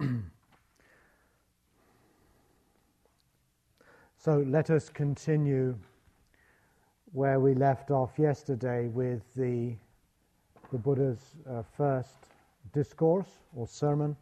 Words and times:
so 4.16 4.44
let 4.46 4.70
us 4.70 4.88
continue 4.88 5.76
where 7.12 7.38
we 7.40 7.54
left 7.54 7.90
off 7.90 8.18
yesterday 8.18 8.86
with 8.86 9.22
the, 9.34 9.74
the 10.72 10.78
Buddha's 10.78 11.34
uh, 11.48 11.62
first 11.76 12.14
discourse 12.72 13.28
or 13.54 13.66
sermon, 13.66 14.16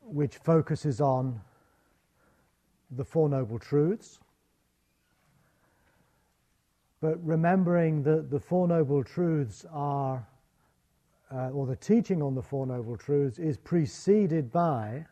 which 0.00 0.38
focuses 0.38 1.00
on 1.00 1.40
the 2.90 3.04
Four 3.04 3.28
Noble 3.28 3.58
Truths. 3.58 4.18
But 7.00 7.24
remembering 7.24 8.02
that 8.04 8.30
the 8.30 8.40
Four 8.40 8.66
Noble 8.68 9.04
Truths 9.04 9.64
are, 9.72 10.26
uh, 11.34 11.50
or 11.50 11.66
the 11.66 11.76
teaching 11.76 12.22
on 12.22 12.34
the 12.34 12.42
Four 12.42 12.66
Noble 12.66 12.96
Truths 12.96 13.38
is 13.38 13.56
preceded 13.56 14.52
by 14.52 15.06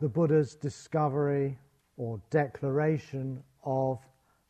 the 0.00 0.08
Buddha's 0.08 0.56
discovery 0.56 1.58
or 1.96 2.20
declaration 2.30 3.42
of 3.64 4.00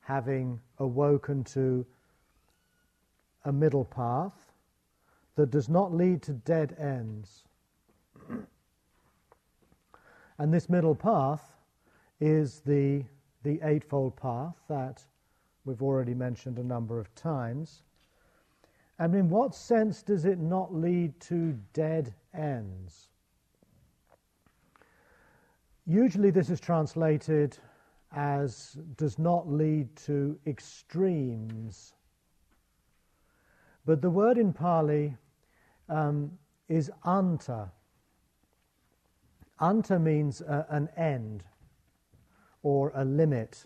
having 0.01 0.61
awoken 0.79 1.45
to 1.45 1.85
a 3.45 3.53
middle 3.53 3.85
path 3.85 4.53
that 5.37 5.51
does 5.51 5.69
not 5.69 5.93
lead 5.93 6.23
to 6.23 6.33
dead 6.33 6.77
ends. 6.79 7.45
and 10.39 10.53
this 10.53 10.69
middle 10.69 10.95
path 10.95 11.53
is 12.21 12.61
the, 12.61 13.05
the 13.43 13.61
Eightfold 13.63 14.17
Path 14.17 14.57
that 14.69 15.03
we've 15.65 15.83
already 15.83 16.15
mentioned 16.15 16.59
a 16.59 16.65
number 16.65 16.99
of 16.99 17.15
times. 17.15 17.83
And 19.01 19.15
in 19.15 19.31
what 19.31 19.55
sense 19.55 20.03
does 20.03 20.27
it 20.27 20.39
not 20.39 20.75
lead 20.75 21.19
to 21.21 21.59
dead 21.73 22.15
ends? 22.35 23.09
Usually, 25.87 26.31
this 26.31 26.51
is 26.51 26.61
translated 26.61 27.57
as 28.15 28.77
does 28.99 29.19
not 29.19 29.49
lead 29.49 29.97
to 29.97 30.39
extremes. 30.47 31.95
But 33.87 34.03
the 34.03 34.11
word 34.11 34.37
in 34.37 34.53
Pali 34.53 35.17
um, 35.89 36.31
is 36.69 36.91
anta. 37.07 37.71
Anta 39.63 39.99
means 39.99 40.43
uh, 40.43 40.67
an 40.69 40.91
end 40.99 41.43
or 42.63 42.93
a 42.95 43.05
limit. 43.07 43.65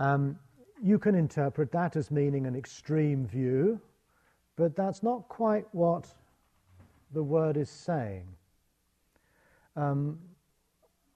Um, 0.00 0.36
you 0.82 0.98
can 0.98 1.14
interpret 1.14 1.72
that 1.72 1.96
as 1.96 2.10
meaning 2.10 2.46
an 2.46 2.54
extreme 2.54 3.26
view, 3.26 3.80
but 4.56 4.76
that's 4.76 5.02
not 5.02 5.28
quite 5.28 5.66
what 5.72 6.12
the 7.12 7.22
word 7.22 7.56
is 7.56 7.70
saying. 7.70 8.26
Um, 9.76 10.18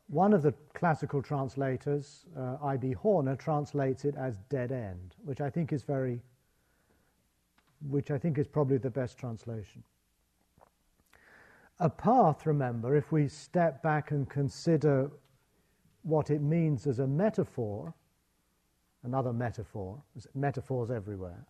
one 0.09 0.33
of 0.33 0.43
the 0.43 0.53
classical 0.75 1.23
translators, 1.23 2.27
uh, 2.37 2.57
I.B. 2.63 2.93
Horner, 2.93 3.37
translates 3.37 4.05
it 4.05 4.17
as 4.17 4.39
dead 4.49 4.73
end, 4.73 5.15
which 5.25 5.41
I 5.41 5.49
think 5.49 5.73
is 5.73 5.83
very, 5.83 6.21
which 7.89 8.11
I 8.11 8.19
think 8.19 8.39
is 8.39 8.49
probably 8.49 8.79
the 8.79 8.91
best 8.91 9.19
translation. 9.19 9.83
A 11.79 11.89
path, 11.89 12.45
remember, 12.45 12.97
if 12.97 13.13
we 13.13 13.29
step 13.29 13.83
back 13.83 14.11
and 14.11 14.29
consider 14.29 15.11
what 16.03 16.31
it 16.31 16.43
means 16.43 16.87
as 16.87 16.99
a 16.99 17.07
metaphor, 17.07 17.95
another 19.03 19.33
metaphor, 19.33 20.03
metaphors 20.35 20.91
everywhere. 20.91 21.47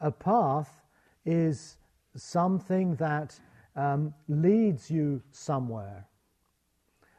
A 0.00 0.10
path 0.10 0.82
is 1.24 1.78
something 2.16 2.94
that 2.96 3.38
um, 3.76 4.14
leads 4.28 4.90
you 4.90 5.22
somewhere. 5.30 6.06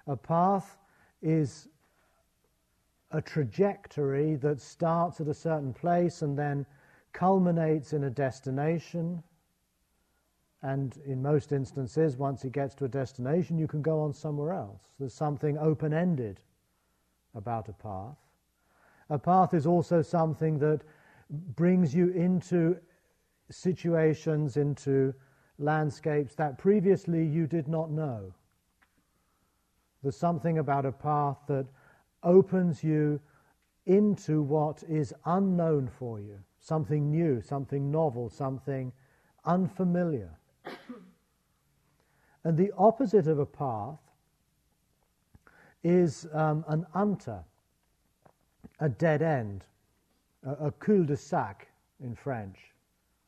A 0.08 0.16
path 0.16 0.78
is 1.22 1.68
a 3.12 3.22
trajectory 3.22 4.35
that 4.35 4.59
starts 4.59 5.22
at 5.22 5.28
a 5.28 5.34
certain 5.34 5.74
place 5.74 6.22
and 6.22 6.38
then 6.38 6.66
culminates 7.13 7.94
in 7.94 8.03
a 8.06 8.09
destination. 8.09 9.24
And 10.62 10.97
in 11.06 11.22
most 11.22 11.51
instances, 11.51 12.18
once 12.18 12.44
it 12.44 12.51
gets 12.51 12.75
to 12.75 12.85
a 12.85 12.89
destination, 12.89 13.57
you 13.57 13.68
can 13.68 13.81
go 13.81 14.01
on 14.01 14.13
somewhere 14.13 14.53
else. 14.53 14.81
There's 15.00 15.13
something 15.13 15.57
open 15.57 15.94
ended 15.94 16.39
about 17.34 17.69
a 17.69 17.74
path. 17.74 18.18
A 19.09 19.18
path 19.18 19.53
is 19.53 19.66
also 19.66 20.01
something 20.01 20.59
that 20.59 20.81
brings 21.29 21.95
you 21.95 22.09
into 22.09 22.78
situations, 23.50 24.57
into 24.57 25.13
landscapes 25.59 26.35
that 26.35 26.57
previously 26.57 27.25
you 27.25 27.47
did 27.47 27.68
not 27.68 27.90
know. 27.90 28.34
There's 30.03 30.18
something 30.18 30.59
about 30.59 30.85
a 30.85 30.91
path 30.91 31.38
that 31.47 31.66
opens 32.23 32.84
you 32.84 33.19
into 33.85 34.41
what 34.41 34.84
is 34.88 35.13
unknown 35.25 35.88
for 35.88 36.19
you, 36.19 36.38
something 36.59 37.09
new, 37.09 37.41
something 37.41 37.89
novel, 37.89 38.29
something 38.29 38.91
unfamiliar. 39.45 40.38
and 42.44 42.57
the 42.57 42.72
opposite 42.78 43.28
of 43.28 43.39
a 43.39 43.45
path 43.45 44.00
is 45.84 46.28
um, 46.34 46.66
an 46.68 46.85
anta 46.94 47.44
a 48.79 48.89
dead 48.89 49.21
end, 49.21 49.65
a, 50.45 50.67
a 50.67 50.71
cul-de-sac 50.71 51.67
in 52.03 52.15
French, 52.15 52.57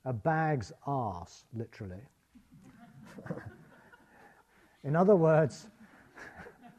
a 0.05 0.13
bag's 0.13 0.71
arse, 0.85 1.45
literally. 1.53 2.01
in 4.83 4.95
other 4.95 5.15
words, 5.15 5.67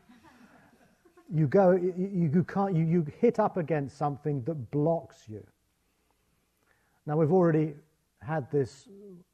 you 1.35 1.47
go, 1.47 1.73
you, 1.73 2.31
you 2.33 2.45
can't, 2.45 2.75
you, 2.75 2.85
you 2.85 3.07
hit 3.19 3.39
up 3.39 3.57
against 3.57 3.97
something 3.97 4.43
that 4.45 4.71
blocks 4.71 5.25
you. 5.29 5.45
Now, 7.07 7.17
we've 7.17 7.33
already 7.33 7.75
had 8.23 8.51
this 8.51 8.89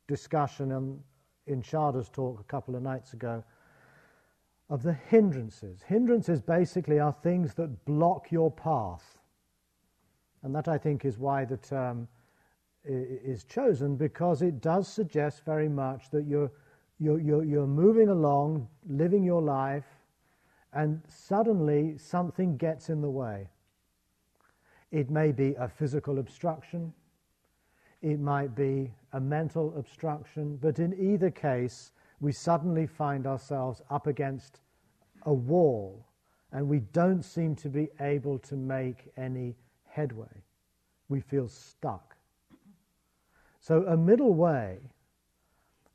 discussion 0.09 0.73
in, 0.73 0.99
in 1.47 1.63
Sharda's 1.63 2.09
talk 2.09 2.41
a 2.41 2.45
couple 2.45 2.75
of 2.77 2.83
nights 2.83 3.13
ago 3.13 3.43
of 4.69 4.83
the 4.83 4.93
hindrances. 4.93 5.83
Hindrances 5.87 6.41
basically 6.41 6.99
are 6.99 7.15
things 7.23 7.55
that 7.55 7.85
block 7.85 8.33
your 8.33 8.51
path. 8.51 9.19
And 10.43 10.55
that, 10.55 10.69
I 10.69 10.79
think, 10.79 11.05
is 11.05 11.19
why 11.19 11.45
the 11.45 11.57
term 11.57 11.91
um, 11.91 12.09
is 12.85 13.45
chosen, 13.45 13.97
because 13.97 14.43
it 14.43 14.61
does 14.61 14.87
suggest 14.87 15.45
very 15.45 15.69
much 15.69 16.11
that 16.11 16.27
you're, 16.27 16.53
you're, 16.99 17.21
you're, 17.21 17.45
you're 17.45 17.67
moving 17.67 18.09
along, 18.09 18.69
living 18.89 19.25
your 19.25 19.43
life, 19.43 19.87
and 20.73 21.03
suddenly 21.09 21.99
something 21.99 22.57
gets 22.57 22.91
in 22.91 23.01
the 23.01 23.11
way. 23.11 23.49
It 24.93 25.11
may 25.11 25.33
be 25.33 25.55
a 25.59 25.69
physical 25.69 26.19
obstruction, 26.19 26.93
it 28.03 28.21
might 28.21 28.55
be 28.55 28.93
a 29.15 29.21
mental 29.21 29.77
obstruction, 29.77 30.59
but 30.59 30.79
in 30.79 30.95
either 30.95 31.31
case, 31.31 31.93
we 32.21 32.31
suddenly 32.31 32.87
find 32.87 33.27
ourselves 33.27 33.83
up 33.91 34.07
against 34.07 34.61
a 35.25 35.33
wall 35.35 36.07
and 36.53 36.69
we 36.69 36.81
don't 36.93 37.23
seem 37.23 37.55
to 37.57 37.69
be 37.69 37.89
able 38.01 38.39
to 38.39 38.57
make 38.57 39.11
any 39.17 39.57
headway. 39.97 40.45
We 41.09 41.21
feel 41.21 41.49
stuck. 41.49 42.17
So, 43.61 43.85
a 43.87 43.97
middle 43.97 44.35
way, 44.35 44.79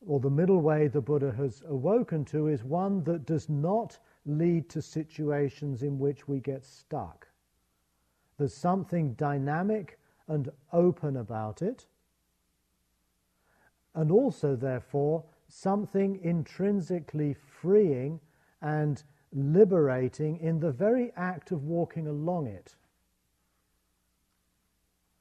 or 0.07 0.19
the 0.19 0.29
middle 0.29 0.61
way 0.61 0.87
the 0.87 1.01
Buddha 1.01 1.31
has 1.37 1.61
awoken 1.67 2.25
to, 2.25 2.47
is 2.47 2.63
one 2.63 3.03
that 3.03 3.27
does 3.27 3.47
not 3.47 3.99
lead 4.25 4.69
to 4.69 4.81
situations 4.81 5.83
in 5.83 5.99
which 5.99 6.27
we 6.27 6.39
get 6.39 6.65
stuck. 6.65 7.27
There's 8.37 8.55
something 8.55 9.13
dynamic 9.13 9.99
and 10.27 10.49
open 10.73 11.17
about 11.17 11.61
it, 11.61 11.85
and 13.93 14.11
also, 14.11 14.55
therefore, 14.55 15.23
something 15.47 16.19
intrinsically 16.23 17.35
freeing 17.35 18.19
and 18.61 19.03
liberating 19.31 20.37
in 20.39 20.59
the 20.59 20.71
very 20.71 21.11
act 21.15 21.51
of 21.51 21.65
walking 21.65 22.07
along 22.07 22.47
it. 22.47 22.75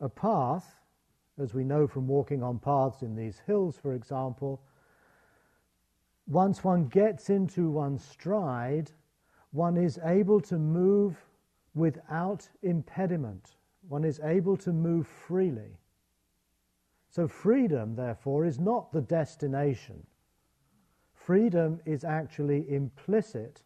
A 0.01 0.09
path, 0.09 0.81
as 1.39 1.55
we 1.55 1.65
know 1.65 1.87
from 1.87 2.07
walking 2.07 2.43
on 2.43 2.59
paths 2.59 3.03
in 3.03 3.15
these 3.15 3.41
hills, 3.47 3.77
for 3.77 3.95
example, 3.95 4.63
once 6.27 6.63
one 6.63 6.87
gets 6.87 7.29
into 7.29 7.71
one's 7.71 8.05
stride, 8.05 8.93
one 9.53 9.77
is 9.77 9.99
able 10.05 10.41
to 10.43 10.59
move 10.59 11.17
without 11.75 12.49
impediment. 12.63 13.57
One 13.89 14.05
is 14.05 14.21
able 14.23 14.57
to 14.59 14.73
move 14.73 15.07
freely. 15.07 15.77
So, 17.09 17.27
freedom, 17.27 17.97
therefore, 17.97 18.45
is 18.45 18.61
not 18.61 18.93
the 18.93 19.01
destination. 19.01 20.07
Freedom 21.13 21.81
is 21.85 22.05
actually 22.05 22.73
implicit 22.73 23.63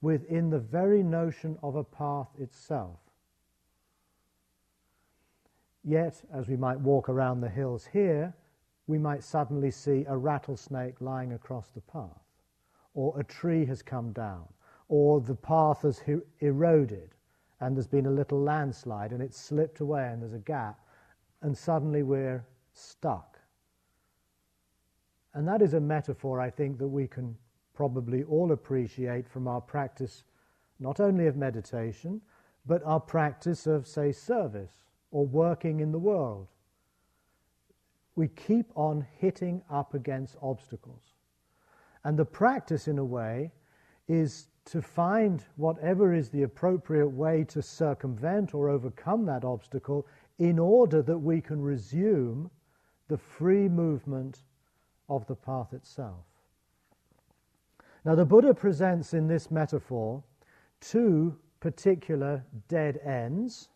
within 0.00 0.50
the 0.50 0.58
very 0.58 1.02
notion 1.02 1.56
of 1.62 1.76
a 1.76 1.84
path 1.84 2.28
itself. 2.38 3.03
Yet, 5.84 6.22
as 6.32 6.48
we 6.48 6.56
might 6.56 6.80
walk 6.80 7.08
around 7.08 7.40
the 7.40 7.48
hills 7.48 7.86
here, 7.86 8.34
we 8.86 8.98
might 8.98 9.22
suddenly 9.22 9.70
see 9.70 10.04
a 10.08 10.16
rattlesnake 10.16 11.00
lying 11.00 11.32
across 11.32 11.68
the 11.68 11.82
path, 11.82 12.24
or 12.94 13.18
a 13.18 13.24
tree 13.24 13.66
has 13.66 13.82
come 13.82 14.12
down, 14.12 14.46
or 14.88 15.20
the 15.20 15.34
path 15.34 15.82
has 15.82 16.02
eroded 16.40 17.14
and 17.60 17.76
there's 17.76 17.86
been 17.86 18.06
a 18.06 18.10
little 18.10 18.40
landslide 18.40 19.12
and 19.12 19.22
it's 19.22 19.40
slipped 19.40 19.80
away 19.80 20.08
and 20.08 20.20
there's 20.20 20.34
a 20.34 20.38
gap, 20.38 20.80
and 21.42 21.56
suddenly 21.56 22.02
we're 22.02 22.44
stuck. 22.72 23.38
And 25.34 25.46
that 25.48 25.62
is 25.62 25.74
a 25.74 25.80
metaphor 25.80 26.40
I 26.40 26.50
think 26.50 26.78
that 26.78 26.88
we 26.88 27.06
can 27.06 27.36
probably 27.72 28.22
all 28.24 28.52
appreciate 28.52 29.28
from 29.28 29.48
our 29.48 29.60
practice, 29.60 30.24
not 30.78 31.00
only 31.00 31.26
of 31.26 31.36
meditation, 31.36 32.20
but 32.66 32.82
our 32.84 33.00
practice 33.00 33.66
of, 33.66 33.86
say, 33.86 34.12
service 34.12 34.83
or 35.14 35.24
working 35.24 35.78
in 35.78 35.92
the 35.92 35.98
world. 35.98 36.48
We 38.16 38.26
keep 38.28 38.66
on 38.74 39.06
hitting 39.18 39.62
up 39.70 39.94
against 39.94 40.36
obstacles. 40.42 41.14
And 42.02 42.18
the 42.18 42.24
practice, 42.24 42.88
in 42.88 42.98
a 42.98 43.04
way, 43.04 43.52
is 44.08 44.48
to 44.66 44.82
find 44.82 45.44
whatever 45.54 46.12
is 46.12 46.30
the 46.30 46.42
appropriate 46.42 47.08
way 47.08 47.44
to 47.44 47.62
circumvent 47.62 48.54
or 48.54 48.68
overcome 48.68 49.24
that 49.26 49.44
obstacle 49.44 50.04
in 50.38 50.58
order 50.58 51.00
that 51.02 51.18
we 51.18 51.40
can 51.40 51.62
resume 51.62 52.50
the 53.06 53.18
free 53.18 53.68
movement 53.68 54.42
of 55.08 55.24
the 55.28 55.36
path 55.36 55.72
itself. 55.72 56.24
Now, 58.04 58.16
the 58.16 58.24
Buddha 58.24 58.52
presents 58.52 59.14
in 59.14 59.28
this 59.28 59.48
metaphor 59.48 60.24
two 60.80 61.38
particular 61.60 62.44
dead 62.66 62.98
ends 63.04 63.68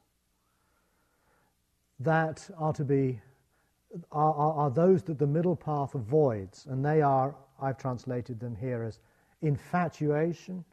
that 2.00 2.48
are 2.58 2.72
to 2.72 2.84
be 2.84 3.20
are, 4.12 4.34
are, 4.34 4.52
are, 4.52 4.70
those 4.70 5.02
that 5.04 5.18
the 5.18 5.26
middle 5.26 5.56
path 5.56 5.94
avoids, 5.94 6.66
and 6.66 6.84
they 6.84 7.00
are, 7.00 7.34
I've 7.60 7.78
translated 7.78 8.38
them 8.38 8.54
here 8.54 8.82
as 8.82 8.98
infatuation. 9.40 10.64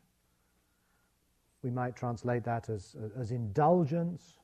We 1.64 1.70
might 1.70 1.96
translate 1.96 2.44
that 2.44 2.70
as, 2.70 2.96
as 3.18 3.32
indulgence. 3.32 4.40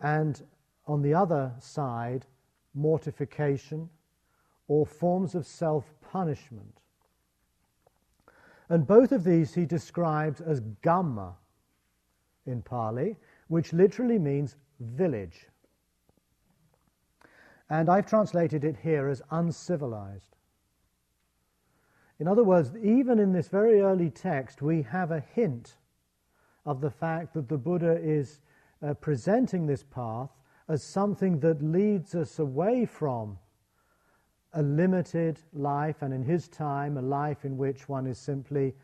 And 0.00 0.42
on 0.86 1.00
the 1.00 1.14
other 1.14 1.52
side, 1.58 2.26
mortification 2.74 3.88
or 4.68 4.86
forms 4.86 5.34
of 5.34 5.46
self 5.46 5.92
punishment. 6.00 6.80
And 8.68 8.86
both 8.86 9.12
of 9.12 9.24
these 9.24 9.54
he 9.54 9.66
describes 9.66 10.40
as 10.40 10.60
gamma 10.82 11.34
in 12.46 12.62
Pali, 12.62 13.16
which 13.48 13.72
literally 13.72 14.18
means 14.18 14.56
village. 14.82 15.46
And 17.70 17.88
I've 17.88 18.06
translated 18.06 18.64
it 18.64 18.76
here 18.76 19.08
as 19.08 19.22
uncivilized. 19.30 20.36
In 22.18 22.28
other 22.28 22.44
words, 22.44 22.76
even 22.76 23.18
in 23.18 23.32
this 23.32 23.48
very 23.48 23.80
early 23.80 24.10
text, 24.10 24.62
we 24.62 24.82
have 24.82 25.10
a 25.10 25.20
hint 25.34 25.76
of 26.64 26.80
the 26.80 26.90
fact 26.90 27.34
that 27.34 27.48
the 27.48 27.58
Buddha 27.58 27.98
is 28.00 28.40
uh, 28.82 28.94
presenting 28.94 29.66
this 29.66 29.82
path 29.82 30.30
as 30.68 30.82
something 30.82 31.40
that 31.40 31.62
leads 31.62 32.14
us 32.14 32.38
away 32.38 32.84
from 32.84 33.38
a 34.54 34.62
limited 34.62 35.40
life, 35.52 36.02
and 36.02 36.12
in 36.12 36.22
his 36.22 36.46
time, 36.48 36.98
a 36.98 37.02
life 37.02 37.44
in 37.44 37.56
which 37.56 37.88
one 37.88 38.06
is 38.06 38.18
simply 38.18 38.74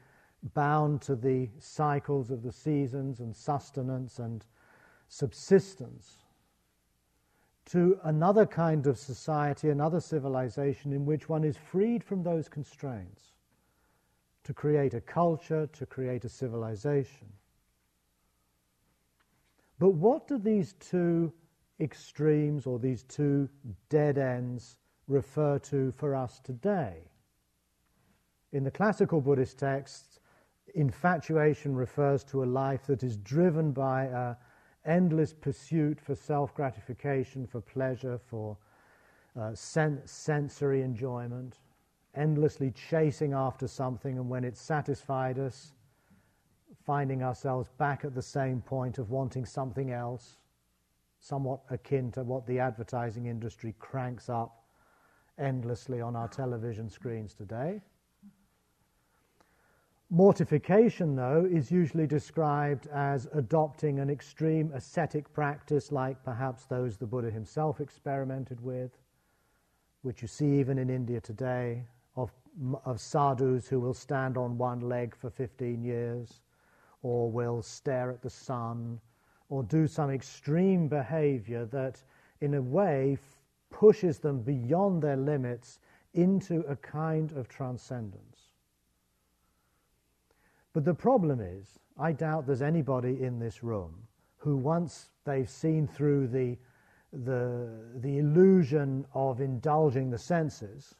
bound 0.54 1.02
to 1.02 1.14
the 1.14 1.48
cycles 1.58 2.30
of 2.30 2.42
the 2.42 2.52
seasons 2.52 3.20
and 3.20 3.34
sustenance 3.36 4.18
and 4.18 4.46
subsistence, 5.08 6.18
to 7.66 7.98
another 8.04 8.46
kind 8.46 8.86
of 8.86 8.98
society, 8.98 9.68
another 9.68 10.00
civilization 10.00 10.92
in 10.92 11.04
which 11.04 11.28
one 11.28 11.44
is 11.44 11.56
freed 11.56 12.02
from 12.02 12.22
those 12.22 12.48
constraints 12.48 13.34
to 14.44 14.54
create 14.54 14.94
a 14.94 15.00
culture, 15.00 15.66
to 15.74 15.84
create 15.84 16.24
a 16.24 16.28
civilization. 16.28 17.28
But 19.78 19.90
what 19.90 20.26
do 20.26 20.38
these 20.38 20.72
two 20.80 21.32
extremes 21.80 22.66
or 22.66 22.78
these 22.78 23.02
two 23.04 23.48
dead 23.88 24.18
ends 24.18 24.78
refer 25.06 25.58
to 25.58 25.92
for 25.92 26.14
us 26.14 26.40
today. 26.40 26.96
In 28.52 28.64
the 28.64 28.70
classical 28.70 29.20
Buddhist 29.20 29.58
texts, 29.58 30.20
infatuation 30.74 31.74
refers 31.74 32.24
to 32.24 32.44
a 32.44 32.46
life 32.46 32.86
that 32.86 33.02
is 33.02 33.16
driven 33.18 33.72
by 33.72 34.04
an 34.06 34.36
endless 34.84 35.32
pursuit 35.32 36.00
for 36.00 36.14
self 36.14 36.54
gratification, 36.54 37.46
for 37.46 37.60
pleasure, 37.60 38.18
for 38.18 38.56
uh, 39.38 39.54
sen- 39.54 40.02
sensory 40.04 40.82
enjoyment, 40.82 41.58
endlessly 42.14 42.70
chasing 42.72 43.32
after 43.32 43.68
something, 43.68 44.18
and 44.18 44.28
when 44.28 44.44
it's 44.44 44.60
satisfied 44.60 45.38
us, 45.38 45.72
finding 46.84 47.22
ourselves 47.22 47.68
back 47.78 48.04
at 48.04 48.14
the 48.14 48.22
same 48.22 48.60
point 48.60 48.98
of 48.98 49.10
wanting 49.10 49.44
something 49.44 49.90
else, 49.92 50.38
somewhat 51.20 51.60
akin 51.70 52.10
to 52.12 52.22
what 52.22 52.46
the 52.46 52.58
advertising 52.58 53.26
industry 53.26 53.74
cranks 53.78 54.28
up 54.28 54.64
endlessly 55.38 56.00
on 56.00 56.16
our 56.16 56.28
television 56.28 56.88
screens 56.88 57.34
today. 57.34 57.80
Mortification, 60.10 61.14
though, 61.14 61.44
is 61.44 61.70
usually 61.70 62.06
described 62.06 62.86
as 62.86 63.28
adopting 63.34 63.98
an 63.98 64.08
extreme 64.08 64.72
ascetic 64.72 65.30
practice 65.34 65.92
like 65.92 66.24
perhaps 66.24 66.64
those 66.64 66.96
the 66.96 67.06
Buddha 67.06 67.30
himself 67.30 67.78
experimented 67.78 68.58
with, 68.62 68.90
which 70.00 70.22
you 70.22 70.28
see 70.28 70.58
even 70.58 70.78
in 70.78 70.88
India 70.88 71.20
today, 71.20 71.84
of, 72.16 72.32
of 72.86 72.98
sadhus 73.02 73.68
who 73.68 73.80
will 73.80 73.92
stand 73.92 74.38
on 74.38 74.56
one 74.56 74.80
leg 74.80 75.14
for 75.14 75.28
15 75.28 75.82
years, 75.82 76.40
or 77.02 77.30
will 77.30 77.60
stare 77.60 78.10
at 78.10 78.22
the 78.22 78.30
sun, 78.30 78.98
or 79.50 79.62
do 79.62 79.86
some 79.86 80.10
extreme 80.10 80.88
behavior 80.88 81.66
that, 81.66 82.02
in 82.40 82.54
a 82.54 82.62
way, 82.62 83.18
pushes 83.68 84.18
them 84.18 84.40
beyond 84.40 85.02
their 85.02 85.18
limits 85.18 85.80
into 86.14 86.60
a 86.60 86.76
kind 86.76 87.32
of 87.32 87.46
transcendence. 87.46 88.27
But 90.72 90.84
the 90.84 90.94
problem 90.94 91.40
is, 91.40 91.78
I 91.98 92.12
doubt 92.12 92.46
there's 92.46 92.62
anybody 92.62 93.22
in 93.22 93.38
this 93.38 93.62
room 93.62 93.94
who, 94.36 94.56
once 94.56 95.10
they've 95.24 95.48
seen 95.48 95.86
through 95.86 96.28
the, 96.28 96.56
the, 97.12 97.68
the 97.96 98.18
illusion 98.18 99.04
of 99.14 99.40
indulging 99.40 100.10
the 100.10 100.18
senses, 100.18 100.94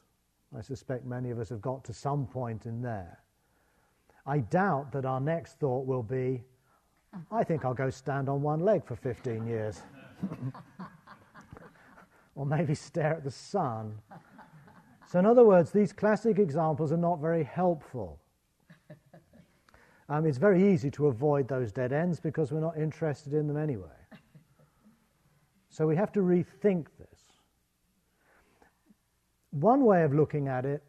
I 0.56 0.60
suspect 0.60 1.04
many 1.04 1.30
of 1.30 1.38
us 1.38 1.50
have 1.50 1.60
got 1.60 1.84
to 1.84 1.92
some 1.92 2.26
point 2.26 2.66
in 2.66 2.80
there. 2.82 3.22
I 4.26 4.38
doubt 4.38 4.92
that 4.92 5.04
our 5.04 5.20
next 5.20 5.58
thought 5.58 5.86
will 5.86 6.02
be, 6.02 6.42
I 7.30 7.44
think 7.44 7.64
I'll 7.64 7.74
go 7.74 7.90
stand 7.90 8.28
on 8.28 8.42
one 8.42 8.60
leg 8.60 8.84
for 8.84 8.96
15 8.96 9.46
years. 9.46 9.82
or 12.34 12.46
maybe 12.46 12.74
stare 12.74 13.14
at 13.14 13.24
the 13.24 13.30
sun. 13.30 13.98
So, 15.10 15.18
in 15.18 15.26
other 15.26 15.44
words, 15.44 15.70
these 15.72 15.92
classic 15.92 16.38
examples 16.38 16.92
are 16.92 16.98
not 16.98 17.20
very 17.20 17.42
helpful. 17.42 18.20
Um, 20.08 20.24
it's 20.24 20.38
very 20.38 20.72
easy 20.72 20.90
to 20.92 21.08
avoid 21.08 21.48
those 21.48 21.70
dead 21.70 21.92
ends 21.92 22.18
because 22.18 22.50
we're 22.50 22.60
not 22.60 22.78
interested 22.78 23.34
in 23.34 23.46
them 23.46 23.56
anyway. 23.56 23.88
So, 25.70 25.86
we 25.86 25.94
have 25.96 26.10
to 26.12 26.20
rethink 26.20 26.86
this. 26.98 27.20
One 29.50 29.84
way 29.84 30.02
of 30.02 30.12
looking 30.12 30.48
at 30.48 30.64
it 30.64 30.82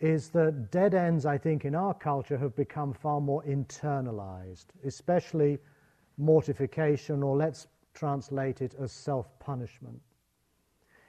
is 0.00 0.30
that 0.30 0.70
dead 0.70 0.94
ends, 0.94 1.24
I 1.24 1.38
think, 1.38 1.64
in 1.64 1.74
our 1.74 1.94
culture 1.94 2.36
have 2.38 2.56
become 2.56 2.92
far 2.92 3.20
more 3.20 3.44
internalized, 3.44 4.66
especially 4.84 5.58
mortification, 6.18 7.22
or 7.22 7.36
let's 7.36 7.68
translate 7.92 8.60
it 8.60 8.74
as 8.80 8.92
self 8.92 9.38
punishment. 9.38 10.00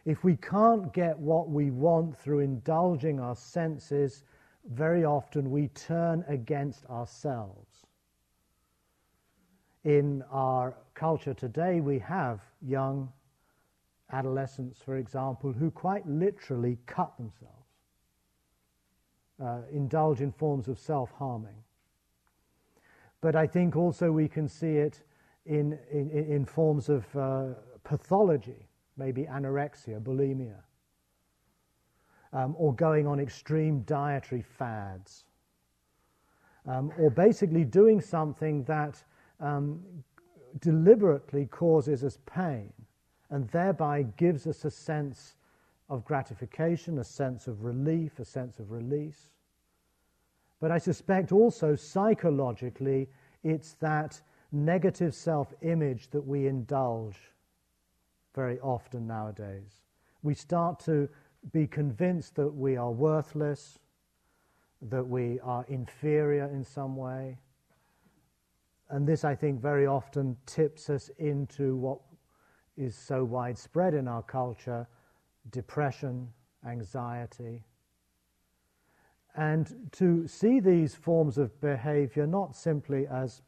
If 0.05 0.23
we 0.23 0.35
can't 0.35 0.93
get 0.93 1.17
what 1.17 1.49
we 1.49 1.71
want 1.71 2.15
through 2.15 2.39
indulging 2.41 3.19
our 3.19 3.35
senses, 3.35 4.23
very 4.71 5.05
often 5.05 5.51
we 5.51 5.67
turn 5.69 6.23
against 6.27 6.85
ourselves. 6.87 7.85
In 9.83 10.23
our 10.31 10.75
culture 10.93 11.33
today, 11.33 11.79
we 11.79 11.99
have 11.99 12.41
young 12.61 13.11
adolescents, 14.11 14.81
for 14.81 14.97
example, 14.97 15.51
who 15.51 15.69
quite 15.69 16.07
literally 16.07 16.77
cut 16.87 17.15
themselves, 17.17 17.67
uh, 19.43 19.61
indulge 19.71 20.21
in 20.21 20.31
forms 20.31 20.67
of 20.67 20.79
self 20.79 21.11
harming. 21.11 21.63
But 23.21 23.35
I 23.35 23.45
think 23.47 23.75
also 23.75 24.11
we 24.11 24.27
can 24.27 24.47
see 24.47 24.77
it 24.77 25.03
in, 25.45 25.77
in, 25.91 26.09
in 26.09 26.45
forms 26.45 26.89
of 26.89 27.03
uh, 27.15 27.53
pathology 27.83 28.67
maybe 28.97 29.23
anorexia, 29.23 29.99
bulimia, 29.99 30.61
um, 32.35 32.53
or 32.57 32.73
going 32.73 33.07
on 33.07 33.19
extreme 33.19 33.79
dietary 33.81 34.41
fads, 34.41 35.23
um, 36.67 36.91
or 36.99 37.09
basically 37.09 37.63
doing 37.63 38.01
something 38.01 38.63
that 38.65 39.01
um, 39.39 39.81
deliberately 40.59 41.45
causes 41.45 42.03
us 42.03 42.19
pain 42.25 42.71
and 43.29 43.47
thereby 43.49 44.03
gives 44.17 44.47
us 44.47 44.65
a 44.65 44.71
sense 44.71 45.35
of 45.89 46.03
gratification, 46.03 46.99
a 46.99 47.03
sense 47.03 47.47
of 47.47 47.63
relief, 47.63 48.19
a 48.19 48.25
sense 48.25 48.59
of 48.59 48.71
release. 48.71 49.29
But 50.59 50.71
I 50.71 50.77
suspect 50.77 51.31
also 51.31 51.75
psychologically, 51.75 53.07
it's 53.43 53.73
that 53.75 54.19
negative 54.51 55.13
self 55.13 55.53
image 55.61 56.09
that 56.09 56.25
we 56.25 56.47
indulge 56.47 57.17
very 58.33 58.59
often 58.59 59.07
nowadays. 59.07 59.81
We 60.23 60.33
start 60.33 60.79
to 60.81 61.07
be 61.51 61.67
convinced 61.67 62.35
that 62.35 62.49
we 62.49 62.77
are 62.77 62.91
worthless, 62.91 63.79
that 64.81 65.05
we 65.05 65.39
are 65.41 65.65
inferior 65.67 66.45
in 66.45 66.63
some 66.63 66.95
way. 66.95 67.37
And 68.89 69.07
this, 69.07 69.23
I 69.23 69.35
think, 69.35 69.61
very 69.61 69.87
often 69.87 70.37
tips 70.45 70.89
us 70.89 71.09
into 71.17 71.75
what 71.75 71.99
is 72.77 72.95
so 72.95 73.23
widespread 73.23 73.93
in 73.93 74.07
our 74.07 74.21
culture 74.21 74.87
depression, 75.51 76.27
anxiety. 76.67 77.63
And 79.35 79.89
to 79.93 80.27
see 80.27 80.59
these 80.59 80.95
forms 80.95 81.37
of 81.37 81.59
behavior 81.61 82.25
not 82.25 82.55
simply 82.55 83.05
as 83.07 83.41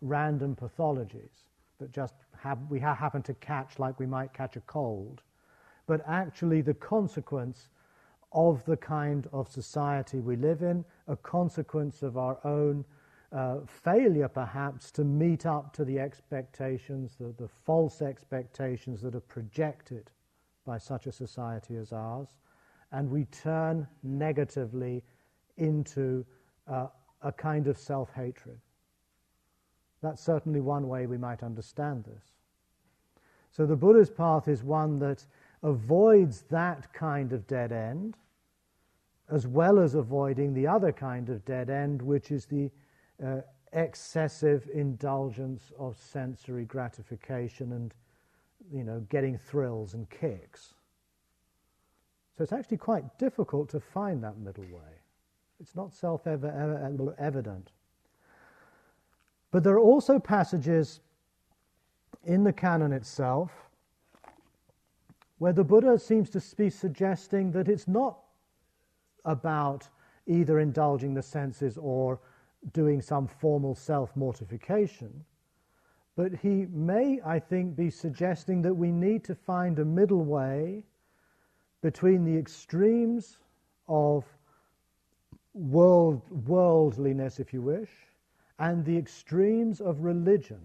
random 0.00 0.56
pathologies 0.56 1.46
that 1.78 1.92
just 1.92 2.14
have, 2.36 2.58
we 2.68 2.80
ha- 2.80 2.94
happen 2.94 3.22
to 3.22 3.34
catch 3.34 3.78
like 3.78 3.98
we 3.98 4.06
might 4.06 4.32
catch 4.32 4.56
a 4.56 4.60
cold, 4.60 5.22
but 5.88 6.02
actually 6.06 6.60
the 6.60 6.74
consequence 6.74 7.70
of 8.32 8.62
the 8.66 8.76
kind 8.76 9.26
of 9.32 9.48
society 9.48 10.20
we 10.20 10.36
live 10.36 10.62
in, 10.62 10.84
a 11.08 11.16
consequence 11.16 12.02
of 12.02 12.18
our 12.18 12.38
own 12.44 12.84
uh, 13.32 13.56
failure 13.66 14.28
perhaps 14.28 14.90
to 14.90 15.02
meet 15.02 15.46
up 15.46 15.72
to 15.72 15.84
the 15.84 15.98
expectations, 15.98 17.16
the, 17.18 17.34
the 17.38 17.48
false 17.64 18.02
expectations 18.02 19.00
that 19.00 19.14
are 19.14 19.20
projected 19.20 20.10
by 20.66 20.76
such 20.76 21.06
a 21.06 21.12
society 21.12 21.76
as 21.76 21.92
ours, 21.92 22.36
and 22.92 23.10
we 23.10 23.24
turn 23.26 23.86
negatively 24.02 25.02
into 25.56 26.24
uh, 26.70 26.86
a 27.22 27.32
kind 27.32 27.66
of 27.66 27.78
self 27.78 28.12
hatred. 28.14 28.58
That's 30.02 30.22
certainly 30.22 30.60
one 30.60 30.86
way 30.86 31.06
we 31.06 31.16
might 31.16 31.42
understand 31.42 32.04
this. 32.04 32.34
So 33.50 33.64
the 33.66 33.76
Buddha's 33.76 34.10
path 34.10 34.48
is 34.48 34.62
one 34.62 34.98
that 34.98 35.24
avoids 35.62 36.42
that 36.50 36.92
kind 36.92 37.32
of 37.32 37.46
dead 37.46 37.72
end, 37.72 38.16
as 39.30 39.46
well 39.46 39.78
as 39.78 39.94
avoiding 39.94 40.54
the 40.54 40.66
other 40.66 40.92
kind 40.92 41.28
of 41.28 41.44
dead 41.44 41.70
end, 41.70 42.00
which 42.00 42.30
is 42.30 42.46
the 42.46 42.70
uh, 43.24 43.40
excessive 43.72 44.68
indulgence 44.72 45.72
of 45.78 45.96
sensory 45.98 46.64
gratification 46.64 47.72
and, 47.72 47.94
you 48.72 48.84
know, 48.84 49.00
getting 49.10 49.36
thrills 49.36 49.94
and 49.94 50.08
kicks. 50.08 50.74
So 52.36 52.44
it's 52.44 52.52
actually 52.52 52.76
quite 52.76 53.18
difficult 53.18 53.68
to 53.70 53.80
find 53.80 54.22
that 54.22 54.38
middle 54.38 54.64
way. 54.64 55.02
It's 55.60 55.74
not 55.74 55.92
self 55.92 56.26
evident. 56.26 57.72
But 59.50 59.64
there 59.64 59.74
are 59.74 59.80
also 59.80 60.18
passages 60.18 61.00
in 62.24 62.44
the 62.44 62.52
canon 62.52 62.92
itself 62.92 63.67
where 65.38 65.52
the 65.52 65.64
Buddha 65.64 65.98
seems 65.98 66.30
to 66.30 66.56
be 66.56 66.68
suggesting 66.68 67.52
that 67.52 67.68
it's 67.68 67.88
not 67.88 68.18
about 69.24 69.88
either 70.26 70.60
indulging 70.60 71.14
the 71.14 71.22
senses 71.22 71.78
or 71.78 72.20
doing 72.72 73.00
some 73.00 73.26
formal 73.26 73.74
self 73.74 74.14
mortification, 74.16 75.24
but 76.16 76.34
he 76.34 76.66
may, 76.72 77.20
I 77.24 77.38
think, 77.38 77.76
be 77.76 77.90
suggesting 77.90 78.62
that 78.62 78.74
we 78.74 78.90
need 78.90 79.24
to 79.24 79.34
find 79.34 79.78
a 79.78 79.84
middle 79.84 80.24
way 80.24 80.82
between 81.80 82.24
the 82.24 82.36
extremes 82.36 83.38
of 83.88 84.24
world, 85.54 86.22
worldliness, 86.46 87.38
if 87.38 87.52
you 87.52 87.62
wish, 87.62 87.90
and 88.58 88.84
the 88.84 88.96
extremes 88.96 89.80
of 89.80 90.00
religion. 90.00 90.60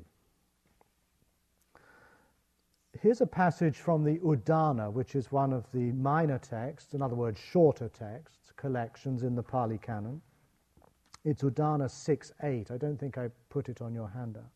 Here's 3.03 3.19
a 3.19 3.27
passage 3.27 3.79
from 3.79 4.05
the 4.05 4.17
Udana, 4.19 4.89
which 4.89 5.13
is 5.15 5.29
one 5.29 5.51
of 5.51 5.69
the 5.73 5.91
minor 5.91 6.39
texts, 6.39 6.93
in 6.93 7.01
other 7.01 7.15
words, 7.15 7.37
shorter 7.37 7.89
texts, 7.89 8.53
collections 8.55 9.23
in 9.23 9.35
the 9.35 9.43
Pali 9.43 9.77
Canon. 9.77 10.21
It's 11.25 11.43
Udana 11.43 11.89
6.8. 11.89 12.71
I 12.71 12.77
don't 12.77 12.97
think 12.97 13.17
I 13.17 13.27
put 13.49 13.67
it 13.67 13.81
on 13.81 13.93
your 13.93 14.07
handout. 14.07 14.49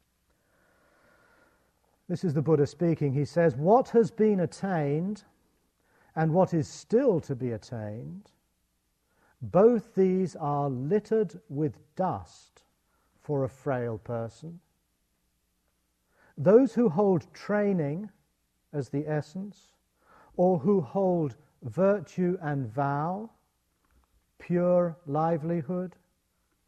This 2.07 2.23
is 2.23 2.33
the 2.33 2.41
Buddha 2.41 2.65
speaking. 2.65 3.11
He 3.11 3.25
says, 3.25 3.57
What 3.57 3.89
has 3.89 4.11
been 4.11 4.39
attained 4.39 5.25
and 6.15 6.33
what 6.33 6.53
is 6.53 6.69
still 6.69 7.19
to 7.19 7.35
be 7.35 7.51
attained, 7.51 8.31
both 9.41 9.93
these 9.93 10.37
are 10.37 10.69
littered 10.69 11.37
with 11.49 11.79
dust 11.97 12.63
for 13.21 13.43
a 13.43 13.49
frail 13.49 13.97
person. 13.97 14.61
Those 16.37 16.73
who 16.73 16.87
hold 16.87 17.27
training 17.33 18.09
as 18.73 18.89
the 18.89 19.07
essence, 19.07 19.73
or 20.35 20.59
who 20.59 20.81
hold 20.81 21.35
virtue 21.63 22.37
and 22.41 22.67
vow, 22.67 23.29
pure 24.39 24.97
livelihood, 25.05 25.95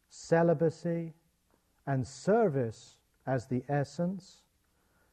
celibacy, 0.09 1.13
and 1.85 2.05
service 2.05 2.97
as 3.27 3.45
the 3.47 3.63
essence, 3.69 4.43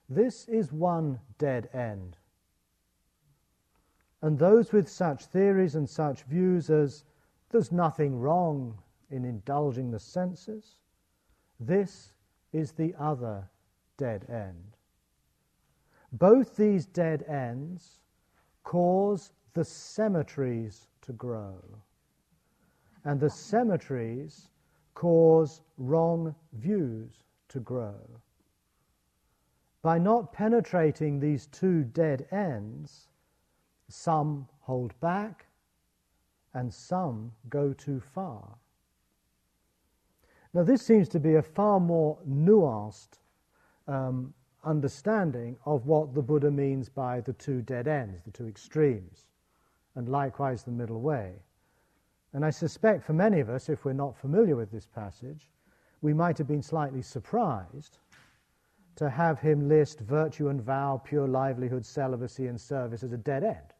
this 0.09 0.49
is 0.49 0.73
one 0.73 1.19
dead 1.39 1.69
end. 1.73 2.17
And 4.23 4.39
those 4.39 4.73
with 4.73 4.89
such 4.89 5.27
theories 5.27 5.75
and 5.75 5.89
such 5.89 6.23
views 6.23 6.71
as 6.71 7.05
there's 7.51 7.73
nothing 7.73 8.19
wrong 8.19 8.79
in 9.11 9.25
indulging 9.25 9.91
the 9.91 9.99
senses, 9.99 10.79
this 11.61 12.13
is 12.53 12.73
the 12.73 12.95
other 12.99 13.49
dead 13.97 14.27
end. 14.29 14.76
Both 16.19 16.57
these 16.57 16.87
dead 16.87 17.25
ends 17.25 18.01
cause 18.63 19.33
the 19.53 19.65
cemeteries 19.65 20.89
to 21.03 21.13
grow. 21.13 21.59
And 23.05 23.21
the 23.21 23.31
cemeteries 23.31 24.49
cause 24.95 25.61
wrong 25.77 26.35
views 26.55 27.25
to 27.49 27.61
grow. 27.61 28.01
By 29.83 29.99
not 29.99 30.33
penetrating 30.33 31.21
these 31.21 31.47
two 31.47 31.85
dead 31.85 32.27
ends, 32.31 33.09
some 33.89 34.49
hold 34.61 34.99
back 35.01 35.47
and 36.55 36.73
some 36.73 37.33
go 37.51 37.73
too 37.73 38.01
far. 38.01 38.57
Now, 40.55 40.63
this 40.63 40.81
seems 40.81 41.09
to 41.11 41.21
be 41.21 41.35
a 41.35 41.43
far 41.43 41.79
more 41.79 42.19
nuanced 42.27 43.19
um, 43.87 44.33
understanding 44.67 45.57
of 45.65 45.87
what 45.87 46.15
the 46.15 46.23
Buddha 46.23 46.51
means 46.51 46.89
by 46.89 47.21
the 47.21 47.33
two 47.33 47.63
dead 47.63 47.89
ends, 47.89 48.23
the 48.23 48.31
two 48.31 48.47
extremes, 48.47 49.27
and 49.95 50.09
likewise 50.09 50.63
the 50.63 50.71
middle 50.71 51.01
way. 51.01 51.33
And 52.33 52.45
I 52.45 52.51
suspect 52.51 53.05
for 53.05 53.15
many 53.15 53.41
of 53.41 53.49
us, 53.49 53.69
if 53.69 53.85
we're 53.85 53.95
not 53.95 54.17
familiar 54.19 54.57
with 54.57 54.71
this 54.71 54.87
passage, 54.87 55.49
we 56.03 56.13
might 56.13 56.37
have 56.37 56.47
been 56.47 56.63
slightly 56.63 57.01
surprised 57.01 57.99
to 58.97 59.09
have 59.09 59.39
him 59.39 59.69
list 59.69 60.01
virtue 60.01 60.49
and 60.49 60.61
vow, 60.61 61.01
pure 61.05 61.29
livelihood, 61.29 61.85
celibacy, 61.85 62.47
and 62.47 62.61
service 62.61 63.03
as 63.03 63.13
a 63.13 63.17
dead 63.17 63.45
end. 63.45 63.73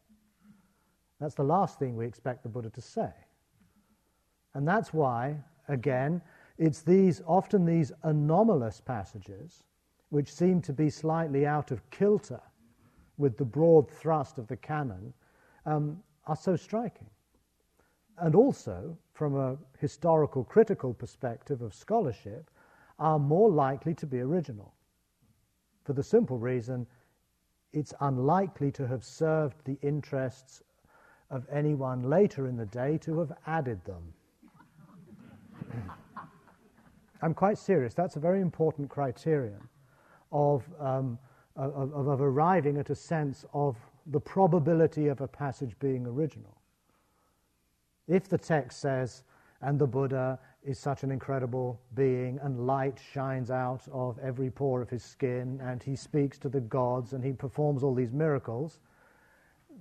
That's 1.19 1.35
the 1.35 1.43
last 1.43 1.79
thing 1.79 1.95
we 1.95 2.05
expect 2.05 2.43
the 2.43 2.49
Buddha 2.49 2.69
to 2.69 2.81
say. 2.81 3.11
And 4.53 4.67
that's 4.67 4.93
why, 4.93 5.37
again, 5.67 6.21
it's 6.57 6.81
these, 6.81 7.21
often 7.27 7.65
these 7.65 7.91
anomalous 8.03 8.81
passages, 8.81 9.63
which 10.09 10.33
seem 10.33 10.61
to 10.61 10.73
be 10.73 10.89
slightly 10.89 11.45
out 11.45 11.71
of 11.71 11.89
kilter 11.89 12.41
with 13.17 13.37
the 13.37 13.45
broad 13.45 13.89
thrust 13.89 14.37
of 14.37 14.47
the 14.47 14.55
canon, 14.55 15.13
um, 15.65 16.01
are 16.27 16.35
so 16.35 16.55
striking. 16.55 17.09
And 18.19 18.35
also, 18.35 18.97
from 19.13 19.35
a 19.35 19.57
historical 19.79 20.43
critical 20.43 20.93
perspective 20.93 21.61
of 21.61 21.73
scholarship, 21.73 22.49
are 22.99 23.19
more 23.19 23.49
likely 23.49 23.93
to 23.95 24.05
be 24.05 24.19
original. 24.19 24.73
For 25.83 25.93
the 25.93 26.03
simple 26.03 26.37
reason, 26.37 26.87
it's 27.73 27.93
unlikely 28.01 28.71
to 28.71 28.87
have 28.87 29.03
served 29.03 29.57
the 29.65 29.77
interests 29.81 30.63
of 31.29 31.45
anyone 31.51 32.03
later 32.03 32.47
in 32.47 32.55
the 32.55 32.65
day 32.65 32.97
to 32.99 33.19
have 33.19 33.33
added 33.45 33.83
them. 33.85 34.13
I'm 37.21 37.33
quite 37.33 37.57
serious. 37.57 37.93
That's 37.93 38.15
a 38.15 38.19
very 38.19 38.41
important 38.41 38.89
criterion 38.89 39.59
of, 40.31 40.63
um, 40.79 41.17
of, 41.55 41.91
of, 41.93 42.21
arriving 42.21 42.77
at 42.77 42.89
a 42.89 42.95
sense 42.95 43.45
of 43.53 43.75
the 44.07 44.19
probability 44.19 45.07
of 45.07 45.21
a 45.21 45.27
passage 45.27 45.75
being 45.79 46.05
original. 46.05 46.55
If 48.07 48.29
the 48.29 48.37
text 48.37 48.79
says, 48.79 49.23
and 49.61 49.79
the 49.79 49.87
Buddha 49.87 50.39
is 50.63 50.77
such 50.77 51.03
an 51.03 51.11
incredible 51.11 51.79
being, 51.95 52.39
and 52.43 52.67
light 52.67 52.99
shines 53.13 53.49
out 53.49 53.87
of 53.91 54.19
every 54.19 54.49
pore 54.49 54.81
of 54.81 54.89
his 54.89 55.03
skin, 55.03 55.59
and 55.63 55.81
he 55.81 55.95
speaks 55.95 56.37
to 56.39 56.49
the 56.49 56.61
gods, 56.61 57.13
and 57.13 57.23
he 57.23 57.33
performs 57.33 57.83
all 57.83 57.95
these 57.95 58.11
miracles, 58.11 58.79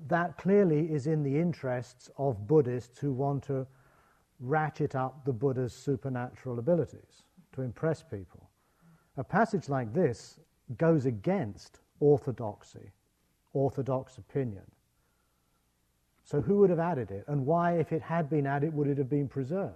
that 0.08 0.36
clearly 0.38 0.92
is 0.92 1.06
in 1.06 1.22
the 1.22 1.36
interests 1.38 2.10
of 2.18 2.46
Buddhists 2.46 2.98
who 2.98 3.12
want 3.12 3.42
to 3.44 3.66
ratchet 4.40 4.94
up 4.94 5.24
the 5.24 5.32
Buddha's 5.32 5.72
supernatural 5.72 6.58
abilities 6.58 7.22
to 7.54 7.62
impress 7.62 8.02
people. 8.02 8.45
A 9.16 9.24
passage 9.24 9.68
like 9.68 9.92
this 9.92 10.38
goes 10.76 11.06
against 11.06 11.80
orthodoxy, 12.00 12.92
orthodox 13.52 14.18
opinion. 14.18 14.64
So, 16.24 16.40
who 16.40 16.58
would 16.58 16.70
have 16.70 16.80
added 16.80 17.10
it? 17.10 17.24
And 17.28 17.46
why, 17.46 17.74
if 17.78 17.92
it 17.92 18.02
had 18.02 18.28
been 18.28 18.46
added, 18.46 18.74
would 18.74 18.88
it 18.88 18.98
have 18.98 19.08
been 19.08 19.28
preserved? 19.28 19.74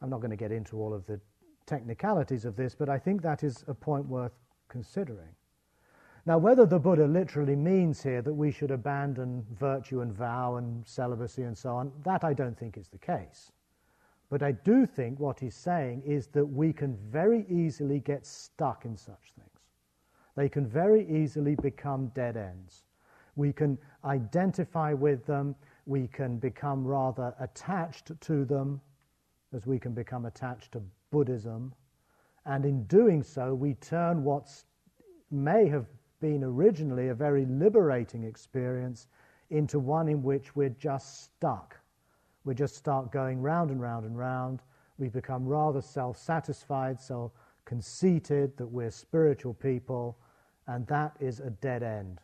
I'm 0.00 0.10
not 0.10 0.20
going 0.20 0.30
to 0.30 0.36
get 0.36 0.52
into 0.52 0.80
all 0.80 0.94
of 0.94 1.06
the 1.06 1.20
technicalities 1.66 2.44
of 2.44 2.56
this, 2.56 2.74
but 2.74 2.88
I 2.88 2.98
think 2.98 3.22
that 3.22 3.44
is 3.44 3.64
a 3.68 3.74
point 3.74 4.06
worth 4.06 4.32
considering. 4.68 5.34
Now, 6.24 6.38
whether 6.38 6.66
the 6.66 6.78
Buddha 6.78 7.06
literally 7.06 7.54
means 7.54 8.02
here 8.02 8.20
that 8.22 8.34
we 8.34 8.50
should 8.50 8.72
abandon 8.72 9.44
virtue 9.52 10.00
and 10.00 10.12
vow 10.12 10.56
and 10.56 10.84
celibacy 10.86 11.42
and 11.42 11.56
so 11.56 11.76
on, 11.76 11.92
that 12.04 12.24
I 12.24 12.32
don't 12.32 12.58
think 12.58 12.76
is 12.76 12.88
the 12.88 12.98
case. 12.98 13.52
But 14.28 14.42
I 14.42 14.52
do 14.52 14.86
think 14.86 15.20
what 15.20 15.38
he's 15.38 15.54
saying 15.54 16.02
is 16.04 16.26
that 16.28 16.44
we 16.44 16.72
can 16.72 16.96
very 16.96 17.46
easily 17.48 18.00
get 18.00 18.26
stuck 18.26 18.84
in 18.84 18.96
such 18.96 19.32
things. 19.36 19.50
They 20.34 20.48
can 20.48 20.66
very 20.66 21.08
easily 21.08 21.54
become 21.54 22.08
dead 22.08 22.36
ends. 22.36 22.84
We 23.36 23.52
can 23.52 23.78
identify 24.04 24.92
with 24.92 25.24
them, 25.26 25.54
we 25.86 26.08
can 26.08 26.38
become 26.38 26.84
rather 26.86 27.34
attached 27.38 28.10
to 28.20 28.44
them, 28.44 28.80
as 29.52 29.66
we 29.66 29.78
can 29.78 29.92
become 29.92 30.26
attached 30.26 30.72
to 30.72 30.82
Buddhism. 31.10 31.72
And 32.44 32.64
in 32.64 32.84
doing 32.84 33.22
so, 33.22 33.54
we 33.54 33.74
turn 33.74 34.24
what 34.24 34.48
may 35.30 35.68
have 35.68 35.86
been 36.20 36.42
originally 36.42 37.08
a 37.08 37.14
very 37.14 37.44
liberating 37.46 38.24
experience 38.24 39.06
into 39.50 39.78
one 39.78 40.08
in 40.08 40.22
which 40.22 40.56
we're 40.56 40.70
just 40.70 41.24
stuck. 41.24 41.78
We 42.46 42.54
just 42.54 42.76
start 42.76 43.10
going 43.10 43.42
round 43.42 43.72
and 43.72 43.80
round 43.80 44.06
and 44.06 44.16
round. 44.16 44.62
We 44.98 45.08
become 45.08 45.44
rather 45.44 45.82
self 45.82 46.16
satisfied, 46.16 47.00
so 47.00 47.32
conceited 47.64 48.56
that 48.56 48.68
we're 48.68 48.92
spiritual 48.92 49.52
people, 49.52 50.16
and 50.68 50.86
that 50.86 51.16
is 51.18 51.40
a 51.40 51.50
dead 51.50 51.82
end. 51.82 52.20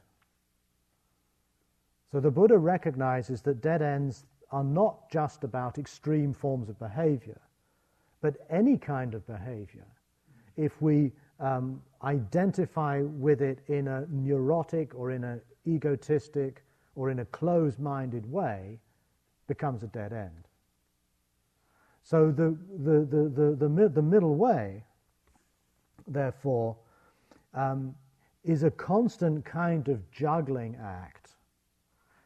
So 2.12 2.20
the 2.20 2.30
Buddha 2.30 2.56
recognizes 2.56 3.42
that 3.42 3.60
dead 3.60 3.82
ends 3.82 4.24
are 4.52 4.62
not 4.62 5.10
just 5.10 5.42
about 5.42 5.78
extreme 5.78 6.32
forms 6.32 6.68
of 6.68 6.78
behavior, 6.78 7.40
but 8.20 8.36
any 8.48 8.78
kind 8.78 9.14
of 9.14 9.26
behavior. 9.26 9.86
If 10.56 10.80
we 10.80 11.10
um, 11.40 11.82
identify 12.04 13.00
with 13.02 13.42
it 13.42 13.58
in 13.66 13.88
a 13.88 14.06
neurotic 14.08 14.94
or 14.94 15.10
in 15.10 15.24
an 15.24 15.40
egotistic 15.66 16.62
or 16.94 17.10
in 17.10 17.18
a 17.18 17.24
closed 17.24 17.80
minded 17.80 18.30
way 18.30 18.78
becomes 19.52 19.82
a 19.82 19.86
dead 19.88 20.12
end. 20.12 20.48
So 22.02 22.30
the, 22.30 22.56
the, 22.78 22.96
the, 23.14 23.22
the, 23.28 23.68
the, 23.68 23.88
the 23.88 24.02
middle 24.02 24.34
way, 24.34 24.84
therefore, 26.06 26.76
um, 27.54 27.94
is 28.44 28.64
a 28.64 28.70
constant 28.70 29.44
kind 29.44 29.88
of 29.88 29.98
juggling 30.10 30.76
act. 30.82 31.30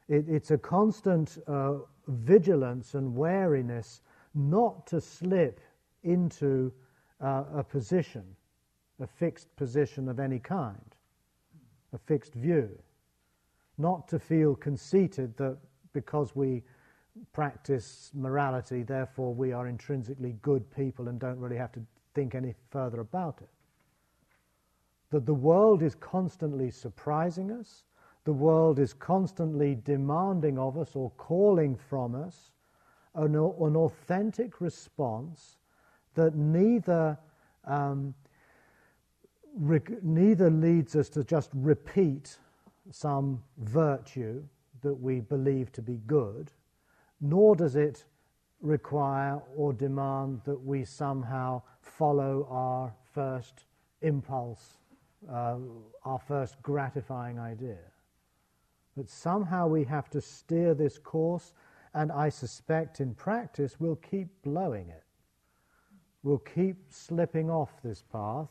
It, 0.08 0.24
it's 0.28 0.50
a 0.50 0.58
constant 0.58 1.38
uh, 1.46 1.74
vigilance 2.08 2.94
and 2.94 3.14
wariness 3.14 4.00
not 4.34 4.86
to 4.86 5.00
slip 5.00 5.60
into 6.02 6.72
uh, 7.20 7.44
a 7.54 7.64
position 7.64 8.24
a 9.00 9.06
fixed 9.06 9.54
position 9.56 10.08
of 10.08 10.18
any 10.18 10.38
kind, 10.38 10.94
a 11.92 11.98
fixed 11.98 12.34
view. 12.34 12.70
Not 13.78 14.08
to 14.08 14.18
feel 14.18 14.54
conceited 14.54 15.36
that 15.36 15.58
because 15.92 16.34
we 16.34 16.62
practice 17.32 18.10
morality, 18.14 18.82
therefore 18.82 19.34
we 19.34 19.52
are 19.52 19.68
intrinsically 19.68 20.36
good 20.42 20.70
people 20.74 21.08
and 21.08 21.18
don't 21.18 21.38
really 21.38 21.56
have 21.56 21.72
to 21.72 21.80
think 22.14 22.34
any 22.34 22.54
further 22.70 23.00
about 23.00 23.38
it. 23.40 23.48
That 25.10 25.26
the 25.26 25.34
world 25.34 25.82
is 25.82 25.94
constantly 25.94 26.70
surprising 26.70 27.50
us, 27.50 27.84
the 28.24 28.32
world 28.32 28.78
is 28.78 28.92
constantly 28.92 29.76
demanding 29.84 30.58
of 30.58 30.76
us 30.76 30.96
or 30.96 31.10
calling 31.16 31.76
from 31.76 32.14
us 32.14 32.50
an, 33.14 33.34
an 33.34 33.76
authentic 33.76 34.60
response 34.60 35.58
that 36.14 36.34
neither 36.34 37.18
um, 37.64 38.14
neither 40.02 40.50
leads 40.50 40.96
us 40.96 41.08
to 41.08 41.24
just 41.24 41.50
repeat 41.54 42.38
some 42.90 43.42
virtue 43.58 44.42
that 44.82 44.94
we 44.94 45.20
believe 45.20 45.72
to 45.72 45.82
be 45.82 45.98
good, 46.06 46.52
nor 47.20 47.56
does 47.56 47.76
it 47.76 48.04
require 48.60 49.40
or 49.56 49.72
demand 49.72 50.40
that 50.44 50.60
we 50.60 50.84
somehow 50.84 51.62
follow 51.80 52.46
our 52.50 52.92
first 53.12 53.64
impulse, 54.02 54.78
uh, 55.30 55.56
our 56.04 56.18
first 56.18 56.60
gratifying 56.62 57.38
idea. 57.38 57.78
But 58.96 59.10
somehow 59.10 59.66
we 59.66 59.84
have 59.84 60.08
to 60.10 60.20
steer 60.20 60.74
this 60.74 60.98
course, 60.98 61.52
and 61.94 62.10
I 62.10 62.28
suspect 62.28 63.00
in 63.00 63.14
practice 63.14 63.78
we'll 63.78 63.96
keep 63.96 64.28
blowing 64.42 64.88
it. 64.88 65.04
We'll 66.22 66.38
keep 66.38 66.76
slipping 66.90 67.50
off 67.50 67.82
this 67.82 68.02
path 68.02 68.48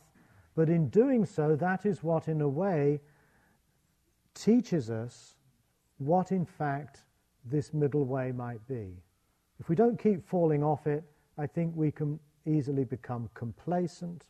but 0.56 0.70
in 0.70 0.88
doing 0.88 1.26
so, 1.26 1.56
that 1.58 1.86
is 1.86 2.02
what, 2.02 2.30
in 2.30 2.40
a 2.42 2.48
way, 2.48 3.02
teaches 4.34 4.90
us 4.90 5.36
what, 5.98 6.32
in 6.32 6.46
fact, 6.46 7.04
this 7.46 7.74
middle 7.74 8.06
way 8.06 8.32
might 8.32 8.66
be. 8.68 8.94
If 9.60 9.70
we 9.70 9.76
don't 9.76 9.98
keep 9.98 10.28
falling 10.28 10.64
off 10.64 10.88
it, 10.88 11.04
I 11.38 11.48
think 11.48 11.76
we 11.76 11.92
can 11.92 12.20
easily 12.46 12.84
become 12.84 13.30
complacent, 13.34 14.26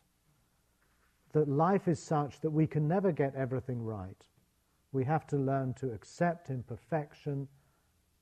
that 1.32 1.48
life 1.48 1.88
is 1.88 2.02
such 2.02 2.40
that 2.40 2.50
we 2.50 2.66
can 2.66 2.88
never 2.88 3.12
get 3.12 3.34
everything 3.34 3.82
right. 3.82 4.24
We 4.92 5.04
have 5.04 5.26
to 5.28 5.36
learn 5.36 5.74
to 5.74 5.92
accept 5.92 6.50
imperfection, 6.50 7.48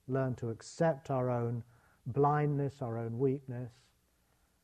learn 0.07 0.35
to 0.35 0.49
accept 0.49 1.09
our 1.09 1.29
own 1.29 1.63
blindness, 2.07 2.81
our 2.81 2.97
own 2.97 3.17
weakness, 3.17 3.71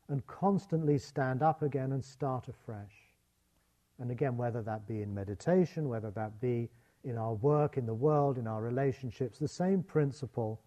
and 0.10 0.26
constantly 0.28 0.98
stand 0.98 1.42
up 1.42 1.62
again 1.62 1.94
and 1.94 2.04
start 2.04 2.48
afresh. 2.48 3.14
And 4.00 4.12
again, 4.12 4.36
whether 4.36 4.62
that 4.64 4.88
be 4.88 5.02
in 5.02 5.14
meditation, 5.14 5.88
whether 5.88 6.12
that 6.12 6.42
be 6.42 6.70
in 7.04 7.18
our 7.18 7.34
work, 7.34 7.78
in 7.78 7.86
the 7.86 7.94
world, 7.94 8.38
in 8.38 8.48
our 8.48 8.62
relationships, 8.62 9.40
the 9.40 9.48
same 9.48 9.84
principle 9.84 10.62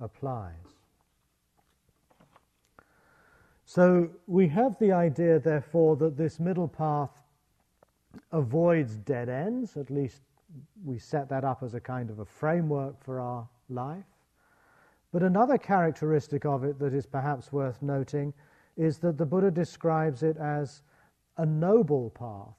applies. 0.00 0.54
So 3.64 4.10
we 4.26 4.48
have 4.48 4.76
the 4.80 4.92
idea, 4.92 5.38
therefore, 5.38 5.96
that 5.96 6.16
this 6.16 6.40
middle 6.40 6.66
path 6.66 7.22
avoids 8.32 8.96
dead 8.96 9.28
ends, 9.28 9.76
at 9.76 9.90
least 9.90 10.22
we 10.84 10.98
set 10.98 11.28
that 11.28 11.44
up 11.44 11.62
as 11.62 11.74
a 11.74 11.80
kind 11.80 12.10
of 12.10 12.18
a 12.18 12.24
framework 12.24 13.00
for 13.02 13.20
our 13.20 13.48
life. 13.68 14.04
But 15.12 15.22
another 15.22 15.58
characteristic 15.58 16.44
of 16.44 16.64
it 16.64 16.78
that 16.80 16.94
is 16.94 17.06
perhaps 17.06 17.52
worth 17.52 17.80
noting 17.82 18.32
is 18.76 18.98
that 18.98 19.18
the 19.18 19.26
Buddha 19.26 19.50
describes 19.50 20.22
it 20.22 20.36
as 20.36 20.82
a 21.36 21.46
noble 21.46 22.10
path, 22.10 22.56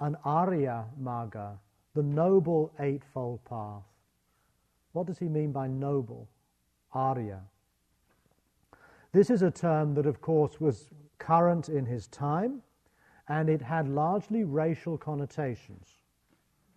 an 0.00 0.16
Arya 0.24 0.86
Magga, 1.00 1.58
the 1.94 2.02
noble 2.02 2.72
eightfold 2.78 3.44
path. 3.44 3.82
What 4.92 5.06
does 5.06 5.18
he 5.18 5.28
mean 5.28 5.52
by 5.52 5.66
noble? 5.66 6.28
Arya. 6.92 7.42
This 9.12 9.30
is 9.30 9.42
a 9.42 9.50
term 9.50 9.94
that, 9.94 10.06
of 10.06 10.20
course, 10.20 10.60
was 10.60 10.90
current 11.18 11.68
in 11.68 11.86
his 11.86 12.06
time, 12.08 12.62
and 13.28 13.48
it 13.48 13.62
had 13.62 13.88
largely 13.88 14.44
racial 14.44 14.96
connotations. 14.96 15.98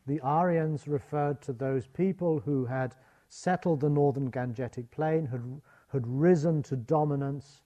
The 0.07 0.19
Aryans 0.21 0.87
referred 0.87 1.41
to 1.41 1.53
those 1.53 1.87
people 1.87 2.39
who 2.39 2.65
had 2.65 2.95
settled 3.29 3.79
the 3.79 3.89
northern 3.89 4.29
Gangetic 4.31 4.89
plain, 4.91 5.25
had, 5.27 5.43
had 5.89 6.07
risen 6.07 6.63
to 6.63 6.75
dominance 6.75 7.61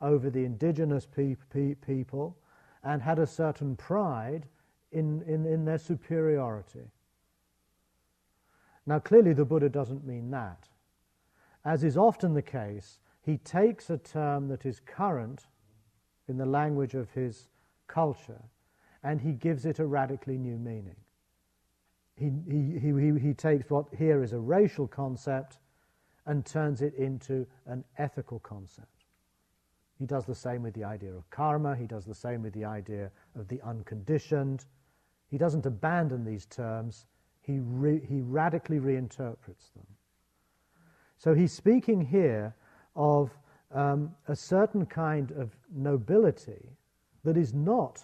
over 0.00 0.30
the 0.30 0.44
indigenous 0.44 1.06
pe- 1.06 1.36
pe- 1.50 1.74
people, 1.74 2.36
and 2.84 3.02
had 3.02 3.18
a 3.18 3.26
certain 3.26 3.74
pride 3.74 4.46
in, 4.92 5.22
in, 5.22 5.46
in 5.46 5.64
their 5.64 5.78
superiority. 5.78 6.90
Now, 8.86 8.98
clearly, 8.98 9.34
the 9.34 9.44
Buddha 9.44 9.68
doesn't 9.68 10.06
mean 10.06 10.30
that. 10.30 10.68
As 11.64 11.84
is 11.84 11.96
often 11.96 12.34
the 12.34 12.42
case, 12.42 13.00
he 13.20 13.36
takes 13.38 13.90
a 13.90 13.98
term 13.98 14.48
that 14.48 14.64
is 14.64 14.80
current 14.80 15.46
in 16.28 16.38
the 16.38 16.46
language 16.46 16.94
of 16.94 17.10
his 17.10 17.48
culture 17.86 18.42
and 19.02 19.20
he 19.20 19.32
gives 19.32 19.66
it 19.66 19.78
a 19.78 19.86
radically 19.86 20.38
new 20.38 20.56
meaning. 20.56 20.96
He, 22.16 22.32
he, 22.50 22.78
he, 22.80 23.18
he 23.20 23.34
takes 23.34 23.70
what 23.70 23.86
here 23.96 24.22
is 24.22 24.32
a 24.32 24.38
racial 24.38 24.88
concept 24.88 25.58
and 26.26 26.44
turns 26.44 26.82
it 26.82 26.94
into 26.94 27.46
an 27.66 27.84
ethical 27.96 28.38
concept. 28.40 29.04
He 29.98 30.06
does 30.06 30.26
the 30.26 30.34
same 30.34 30.62
with 30.62 30.74
the 30.74 30.84
idea 30.84 31.12
of 31.12 31.28
karma, 31.30 31.76
he 31.76 31.86
does 31.86 32.04
the 32.04 32.14
same 32.14 32.42
with 32.42 32.52
the 32.54 32.64
idea 32.64 33.10
of 33.38 33.48
the 33.48 33.60
unconditioned. 33.62 34.64
He 35.30 35.38
doesn't 35.38 35.66
abandon 35.66 36.24
these 36.24 36.46
terms, 36.46 37.06
he, 37.40 37.58
re, 37.60 38.00
he 38.06 38.20
radically 38.20 38.78
reinterprets 38.78 39.72
them. 39.74 39.86
So 41.18 41.34
he's 41.34 41.52
speaking 41.52 42.00
here 42.00 42.54
of 42.94 43.30
um, 43.74 44.14
a 44.28 44.36
certain 44.36 44.86
kind 44.86 45.30
of 45.32 45.50
nobility 45.74 46.70
that 47.24 47.36
is 47.36 47.52
not 47.52 48.02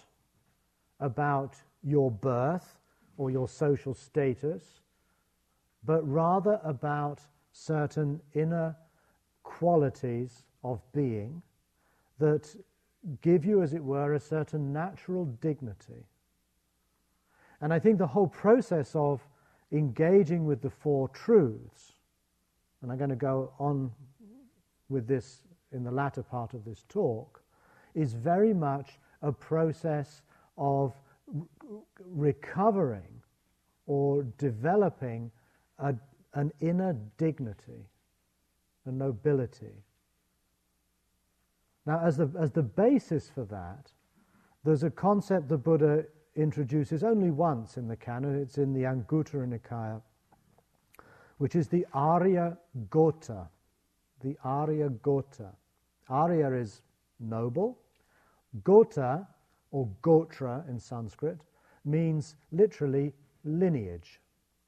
about 0.99 1.55
your 1.83 2.11
birth 2.11 2.79
or 3.17 3.31
your 3.31 3.47
social 3.47 3.93
status, 3.93 4.81
but 5.83 6.07
rather 6.07 6.59
about 6.63 7.21
certain 7.51 8.21
inner 8.33 8.75
qualities 9.43 10.43
of 10.63 10.81
being 10.91 11.41
that 12.19 12.55
give 13.21 13.45
you, 13.45 13.61
as 13.61 13.73
it 13.73 13.83
were, 13.83 14.13
a 14.13 14.19
certain 14.19 14.73
natural 14.73 15.25
dignity. 15.41 16.03
And 17.65 17.73
I 17.73 17.79
think 17.79 17.97
the 17.97 18.05
whole 18.05 18.27
process 18.27 18.95
of 18.95 19.27
engaging 19.71 20.45
with 20.45 20.61
the 20.61 20.69
Four 20.69 21.09
Truths, 21.09 21.93
and 22.83 22.91
I'm 22.91 22.99
going 22.99 23.09
to 23.09 23.15
go 23.15 23.53
on 23.57 23.91
with 24.87 25.07
this 25.07 25.41
in 25.71 25.83
the 25.83 25.89
latter 25.89 26.21
part 26.21 26.53
of 26.53 26.63
this 26.63 26.85
talk, 26.87 27.41
is 27.95 28.13
very 28.13 28.53
much 28.53 28.99
a 29.23 29.31
process 29.31 30.21
of 30.59 30.93
recovering 32.05 33.23
or 33.87 34.21
developing 34.37 35.31
a, 35.79 35.95
an 36.35 36.51
inner 36.59 36.95
dignity, 37.17 37.89
a 38.85 38.91
nobility. 38.91 39.73
Now, 41.87 41.99
as 42.03 42.17
the, 42.17 42.29
as 42.39 42.51
the 42.51 42.61
basis 42.61 43.27
for 43.27 43.45
that, 43.45 43.91
there's 44.63 44.83
a 44.83 44.91
concept 44.91 45.49
the 45.49 45.57
Buddha 45.57 46.05
introduces 46.35 47.03
only 47.03 47.31
once 47.31 47.77
in 47.77 47.87
the 47.87 47.95
canon. 47.95 48.35
It's 48.35 48.57
in 48.57 48.73
the 48.73 48.83
Anguttara 48.83 49.47
Nikaya, 49.47 50.01
which 51.37 51.55
is 51.55 51.67
the 51.67 51.85
Arya 51.93 52.57
Gota. 52.89 53.47
The 54.21 54.37
Arya 54.43 54.89
Gota. 54.89 55.51
Arya 56.09 56.51
is 56.53 56.81
noble. 57.19 57.79
Gota, 58.63 59.27
or 59.71 59.89
Gotra 60.01 60.67
in 60.69 60.79
Sanskrit, 60.79 61.39
means 61.83 62.35
literally 62.51 63.13
lineage 63.43 64.21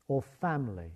or 0.08 0.22
family. 0.22 0.92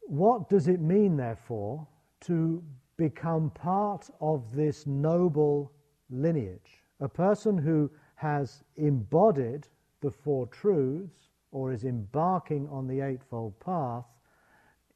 What 0.00 0.48
does 0.48 0.68
it 0.68 0.80
mean, 0.80 1.16
therefore, 1.16 1.86
to 2.22 2.62
become 2.96 3.50
part 3.50 4.08
of 4.20 4.54
this 4.54 4.86
noble 4.86 5.72
lineage? 6.10 6.82
A 7.00 7.08
person 7.08 7.58
who 7.58 7.90
has 8.14 8.64
embodied 8.76 9.68
the 10.00 10.10
Four 10.10 10.46
Truths 10.46 11.28
or 11.50 11.72
is 11.72 11.84
embarking 11.84 12.68
on 12.68 12.86
the 12.86 13.00
Eightfold 13.00 13.58
Path 13.60 14.06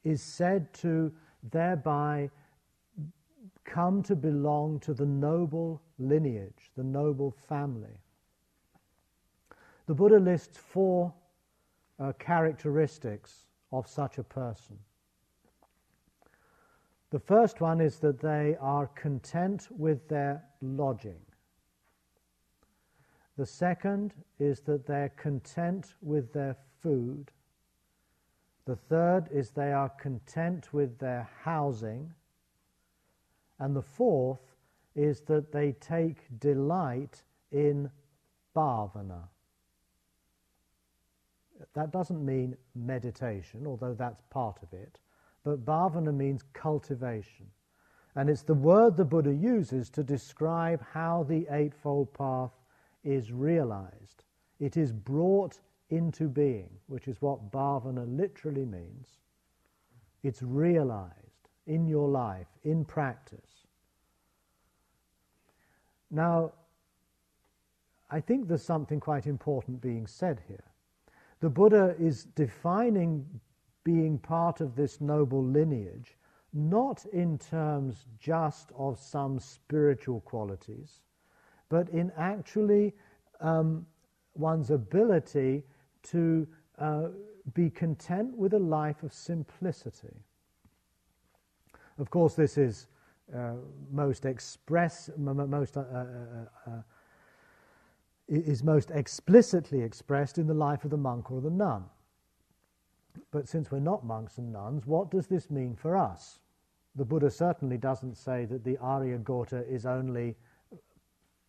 is 0.04 0.22
said 0.22 0.72
to 0.74 1.12
thereby 1.50 2.30
come 3.64 4.02
to 4.02 4.16
belong 4.16 4.80
to 4.80 4.94
the 4.94 5.06
noble 5.06 5.82
lineage, 5.98 6.70
the 6.76 6.82
noble 6.82 7.30
family. 7.30 7.98
The 9.86 9.94
Buddha 9.94 10.18
lists 10.18 10.56
four 10.56 11.12
uh, 11.98 12.12
characteristics 12.18 13.44
of 13.72 13.86
such 13.86 14.18
a 14.18 14.24
person. 14.24 14.78
The 17.10 17.18
first 17.18 17.60
one 17.60 17.80
is 17.80 17.98
that 17.98 18.20
they 18.20 18.56
are 18.60 18.86
content 18.88 19.68
with 19.70 20.08
their 20.08 20.44
lodging. 20.62 21.20
The 23.40 23.46
second 23.46 24.12
is 24.38 24.61
that 24.66 24.85
they're 24.85 25.14
content 25.16 25.94
with 26.03 26.31
their 26.31 26.59
food. 26.83 27.31
The 28.66 28.76
third 28.76 29.31
is 29.33 29.48
they 29.48 29.72
are 29.72 29.88
content 29.88 30.74
with 30.74 30.98
their 30.98 31.26
housing. 31.42 32.12
And 33.59 33.74
the 33.74 33.81
fourth 33.81 34.55
is 34.94 35.22
that 35.22 35.53
they 35.53 35.72
take 35.81 36.18
delight 36.38 37.22
in 37.50 37.90
bhavana. 38.55 39.22
That 41.72 41.92
doesn't 41.92 42.22
mean 42.22 42.59
meditation, 42.74 43.66
although 43.66 43.94
that's 43.94 44.20
part 44.29 44.59
of 44.62 44.70
it, 44.74 44.98
but 45.44 45.64
bhavana 45.64 46.14
means 46.14 46.42
cultivation. 46.53 47.46
And 48.16 48.29
it's 48.29 48.42
the 48.42 48.53
word 48.53 48.98
the 48.98 49.05
Buddha 49.07 49.33
uses 49.33 49.88
to 49.90 50.03
describe 50.03 50.85
how 50.92 51.22
the 51.22 51.46
Eightfold 51.50 52.12
Path 52.12 52.50
is 53.04 53.32
realized. 53.32 54.24
It 54.58 54.76
is 54.76 54.92
brought 54.92 55.60
into 55.88 56.28
being, 56.28 56.70
which 56.86 57.08
is 57.08 57.20
what 57.20 57.50
bhavana 57.50 58.04
literally 58.16 58.64
means. 58.64 59.18
It's 60.22 60.42
realized 60.42 61.48
in 61.66 61.86
your 61.86 62.08
life, 62.08 62.48
in 62.64 62.84
practice. 62.84 63.66
Now, 66.10 66.52
I 68.10 68.20
think 68.20 68.48
there's 68.48 68.64
something 68.64 69.00
quite 69.00 69.26
important 69.26 69.80
being 69.80 70.06
said 70.06 70.40
here. 70.48 70.64
The 71.40 71.48
Buddha 71.48 71.94
is 71.98 72.24
defining 72.24 73.24
being 73.84 74.18
part 74.18 74.60
of 74.60 74.74
this 74.74 75.00
noble 75.00 75.42
lineage 75.42 76.16
not 76.52 77.04
in 77.12 77.38
terms 77.38 78.06
just 78.18 78.72
of 78.76 78.98
some 78.98 79.38
spiritual 79.38 80.20
qualities, 80.20 81.00
but 81.70 81.88
in 81.88 82.12
actually 82.18 82.92
um, 83.40 83.87
one's 84.35 84.70
ability 84.70 85.64
to 86.02 86.46
uh, 86.78 87.09
be 87.54 87.70
content 87.70 88.37
with 88.37 88.52
a 88.52 88.59
life 88.59 89.02
of 89.02 89.14
simplicity. 89.14 90.14
Of 91.98 92.11
course, 92.11 92.35
this 92.35 92.59
is 92.59 92.87
uh, 93.35 93.54
most 93.90 94.26
express, 94.26 95.09
most 95.16 95.76
uh, 95.76 95.80
uh, 95.80 95.85
uh, 95.94 96.70
uh, 96.70 96.83
is 98.28 98.62
most 98.62 98.90
explicitly 98.90 99.80
expressed 99.83 100.38
in 100.38 100.46
the 100.46 100.54
life 100.54 100.85
of 100.85 100.90
the 100.90 100.96
monk 100.96 101.30
or 101.30 101.40
the 101.40 101.50
nun. 101.50 101.85
But 103.30 103.48
since 103.48 103.70
we're 103.70 103.80
not 103.80 104.04
monks 104.04 104.38
and 104.38 104.52
nuns, 104.52 104.87
what 104.87 105.11
does 105.11 105.26
this 105.26 105.50
mean 105.50 105.74
for 105.74 105.96
us? 105.96 106.40
The 106.96 107.04
Buddha 107.04 107.30
certainly 107.30 107.76
doesn't 107.76 108.16
say 108.16 108.44
that 108.46 108.64
the 108.64 108.78
Arya 108.78 109.18
Gota 109.18 109.68
is 109.68 109.87
only 109.87 110.37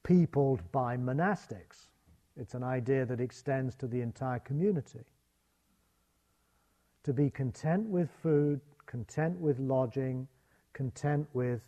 peopled 0.03 0.61
by 0.71 0.97
monastics. 0.97 1.87
It's 2.37 2.53
an 2.53 2.63
idea 2.63 3.05
that 3.05 3.19
extends 3.19 3.75
to 3.75 3.87
the 3.87 4.01
entire 4.01 4.39
community. 4.39 5.05
To 7.03 7.13
be 7.13 7.29
content 7.29 7.87
with 7.87 8.09
food, 8.21 8.61
content 8.85 9.39
with 9.39 9.59
lodging, 9.59 10.27
content 10.73 11.27
with 11.33 11.61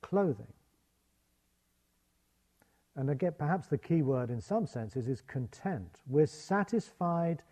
clothing. 0.00 0.52
And 2.96 3.10
again, 3.10 3.34
perhaps 3.38 3.68
the 3.68 3.78
key 3.78 4.02
word 4.02 4.30
in 4.30 4.40
some 4.40 4.66
senses 4.66 5.08
is 5.08 5.22
content. 5.22 6.00
We're 6.06 6.26
satisfied 6.26 7.42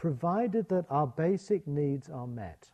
provided 0.00 0.66
that 0.70 0.86
our 0.88 1.06
basic 1.06 1.66
needs 1.66 2.08
are 2.08 2.26
met. 2.26 2.66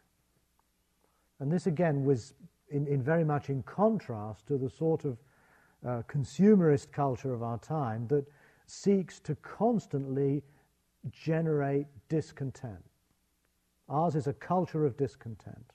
And 1.41 1.51
this 1.51 1.67
again 1.67 2.05
was 2.05 2.35
in, 2.71 2.87
in 2.87 3.03
very 3.03 3.25
much 3.25 3.51
in 3.51 3.65
contrast 3.65 4.47
to 4.47 4.57
the 4.57 4.71
sort 4.71 5.05
of 5.05 5.19
uh, 5.85 6.03
consumerist 6.09 6.93
culture 6.93 7.35
of 7.35 7.43
our 7.43 7.59
time 7.59 8.07
that 8.09 8.25
seeks 8.67 9.21
to 9.21 9.35
constantly 9.37 10.43
generate 11.11 11.87
discontent. 12.09 12.85
Ours 13.89 14.17
is 14.17 14.27
a 14.27 14.33
culture 14.33 14.85
of 14.85 14.97
discontent. 14.97 15.73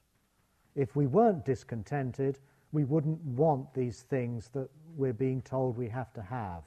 If 0.75 0.95
we 0.95 1.07
weren't 1.07 1.45
discontented, 1.45 2.39
we 2.71 2.83
wouldn't 2.83 3.21
want 3.23 3.73
these 3.73 4.01
things 4.01 4.49
that 4.53 4.69
we're 4.95 5.13
being 5.13 5.41
told 5.41 5.77
we 5.77 5.89
have 5.89 6.13
to 6.13 6.21
have. 6.21 6.63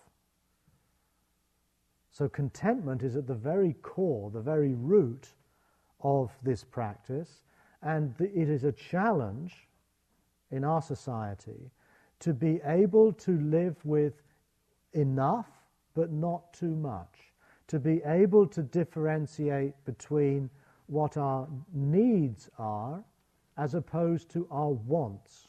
So, 2.11 2.29
contentment 2.29 3.03
is 3.03 3.16
at 3.16 3.27
the 3.27 3.35
very 3.35 3.75
core, 3.83 4.31
the 4.31 4.40
very 4.40 4.75
root 4.75 5.35
of 6.01 6.31
this 6.42 6.62
practice, 6.62 7.42
and 7.83 8.14
it 8.20 8.49
is 8.49 8.64
a 8.64 8.73
challenge 8.73 9.66
in 10.51 10.64
our 10.64 10.81
society 10.81 11.70
to 12.20 12.33
be 12.33 12.61
able 12.64 13.12
to 13.12 13.38
live 13.40 13.77
with 13.85 14.22
enough 14.92 15.48
but 15.94 16.11
not 16.11 16.53
too 16.53 16.74
much, 16.74 17.33
to 17.68 17.79
be 17.79 18.03
able 18.05 18.46
to 18.46 18.62
differentiate 18.62 19.74
between 19.85 20.50
what 20.87 21.16
our 21.16 21.48
needs 21.72 22.48
are 22.59 23.03
as 23.57 23.74
opposed 23.74 24.29
to 24.31 24.46
our 24.50 24.70
wants. 24.70 25.48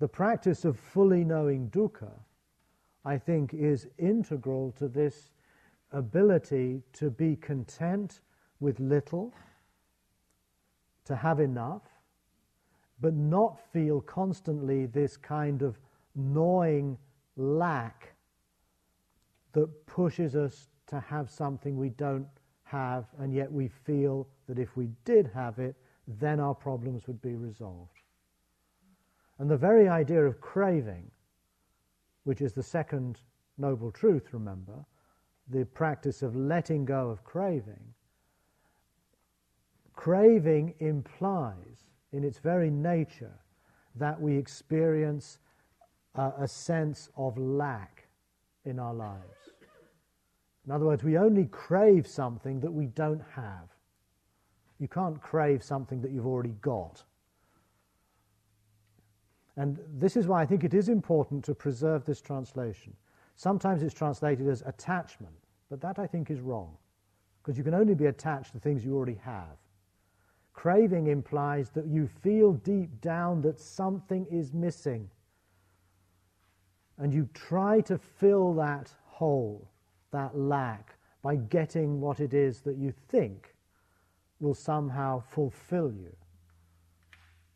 The 0.00 0.08
practice 0.08 0.64
of 0.64 0.78
fully 0.78 1.24
knowing 1.24 1.70
dukkha, 1.70 2.12
I 3.04 3.16
think, 3.18 3.54
is 3.54 3.88
integral 3.98 4.72
to 4.72 4.88
this 4.88 5.30
ability 5.92 6.82
to 6.94 7.10
be 7.10 7.36
content 7.36 8.20
with 8.60 8.80
little, 8.80 9.32
to 11.04 11.14
have 11.14 11.40
enough, 11.40 11.82
but 13.04 13.12
not 13.12 13.60
feel 13.70 14.00
constantly 14.00 14.86
this 14.86 15.14
kind 15.14 15.60
of 15.60 15.78
gnawing 16.14 16.96
lack 17.36 18.14
that 19.52 19.66
pushes 19.84 20.34
us 20.34 20.70
to 20.86 20.98
have 21.00 21.28
something 21.28 21.76
we 21.76 21.90
don't 21.90 22.26
have, 22.62 23.04
and 23.18 23.34
yet 23.34 23.52
we 23.52 23.68
feel 23.68 24.26
that 24.48 24.58
if 24.58 24.74
we 24.74 24.88
did 25.04 25.30
have 25.34 25.58
it, 25.58 25.76
then 26.18 26.40
our 26.40 26.54
problems 26.54 27.06
would 27.06 27.20
be 27.20 27.34
resolved. 27.34 28.00
And 29.38 29.50
the 29.50 29.56
very 29.58 29.86
idea 29.86 30.24
of 30.24 30.40
craving, 30.40 31.10
which 32.22 32.40
is 32.40 32.54
the 32.54 32.62
second 32.62 33.20
noble 33.58 33.92
truth, 33.92 34.32
remember, 34.32 34.82
the 35.50 35.66
practice 35.66 36.22
of 36.22 36.34
letting 36.34 36.86
go 36.86 37.10
of 37.10 37.22
craving, 37.22 37.84
craving 39.92 40.74
implies 40.78 41.83
in 42.14 42.22
its 42.22 42.38
very 42.38 42.70
nature 42.70 43.34
that 43.96 44.20
we 44.20 44.36
experience 44.36 45.38
uh, 46.14 46.30
a 46.38 46.46
sense 46.46 47.08
of 47.16 47.36
lack 47.36 48.06
in 48.64 48.78
our 48.78 48.94
lives. 48.94 49.50
In 50.64 50.72
other 50.72 50.86
words, 50.86 51.02
we 51.02 51.18
only 51.18 51.46
crave 51.46 52.06
something 52.06 52.60
that 52.60 52.72
we 52.72 52.86
don't 52.86 53.22
have. 53.34 53.68
You 54.78 54.86
can't 54.86 55.20
crave 55.20 55.62
something 55.62 56.00
that 56.02 56.12
you've 56.12 56.26
already 56.26 56.54
got. 56.60 57.02
And 59.56 59.78
this 59.92 60.16
is 60.16 60.26
why 60.26 60.42
I 60.42 60.46
think 60.46 60.62
it 60.62 60.74
is 60.74 60.88
important 60.88 61.44
to 61.44 61.54
preserve 61.54 62.04
this 62.04 62.20
translation. 62.20 62.94
Sometimes 63.34 63.82
it's 63.82 63.94
translated 63.94 64.48
as 64.48 64.62
attachment, 64.62 65.34
but 65.68 65.80
that 65.80 65.98
I 65.98 66.06
think 66.06 66.30
is 66.30 66.40
wrong, 66.40 66.76
because 67.42 67.58
you 67.58 67.64
can 67.64 67.74
only 67.74 67.94
be 67.94 68.06
attached 68.06 68.52
to 68.52 68.60
things 68.60 68.84
you 68.84 68.96
already 68.96 69.20
have. 69.24 69.56
Craving 70.54 71.08
implies 71.08 71.68
that 71.70 71.86
you 71.86 72.06
feel 72.06 72.54
deep 72.54 73.00
down 73.00 73.42
that 73.42 73.60
something 73.60 74.26
is 74.30 74.54
missing, 74.54 75.10
and 76.96 77.12
you 77.12 77.28
try 77.34 77.80
to 77.82 77.98
fill 77.98 78.54
that 78.54 78.90
hole, 79.04 79.68
that 80.12 80.38
lack, 80.38 80.96
by 81.22 81.36
getting 81.36 82.00
what 82.00 82.20
it 82.20 82.32
is 82.32 82.60
that 82.60 82.76
you 82.76 82.94
think 83.08 83.54
will 84.40 84.54
somehow 84.54 85.20
fulfill 85.20 85.92
you. 85.92 86.14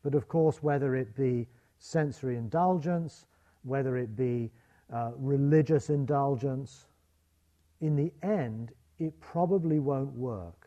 But 0.02 0.14
of 0.14 0.26
course, 0.26 0.62
whether 0.62 0.96
it 0.96 1.14
be 1.14 1.46
sensory 1.78 2.36
indulgence, 2.36 3.26
whether 3.62 3.96
it 3.96 4.16
be 4.16 4.50
uh, 4.92 5.12
religious 5.16 5.90
indulgence, 5.90 6.86
in 7.80 7.94
the 7.94 8.12
end, 8.22 8.72
it 8.98 9.18
probably 9.20 9.78
won't 9.78 10.12
work. 10.14 10.57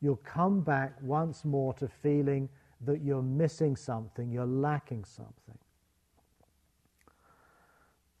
You'll 0.00 0.16
come 0.16 0.62
back 0.62 0.94
once 1.02 1.44
more 1.44 1.74
to 1.74 1.86
feeling 1.88 2.48
that 2.82 3.02
you're 3.02 3.22
missing 3.22 3.76
something, 3.76 4.30
you're 4.30 4.46
lacking 4.46 5.04
something. 5.04 5.58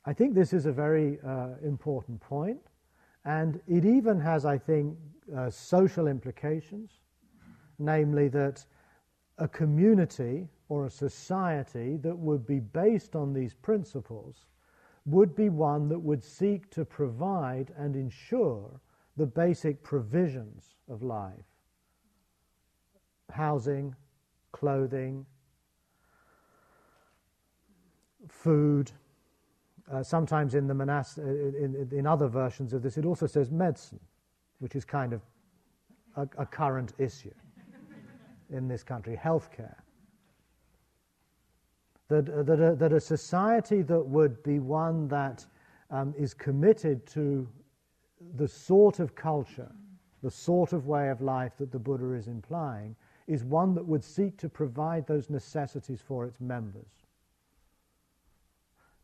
I 0.04 0.12
think 0.12 0.34
this 0.34 0.52
is 0.52 0.66
a 0.66 0.72
very 0.72 1.18
uh, 1.26 1.50
important 1.64 2.20
point, 2.20 2.60
and 3.24 3.60
it 3.66 3.84
even 3.84 4.20
has, 4.20 4.44
I 4.44 4.58
think, 4.58 4.96
uh, 5.34 5.50
social 5.50 6.06
implications, 6.06 6.98
namely 7.78 8.28
that 8.28 8.64
a 9.38 9.48
community 9.48 10.48
or 10.68 10.86
a 10.86 10.90
society 10.90 11.96
that 11.98 12.16
would 12.16 12.46
be 12.46 12.60
based 12.60 13.16
on 13.16 13.32
these 13.32 13.54
principles 13.54 14.46
would 15.06 15.34
be 15.34 15.48
one 15.48 15.88
that 15.88 15.98
would 15.98 16.22
seek 16.22 16.70
to 16.70 16.84
provide 16.84 17.72
and 17.76 17.96
ensure 17.96 18.80
the 19.16 19.26
basic 19.26 19.82
provisions 19.82 20.74
of 20.88 21.02
life 21.02 21.49
housing, 23.32 23.94
clothing, 24.52 25.26
food. 28.28 28.90
Uh, 29.90 30.02
sometimes 30.02 30.54
in 30.54 30.66
the 30.66 30.74
monas- 30.74 31.18
in, 31.18 31.88
in, 31.90 32.06
other 32.06 32.28
versions 32.28 32.72
of 32.72 32.82
this, 32.82 32.96
it 32.96 33.04
also 33.04 33.26
says 33.26 33.50
medicine, 33.50 33.98
which 34.60 34.76
is 34.76 34.84
kind 34.84 35.12
of 35.12 35.20
a, 36.16 36.28
a 36.38 36.46
current 36.46 36.92
issue 36.98 37.34
in 38.50 38.68
this 38.68 38.82
country, 38.82 39.18
healthcare 39.20 39.76
that, 42.10 42.28
uh, 42.28 42.42
that, 42.42 42.60
a, 42.60 42.74
that 42.74 42.92
a 42.92 43.00
society 43.00 43.82
that 43.82 44.00
would 44.00 44.42
be 44.42 44.58
one 44.58 45.08
that 45.08 45.46
um, 45.90 46.12
is 46.18 46.34
committed 46.34 47.06
to 47.06 47.48
the 48.36 48.46
sort 48.46 48.98
of 48.98 49.14
culture, 49.14 49.70
the 50.22 50.30
sort 50.30 50.72
of 50.72 50.86
way 50.86 51.08
of 51.08 51.22
life 51.22 51.52
that 51.58 51.72
the 51.72 51.78
Buddha 51.78 52.12
is 52.12 52.26
implying, 52.26 52.94
is 53.30 53.44
one 53.44 53.74
that 53.76 53.86
would 53.86 54.02
seek 54.02 54.36
to 54.36 54.48
provide 54.48 55.06
those 55.06 55.30
necessities 55.30 56.00
for 56.04 56.26
its 56.26 56.40
members. 56.40 57.06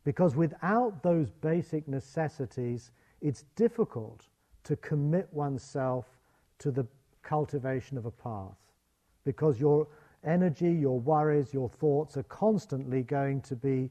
Because 0.03 0.35
without 0.35 1.01
those 1.01 1.29
basic 1.29 1.87
necessities, 1.87 2.91
it's 3.21 3.43
difficult 3.55 4.27
to 4.65 4.75
commit 4.75 5.29
oneself 5.31 6.05
to 6.59 6.71
the 6.71 6.85
cultivation 7.23 7.97
of 7.97 8.05
a 8.05 8.11
path. 8.11 8.57
Because 9.23 9.61
you're, 9.61 9.87
energy, 10.25 10.73
your 10.73 10.99
worries, 10.99 11.53
your 11.53 11.69
thoughts 11.69 12.17
are 12.17 12.23
constantly 12.23 13.03
going 13.03 13.39
to 13.41 13.55
be 13.55 13.89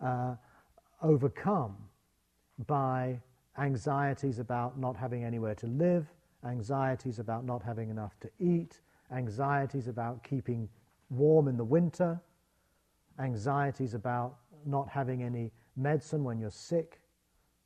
uh, 0.00 0.34
overcome 1.02 1.76
by 2.66 3.20
anxieties 3.58 4.38
about 4.38 4.78
not 4.78 4.96
having 4.96 5.24
anywhere 5.24 5.54
to 5.56 5.66
live, 5.66 6.06
anxieties 6.46 7.18
about 7.18 7.44
not 7.44 7.62
having 7.62 7.90
enough 7.90 8.18
to 8.20 8.30
eat, 8.38 8.80
anxieties 9.12 9.88
about 9.88 10.22
keeping 10.22 10.68
warm 11.10 11.48
in 11.48 11.56
the 11.56 11.64
winter, 11.64 12.20
anxieties 13.18 13.94
about 13.94 14.36
not 14.66 14.88
having 14.88 15.22
any 15.22 15.52
medicine 15.76 16.24
when 16.24 16.38
you're 16.38 16.50
sick. 16.50 17.00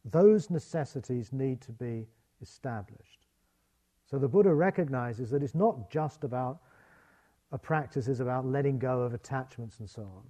Those 0.04 0.50
necessities 0.50 1.32
need 1.32 1.60
to 1.62 1.72
be 1.72 2.06
established. 2.40 3.26
So 4.06 4.18
the 4.18 4.28
Buddha 4.28 4.54
recognizes 4.54 5.30
that 5.30 5.42
it's 5.42 5.54
not 5.54 5.90
just 5.90 6.24
about 6.24 6.60
a 7.52 7.58
practice 7.58 8.08
is 8.08 8.20
about 8.20 8.46
letting 8.46 8.78
go 8.78 9.02
of 9.02 9.14
attachments 9.14 9.80
and 9.80 9.88
so 9.88 10.02
on, 10.02 10.22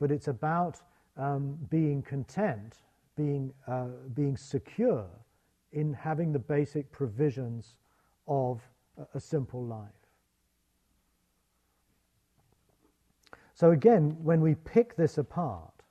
but 0.00 0.10
it's 0.10 0.28
about 0.28 0.80
um, 1.16 1.58
being 1.70 2.02
content, 2.02 2.76
being, 3.16 3.52
uh, 3.66 3.88
being 4.14 4.36
secure 4.36 5.06
in 5.72 5.92
having 5.92 6.32
the 6.32 6.38
basic 6.38 6.90
provisions 6.90 7.76
of 8.26 8.62
a, 8.98 9.16
a 9.16 9.20
simple 9.20 9.64
life. 9.64 10.01
So, 13.62 13.70
again, 13.70 14.16
when 14.20 14.40
we 14.40 14.56
pick 14.56 14.96
this 14.96 15.18
apart, 15.18 15.84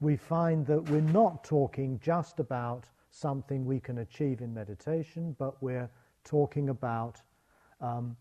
we 0.00 0.16
find 0.16 0.64
that 0.64 0.88
we're 0.88 1.02
not 1.02 1.44
talking 1.44 2.00
just 2.02 2.40
about 2.40 2.86
something 3.10 3.66
we 3.66 3.78
can 3.78 3.98
achieve 3.98 4.40
in 4.40 4.54
meditation, 4.54 5.36
but 5.38 5.62
we're 5.62 5.90
talking 6.24 6.70
about 6.70 7.20
um, 7.82 8.16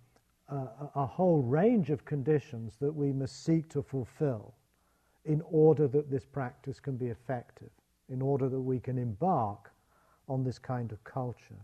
a, 0.49 0.67
a 0.95 1.05
whole 1.05 1.41
range 1.41 1.91
of 1.91 2.03
conditions 2.03 2.75
that 2.81 2.93
we 2.93 3.13
must 3.13 3.45
seek 3.45 3.69
to 3.69 3.81
fulfill 3.81 4.53
in 5.23 5.41
order 5.49 5.87
that 5.87 6.11
this 6.11 6.25
practice 6.25 6.81
can 6.81 6.97
be 6.97 7.07
effective, 7.07 7.71
in 8.09 8.21
order 8.21 8.49
that 8.49 8.59
we 8.59 8.81
can 8.81 8.97
embark 8.97 9.71
on 10.27 10.43
this 10.43 10.59
kind 10.59 10.91
of 10.91 11.01
culture. 11.05 11.63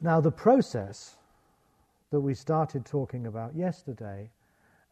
Now, 0.00 0.20
the 0.20 0.30
process 0.30 1.16
that 2.10 2.20
we 2.20 2.34
started 2.34 2.84
talking 2.84 3.26
about 3.26 3.54
yesterday, 3.54 4.28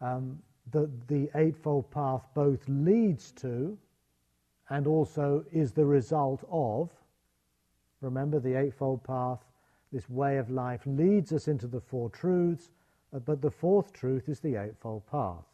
um, 0.00 0.38
that 0.70 1.08
the 1.08 1.28
Eightfold 1.34 1.90
Path 1.90 2.26
both 2.34 2.62
leads 2.68 3.32
to 3.32 3.76
and 4.70 4.86
also 4.86 5.44
is 5.52 5.72
the 5.72 5.84
result 5.84 6.44
of. 6.50 6.90
Remember, 8.00 8.38
the 8.38 8.54
Eightfold 8.54 9.02
Path 9.02 9.44
this 9.92 10.08
way 10.08 10.36
of 10.36 10.50
life 10.50 10.82
leads 10.86 11.32
us 11.32 11.48
into 11.48 11.66
the 11.66 11.80
Four 11.80 12.10
Truths, 12.10 12.70
uh, 13.14 13.18
but 13.18 13.40
the 13.40 13.50
fourth 13.50 13.92
truth 13.92 14.28
is 14.28 14.40
the 14.40 14.56
Eightfold 14.56 15.06
Path. 15.06 15.44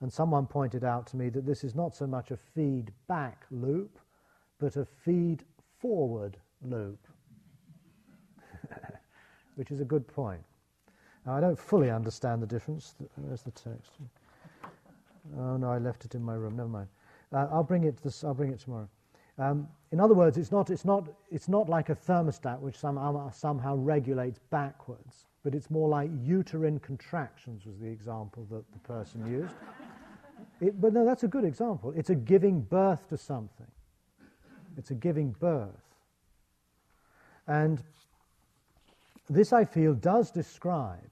And 0.00 0.10
someone 0.10 0.46
pointed 0.46 0.82
out 0.82 1.06
to 1.08 1.16
me 1.16 1.28
that 1.28 1.44
this 1.44 1.62
is 1.62 1.74
not 1.74 1.94
so 1.94 2.06
much 2.06 2.30
a 2.30 2.36
feedback 2.36 3.44
loop, 3.50 3.98
but 4.58 4.76
a 4.76 4.84
feed 4.84 5.44
forward 5.78 6.38
loop, 6.62 7.06
which 9.56 9.70
is 9.70 9.80
a 9.80 9.84
good 9.84 10.06
point. 10.06 10.42
Now, 11.26 11.34
I 11.36 11.40
don't 11.40 11.58
fully 11.58 11.90
understand 11.90 12.42
the 12.42 12.46
difference. 12.46 12.94
Where's 13.16 13.42
the 13.42 13.50
text? 13.50 13.92
Oh 15.38 15.56
no, 15.56 15.70
I 15.70 15.78
left 15.78 16.04
it 16.04 16.14
in 16.14 16.22
my 16.22 16.34
room. 16.34 16.56
Never 16.56 16.68
mind. 16.68 16.88
Uh, 17.32 17.46
I'll 17.52 17.62
bring 17.62 17.84
it. 17.84 18.02
This, 18.02 18.24
I'll 18.24 18.34
bring 18.34 18.52
it 18.52 18.60
tomorrow. 18.60 18.88
Um, 19.40 19.68
in 19.90 20.00
other 20.00 20.14
words, 20.14 20.36
it's 20.36 20.52
not, 20.52 20.68
it's, 20.68 20.84
not, 20.84 21.08
it's 21.30 21.48
not 21.48 21.68
like 21.68 21.88
a 21.88 21.94
thermostat 21.94 22.60
which 22.60 22.76
somehow, 22.76 23.30
somehow 23.30 23.74
regulates 23.76 24.38
backwards, 24.50 25.26
but 25.42 25.54
it's 25.54 25.70
more 25.70 25.88
like 25.88 26.10
uterine 26.22 26.78
contractions, 26.80 27.64
was 27.64 27.78
the 27.78 27.88
example 27.88 28.46
that 28.50 28.70
the 28.72 28.78
person 28.80 29.26
used. 29.26 29.54
It, 30.62 30.78
but 30.78 30.92
no, 30.92 31.06
that's 31.06 31.22
a 31.22 31.28
good 31.28 31.44
example. 31.44 31.92
It's 31.96 32.10
a 32.10 32.14
giving 32.14 32.60
birth 32.60 33.08
to 33.08 33.16
something, 33.16 33.66
it's 34.76 34.90
a 34.90 34.94
giving 34.94 35.30
birth. 35.32 35.94
And 37.46 37.82
this, 39.30 39.52
I 39.52 39.64
feel, 39.64 39.94
does 39.94 40.30
describe 40.30 41.08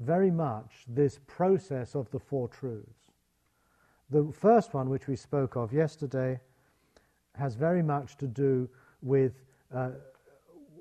very 0.00 0.30
much 0.30 0.84
this 0.88 1.20
process 1.26 1.94
of 1.94 2.10
the 2.10 2.18
Four 2.18 2.48
Truths. 2.48 3.12
The 4.10 4.32
first 4.32 4.74
one, 4.74 4.88
which 4.88 5.06
we 5.06 5.14
spoke 5.14 5.56
of 5.56 5.72
yesterday, 5.72 6.40
has 7.36 7.54
very 7.54 7.82
much 7.82 8.16
to 8.16 8.26
do 8.26 8.68
with, 9.02 9.40
uh, 9.74 9.90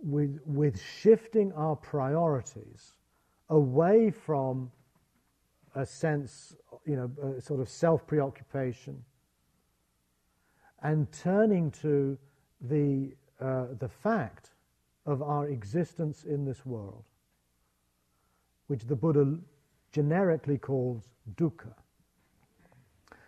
with, 0.03 0.39
with 0.45 0.81
shifting 0.81 1.53
our 1.53 1.75
priorities 1.75 2.93
away 3.49 4.09
from 4.09 4.71
a 5.75 5.85
sense, 5.85 6.55
you 6.85 6.95
know, 6.95 7.37
a 7.37 7.41
sort 7.41 7.59
of 7.59 7.69
self 7.69 8.07
preoccupation 8.07 9.03
and 10.81 11.11
turning 11.11 11.69
to 11.69 12.17
the, 12.61 13.11
uh, 13.39 13.65
the 13.79 13.89
fact 13.89 14.48
of 15.09 15.23
our 15.23 15.47
existence 15.47 16.23
in 16.23 16.45
this 16.45 16.65
world, 16.65 17.03
which 18.67 18.85
the 18.85 18.95
Buddha 18.95 19.39
generically 19.91 20.57
calls 20.57 21.09
dukkha. 21.35 21.73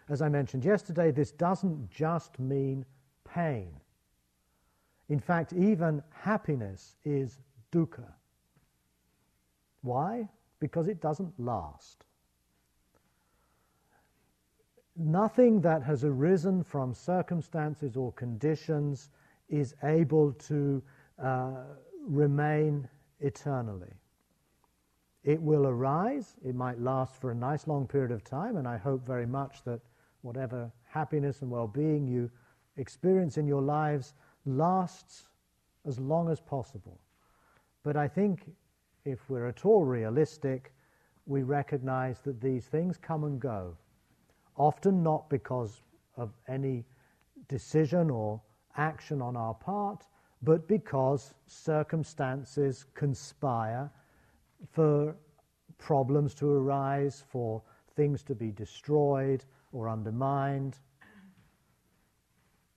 As 0.08 0.22
I 0.22 0.30
mentioned 0.30 0.64
yesterday, 0.64 1.10
this 1.10 1.32
doesn't 1.32 1.90
just 1.90 2.40
mean 2.40 2.86
pain. 3.24 3.72
In 5.10 5.20
fact, 5.20 5.54
even 5.54 6.04
happiness 6.12 6.98
is 7.04 7.40
dukkha. 7.72 8.14
Why? 9.82 10.30
Because 10.60 10.88
it 10.88 11.02
doesn't 11.02 11.34
last. 11.40 12.06
Nothing 14.96 15.62
that 15.62 15.82
has 15.82 16.04
arisen 16.04 16.64
from 16.64 16.94
circumstances 16.94 17.98
or 17.98 18.12
conditions 18.12 19.10
is 19.50 19.74
able 19.82 20.34
to 20.34 20.84
uh, 21.22 21.64
remain 22.06 22.88
eternally. 23.20 23.94
It 25.24 25.42
will 25.42 25.68
arise, 25.68 26.36
it 26.44 26.56
might 26.56 26.80
last 26.80 27.16
for 27.22 27.32
a 27.32 27.36
nice 27.36 27.68
long 27.68 27.88
period 27.88 28.12
of 28.12 28.24
time, 28.24 28.58
and 28.58 28.68
I 28.68 28.78
hope 28.78 29.06
very 29.06 29.28
much 29.28 29.64
that 29.66 29.80
whatever 30.22 30.72
happiness 30.84 31.42
and 31.42 31.52
well 31.52 31.68
being 31.68 32.08
you 32.08 32.30
experience 32.78 33.38
in 33.38 33.46
your 33.46 33.62
lives 33.62 34.14
lasts 34.46 35.28
as 35.86 36.00
long 36.00 36.30
as 36.30 36.40
possible. 36.40 37.00
But 37.84 37.98
I 37.98 38.08
think 38.08 38.52
if 39.06 39.30
we're 39.30 39.48
at 39.48 39.66
all 39.66 39.84
realistic, 39.84 40.74
we 41.26 41.44
recognize 41.44 42.22
that 42.22 42.42
these 42.42 42.66
things 42.66 42.98
come 42.98 43.24
and 43.24 43.40
go, 43.40 43.78
often 44.56 45.04
not 45.04 45.30
because 45.30 45.84
of 46.18 46.32
any 46.48 46.84
decision 47.48 48.10
or 48.10 48.42
action 48.78 49.22
on 49.22 49.36
our 49.36 49.54
part, 49.54 50.06
but 50.42 50.68
because 50.68 51.36
circumstances 51.48 52.86
conspire 52.94 53.90
for 54.72 55.16
problems 55.78 56.34
to 56.36 56.52
arise, 56.52 57.24
for 57.30 57.62
things 57.96 58.24
to 58.24 58.36
be 58.36 58.52
destroyed 58.52 59.44
or 59.74 59.90
undermined. 59.90 60.78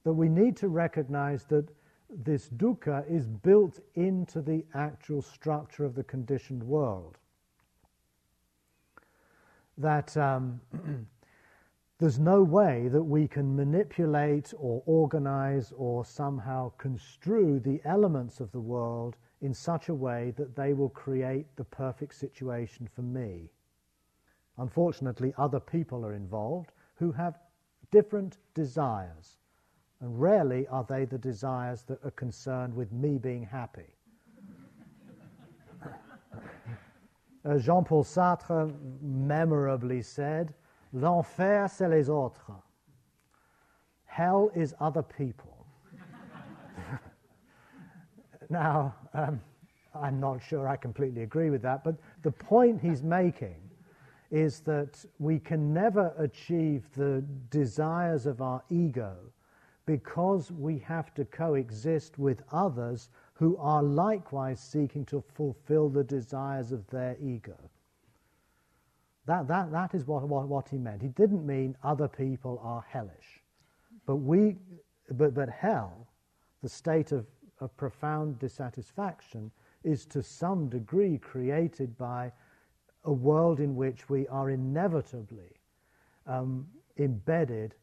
That 0.05 0.13
we 0.13 0.29
need 0.29 0.57
to 0.59 0.69
recognize 0.69 1.45
that 1.45 1.69
this 2.11 2.49
dukkha 2.49 3.11
is 3.11 3.27
built 3.27 3.81
into 3.95 4.41
the 4.43 4.65
actual 4.75 5.23
structure 5.23 5.85
of 5.85 5.95
the 5.95 6.05
conditioned 6.05 6.63
world. 6.63 7.19
That 9.79 10.17
um, 10.17 10.61
there's 11.99 12.19
no 12.19 12.43
way 12.43 12.89
that 12.89 13.03
we 13.03 13.29
can 13.29 13.55
manipulate 13.55 14.53
or 14.59 14.83
organize 14.87 15.73
or 15.77 16.05
somehow 16.05 16.71
construe 16.77 17.61
the 17.61 17.81
elements 17.85 18.41
of 18.41 18.51
the 18.53 18.61
world 18.61 19.17
in 19.41 19.55
such 19.55 19.89
a 19.89 19.95
way 19.95 20.33
that 20.37 20.57
they 20.57 20.73
will 20.73 20.89
create 20.89 21.47
the 21.57 21.65
perfect 21.65 22.15
situation 22.15 22.89
for 22.95 23.03
me. 23.03 23.51
Unfortunately, 24.59 25.33
other 25.39 25.61
people 25.61 26.05
are 26.05 26.15
involved 26.15 26.73
who 26.97 27.13
have 27.13 27.39
different 27.91 28.39
desires 28.55 29.39
and 30.01 30.21
rarely 30.21 30.67
are 30.69 30.85
they 30.89 31.05
the 31.05 31.19
desires 31.19 31.83
that 31.85 32.05
are 32.05 32.11
concerned 32.11 32.75
with 32.75 32.93
me 32.93 33.19
being 33.19 33.43
happy. 33.43 33.95
Jean 37.61 37.85
Paul 37.85 38.05
Sartre 38.05 38.75
memorably 39.01 40.03
said, 40.03 40.55
L'enfer, 40.95 41.69
c'est 41.69 41.89
les 41.89 42.09
autres. 42.09 42.53
Hell 44.07 44.49
is 44.55 44.75
other 44.79 45.03
people. 45.03 45.67
now, 48.49 48.95
um, 49.13 49.41
I'm 49.93 50.21
not 50.21 50.41
sure 50.41 50.69
I 50.69 50.77
completely 50.77 51.23
agree 51.23 51.51
with 51.51 51.63
that, 51.63 51.83
but 51.83 51.97
the 52.23 52.31
point 52.31 52.81
he's 52.81 53.03
making 53.03 53.57
is 54.31 54.61
that 54.61 55.05
we 55.19 55.41
can 55.41 55.75
never 55.75 56.15
achieve 56.17 56.85
the 56.95 57.25
desires 57.51 58.25
of 58.27 58.41
our 58.41 58.63
ego 58.71 59.17
because 59.87 60.53
we 60.53 60.79
have 60.79 61.13
to 61.15 61.25
coexist 61.25 62.21
with 62.21 62.41
others 62.53 63.11
who 63.33 63.57
are 63.57 63.83
likewise 63.83 64.61
seeking 64.61 65.05
to 65.07 65.25
fulfill 65.35 65.89
the 65.89 66.05
desires 66.05 66.71
of 66.71 66.87
their 66.87 67.17
ego. 67.21 67.59
That, 69.27 69.49
that, 69.49 69.73
that 69.73 69.95
is 69.95 70.07
what, 70.07 70.29
what, 70.29 70.49
what 70.49 70.69
he 70.69 70.79
meant. 70.79 71.01
He 71.01 71.09
didn't 71.09 71.47
mean 71.47 71.77
other 71.83 72.09
people 72.09 72.61
are 72.63 72.85
hellish. 72.89 73.43
But, 74.07 74.17
we, 74.17 74.57
but, 75.11 75.35
but 75.35 75.49
hell, 75.49 76.09
the 76.63 76.69
state 76.69 77.13
of, 77.13 77.27
of 77.61 77.75
profound 77.77 78.39
dissatisfaction, 78.39 79.51
is 79.83 80.07
to 80.07 80.23
some 80.23 80.69
degree 80.69 81.19
created 81.19 81.97
by 81.97 82.33
a 83.05 83.13
world 83.13 83.61
in 83.61 83.77
which 83.77 84.09
we 84.09 84.27
are 84.29 84.51
inevitably 84.51 85.53
um, 86.27 86.67
embedded 86.99 87.75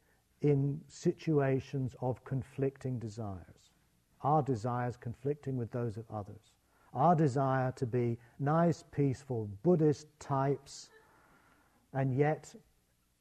in 0.42 0.80
situations 0.88 1.96
of 2.02 2.24
conflicting 2.24 2.98
desires. 2.98 3.72
Our 4.24 4.42
desires 4.42 4.98
conflicting 4.98 5.58
with 5.58 5.72
those 5.72 5.98
of 5.98 6.06
others. 6.12 6.54
Our 6.94 7.16
desire 7.16 7.72
to 7.74 7.86
be 7.86 8.18
nice, 8.40 8.84
peaceful 8.92 9.50
Buddhist 9.64 10.08
types, 10.20 10.90
and 11.94 12.16
yet 12.16 12.54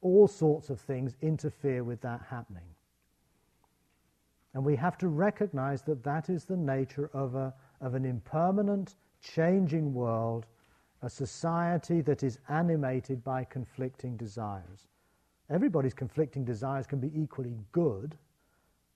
all 0.01 0.27
sorts 0.27 0.69
of 0.69 0.79
things 0.79 1.15
interfere 1.21 1.83
with 1.83 2.01
that 2.01 2.21
happening. 2.29 2.63
And 4.53 4.65
we 4.65 4.75
have 4.75 4.97
to 4.97 5.07
recognize 5.07 5.81
that 5.83 6.03
that 6.03 6.29
is 6.29 6.45
the 6.45 6.57
nature 6.57 7.09
of, 7.13 7.35
a, 7.35 7.53
of 7.79 7.93
an 7.93 8.05
impermanent, 8.05 8.95
changing 9.21 9.93
world, 9.93 10.45
a 11.01 11.09
society 11.09 12.01
that 12.01 12.23
is 12.23 12.39
animated 12.49 13.23
by 13.23 13.43
conflicting 13.43 14.17
desires. 14.17 14.87
Everybody's 15.49 15.93
conflicting 15.93 16.43
desires 16.43 16.85
can 16.85 16.99
be 16.99 17.11
equally 17.15 17.55
good, 17.71 18.17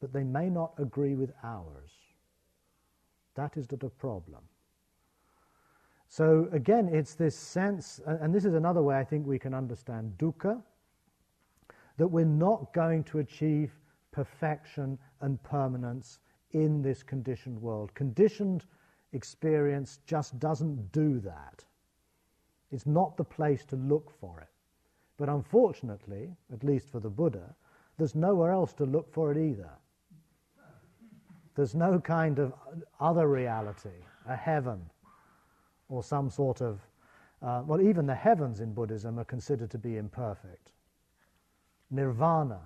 but 0.01 0.13
they 0.13 0.23
may 0.23 0.49
not 0.49 0.73
agree 0.77 1.15
with 1.15 1.31
ours. 1.43 1.91
That 3.35 3.57
is 3.57 3.67
the 3.67 3.77
problem. 3.77 4.41
So 6.15 6.47
again, 6.54 6.88
it's 6.93 7.13
this 7.13 7.36
sense, 7.36 7.99
and 8.06 8.34
this 8.34 8.45
is 8.45 8.54
another 8.54 8.82
way 8.82 8.97
I 8.97 9.04
think 9.04 9.28
we 9.28 9.38
can 9.38 9.54
understand 9.54 10.13
dukkha, 10.17 10.62
that 11.97 12.08
we're 12.08 12.23
not 12.23 12.73
going 12.73 13.04
to 13.12 13.19
achieve 13.19 13.73
perfection 14.13 14.97
and 15.19 15.43
permanence 15.43 16.19
in 16.51 16.82
this 16.82 17.04
conditioned 17.04 17.62
world. 17.62 17.93
Conditioned 17.95 18.63
experience 19.12 19.99
just 20.08 20.39
doesn't 20.39 20.89
do 20.93 21.19
that. 21.19 21.65
It's 22.71 22.86
not 22.86 23.17
the 23.17 23.25
place 23.25 23.65
to 23.65 23.75
look 23.75 24.10
for 24.10 24.39
it. 24.39 24.47
But 25.17 25.28
unfortunately, 25.28 26.30
at 26.54 26.63
least 26.63 26.89
for 26.89 27.01
the 27.01 27.10
Buddha, 27.10 27.54
there's 27.97 28.15
nowhere 28.15 28.51
else 28.54 28.71
to 28.75 28.86
look 28.86 29.12
for 29.12 29.34
it 29.34 29.38
either. 29.38 29.71
There's 31.56 31.75
no 31.75 31.99
kind 31.99 32.39
of 32.39 32.54
other 33.01 33.28
reality, 33.28 33.99
a 34.30 34.36
heaven, 34.38 34.80
or 35.89 36.04
some 36.04 36.30
sort 36.30 36.62
of, 36.62 36.80
uh, 37.41 37.63
well, 37.65 37.82
even 37.82 38.06
the 38.06 38.15
heavens 38.15 38.60
in 38.60 38.74
Buddhism 38.74 39.19
are 39.19 39.26
considered 39.26 39.69
to 39.71 39.78
be 39.78 39.98
imperfect. 39.98 40.71
Nirvana. 41.92 42.60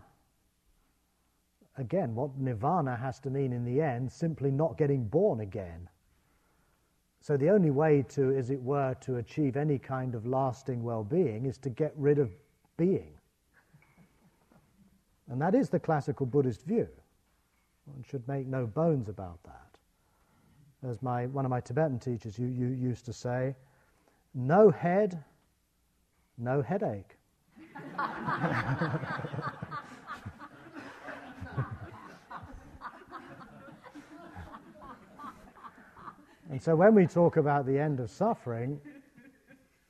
Again, 1.78 2.16
what 2.16 2.38
nirvana 2.38 2.96
has 2.96 3.20
to 3.22 3.30
mean 3.30 3.54
in 3.54 3.64
the 3.64 3.82
end, 3.82 4.12
simply 4.12 4.52
not 4.52 4.78
getting 4.78 5.06
born 5.06 5.40
again. 5.40 5.90
So 7.22 7.38
the 7.38 7.50
only 7.50 7.72
way 7.72 8.04
to, 8.10 8.36
as 8.36 8.50
it 8.50 8.62
were, 8.62 8.96
to 9.02 9.18
achieve 9.18 9.58
any 9.58 9.78
kind 9.78 10.16
of 10.16 10.26
lasting 10.26 10.84
well-being 10.84 11.46
is 11.46 11.58
to 11.60 11.70
get 11.70 11.94
rid 11.96 12.18
of 12.18 12.32
being. 12.78 13.14
And 15.30 15.42
that 15.42 15.54
is 15.54 15.70
the 15.70 15.80
classical 15.80 16.26
Buddhist 16.26 16.66
view. 16.66 16.88
One 17.86 18.04
should 18.04 18.28
make 18.28 18.48
no 18.48 18.66
bones 18.66 19.10
about 19.10 19.44
that. 19.44 19.69
As 20.88 21.02
my, 21.02 21.26
one 21.28 21.46
of 21.46 21.52
my 21.52 21.60
Tibetan 21.62 22.00
teachers 22.00 22.40
you, 22.40 22.48
you 22.48 22.68
used 22.68 23.06
to 23.06 23.14
say, 23.14 23.56
no 24.34 24.70
head, 24.70 25.24
no 26.38 26.62
headache. 26.62 27.18
And 36.50 36.62
so 36.62 36.76
when 36.76 36.96
we 36.96 37.06
talk 37.06 37.38
about 37.38 37.66
the 37.68 37.78
end 37.80 38.00
of 38.00 38.10
suffering 38.10 38.82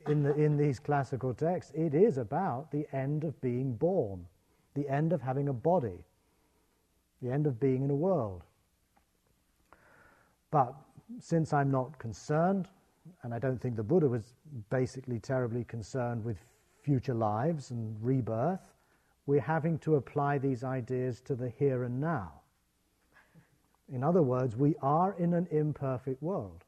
in, 0.06 0.22
the, 0.22 0.34
in 0.34 0.56
these 0.58 0.78
classical 0.78 1.32
texts, 1.32 1.72
it 1.74 1.94
is 1.94 2.18
about 2.18 2.70
the 2.70 2.86
end 2.92 3.24
of 3.24 3.40
being 3.40 3.74
born, 3.74 4.26
the 4.74 4.88
end 4.88 5.12
of 5.14 5.22
having 5.22 5.48
a 5.48 5.52
body. 5.54 6.04
the 7.22 7.30
end 7.30 7.46
of 7.46 7.58
being 7.58 7.82
in 7.82 7.90
a 7.90 7.94
world. 7.94 8.42
But 10.50 10.74
since 11.18 11.52
I'm 11.52 11.70
not 11.70 11.98
concerned, 11.98 12.68
and 13.22 13.32
I 13.32 13.38
don't 13.38 13.60
think 13.60 13.76
the 13.76 13.82
Buddha 13.82 14.08
was 14.08 14.34
basically 14.68 15.18
terribly 15.18 15.64
concerned 15.64 16.24
with 16.24 16.38
future 16.82 17.14
lives 17.14 17.70
and 17.70 17.96
rebirth, 18.02 18.74
we're 19.26 19.40
having 19.40 19.78
to 19.80 19.96
apply 19.96 20.38
these 20.38 20.64
ideas 20.64 21.20
to 21.22 21.34
the 21.34 21.50
here 21.50 21.84
and 21.84 22.00
now. 22.00 22.32
In 23.92 24.02
other 24.02 24.22
words, 24.22 24.56
we 24.56 24.74
are 24.82 25.14
in 25.18 25.34
an 25.34 25.46
imperfect 25.50 26.22
world. 26.22 26.64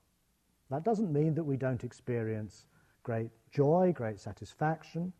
That 0.70 0.85
doesn't 0.85 1.12
mean 1.12 1.35
that 1.35 1.45
we 1.45 1.57
don't 1.57 1.85
experience 1.85 2.66
great 3.03 3.30
joy, 3.51 3.93
great 3.95 4.20
satisfaction. 4.20 5.12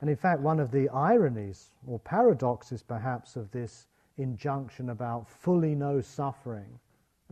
And 0.00 0.10
in 0.10 0.16
fact, 0.16 0.40
one 0.40 0.60
of 0.60 0.70
the 0.70 0.88
ironies 0.88 1.70
or 1.86 1.98
paradoxes 2.00 2.82
perhaps 2.82 3.36
of 3.36 3.50
this 3.52 3.86
injunction 4.18 4.90
about 4.90 5.28
fully 5.28 5.74
know 5.74 6.00
suffering 6.00 6.78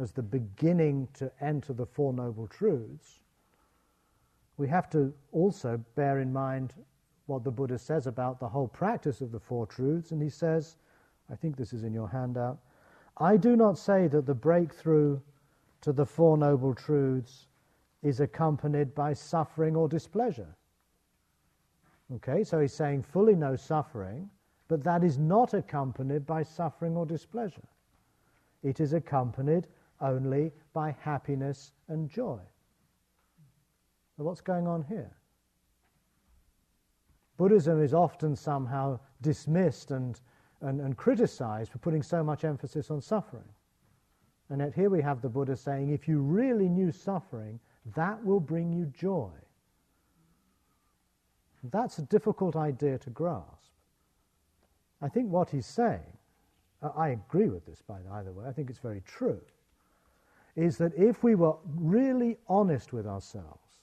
as 0.01 0.13
the 0.13 0.23
beginning 0.23 1.07
to 1.15 1.31
enter 1.41 1.73
the 1.73 1.87
Four 1.87 2.13
Noble 2.13 2.47
Truths, 2.47 3.21
we 4.57 4.67
have 4.69 4.89
to 4.91 5.13
also 5.33 5.79
bear 5.95 6.21
in 6.21 6.33
mind 6.33 6.73
what 7.27 7.45
the 7.45 7.51
Buddha 7.51 7.79
says 7.79 8.07
about 8.07 8.41
the 8.41 8.49
whole 8.49 8.69
practice 8.69 9.21
of 9.21 9.31
the 9.31 9.39
Four 9.39 9.67
Truths. 9.67 10.11
And 10.11 10.23
he 10.23 10.31
says, 10.31 10.77
I 11.31 11.37
think 11.37 11.57
this 11.57 11.73
is 11.73 11.85
in 11.85 11.93
your 11.93 12.09
handout, 12.09 12.59
I 13.19 13.37
do 13.37 13.57
not 13.57 13.79
say 13.79 14.09
that 14.09 14.27
the 14.27 14.35
breakthrough 14.35 15.21
to 15.83 15.93
the 15.93 16.07
Four 16.07 16.39
Noble 16.39 16.75
Truths 16.75 17.47
is 18.03 18.21
accompanied 18.21 18.95
by 18.95 19.13
suffering 19.13 19.77
or 19.77 19.89
displeasure. 19.89 20.57
Okay, 22.17 22.43
so 22.43 22.59
he's 22.59 22.73
saying 22.73 23.03
fully 23.03 23.35
know 23.35 23.55
suffering, 23.55 24.29
but 24.69 24.83
that 24.83 25.05
is 25.05 25.19
not 25.19 25.55
accompanied 25.55 26.27
by 26.27 26.43
suffering 26.43 26.97
or 26.97 27.07
displeasure. 27.07 27.69
It 28.63 28.81
is 28.81 28.95
accompanied 28.95 29.69
only 30.01 30.53
by 30.73 30.97
happiness 31.01 31.73
and 31.89 32.09
joy. 32.09 32.41
So, 34.17 34.25
what's 34.25 34.41
going 34.41 34.67
on 34.67 34.83
here? 34.83 35.17
Buddhism 37.37 37.83
is 37.83 37.95
often 37.95 38.37
somehow 38.37 39.01
dismissed 39.23 39.93
and, 39.93 40.21
and, 40.61 40.81
and 40.81 40.97
criticized 40.97 41.73
for 41.73 41.79
putting 41.79 42.03
so 42.03 42.23
much 42.23 42.45
emphasis 42.45 42.91
on 42.91 43.01
suffering. 43.01 43.49
And 44.51 44.61
yet, 44.61 44.75
here 44.75 44.91
we 44.91 45.01
have 45.01 45.23
the 45.23 45.29
Buddha 45.29 45.57
saying, 45.57 45.91
if 45.91 46.07
you 46.07 46.21
really 46.21 46.69
knew 46.69 46.93
suffering, 46.93 47.59
that 47.95 48.23
will 48.25 48.41
bring 48.41 48.73
you 48.73 48.87
joy. 48.87 49.31
That's 51.65 51.99
a 51.99 52.03
difficult 52.03 52.57
idea 52.57 52.99
to 52.99 53.11
grasp. 53.11 53.73
I 55.03 55.09
think 55.09 55.31
what 55.31 55.51
he's 55.51 55.67
saying, 55.67 56.19
I 56.97 57.11
agree 57.11 57.49
with 57.49 57.67
this 57.67 57.83
by 57.83 58.01
the 58.01 58.11
either 58.11 58.33
way, 58.33 58.47
I 58.47 58.53
think 58.53 58.71
it's 58.71 58.79
very 58.79 59.03
true, 59.07 59.41
is 60.61 60.77
that 60.77 60.93
if 60.95 61.23
we 61.23 61.35
were 61.35 61.57
really 61.77 62.37
honest 62.47 62.93
with 62.93 63.07
ourselves, 63.07 63.79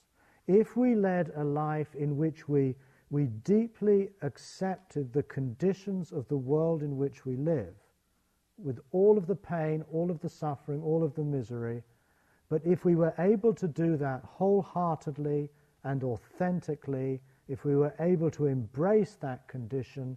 if 0.46 0.76
we 0.76 0.94
led 0.94 1.32
a 1.36 1.42
life 1.42 1.94
in 1.96 2.16
which 2.16 2.48
we, 2.48 2.76
we 3.10 3.26
deeply 3.44 4.10
accepted 4.22 5.12
the 5.12 5.24
conditions 5.24 6.12
of 6.12 6.28
the 6.28 6.36
world 6.36 6.82
in 6.82 6.96
which 6.96 7.26
we 7.26 7.34
live, 7.36 7.74
with 8.56 8.78
all 8.92 9.18
of 9.18 9.26
the 9.26 9.34
pain, 9.34 9.84
all 9.92 10.10
of 10.10 10.20
the 10.20 10.28
suffering, 10.28 10.80
all 10.82 11.02
of 11.02 11.14
the 11.14 11.22
misery, 11.22 11.82
but 12.48 12.62
if 12.64 12.84
we 12.84 12.94
were 12.94 13.14
able 13.18 13.52
to 13.54 13.68
do 13.68 13.96
that 13.96 14.22
wholeheartedly 14.24 15.50
and 15.84 16.04
authentically, 16.04 17.20
if 17.48 17.64
we 17.64 17.74
were 17.76 17.94
able 18.00 18.30
to 18.30 18.46
embrace 18.46 19.16
that 19.20 19.46
condition, 19.48 20.16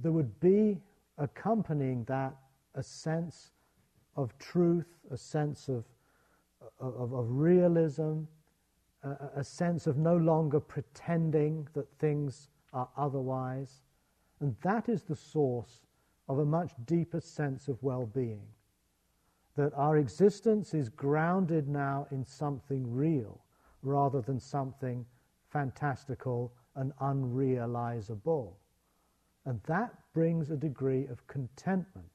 there 0.00 0.12
would 0.12 0.38
be 0.40 0.80
accompanying 1.18 2.04
that 2.04 2.34
a 2.74 2.82
sense 2.82 3.52
of 4.16 4.36
truth, 4.38 4.86
a 5.10 5.16
sense 5.16 5.68
of, 5.68 5.84
of, 6.80 7.12
of 7.12 7.26
realism, 7.30 8.22
a, 9.02 9.16
a 9.36 9.44
sense 9.44 9.86
of 9.86 9.96
no 9.96 10.16
longer 10.16 10.60
pretending 10.60 11.66
that 11.74 11.88
things 11.98 12.48
are 12.72 12.88
otherwise. 12.96 13.82
And 14.40 14.56
that 14.62 14.88
is 14.88 15.02
the 15.02 15.16
source 15.16 15.82
of 16.28 16.38
a 16.38 16.44
much 16.44 16.72
deeper 16.86 17.20
sense 17.20 17.68
of 17.68 17.82
well 17.82 18.06
being 18.06 18.42
that 19.56 19.72
our 19.74 19.98
existence 19.98 20.72
is 20.72 20.88
grounded 20.88 21.68
now 21.68 22.06
in 22.10 22.24
something 22.24 22.90
real 22.94 23.40
rather 23.82 24.20
than 24.20 24.40
something 24.40 25.04
fantastical 25.50 26.52
and 26.76 26.92
unrealizable. 27.00 28.56
And 29.44 29.60
that 29.64 29.92
brings 30.14 30.50
a 30.50 30.56
degree 30.56 31.06
of 31.06 31.26
contentment. 31.26 32.06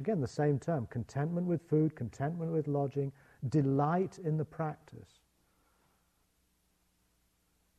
Again, 0.00 0.20
the 0.20 0.26
same 0.26 0.58
term 0.58 0.86
contentment 0.90 1.46
with 1.46 1.60
food, 1.68 1.94
contentment 1.94 2.52
with 2.52 2.66
lodging, 2.66 3.12
delight 3.48 4.18
in 4.24 4.38
the 4.38 4.44
practice. 4.44 5.20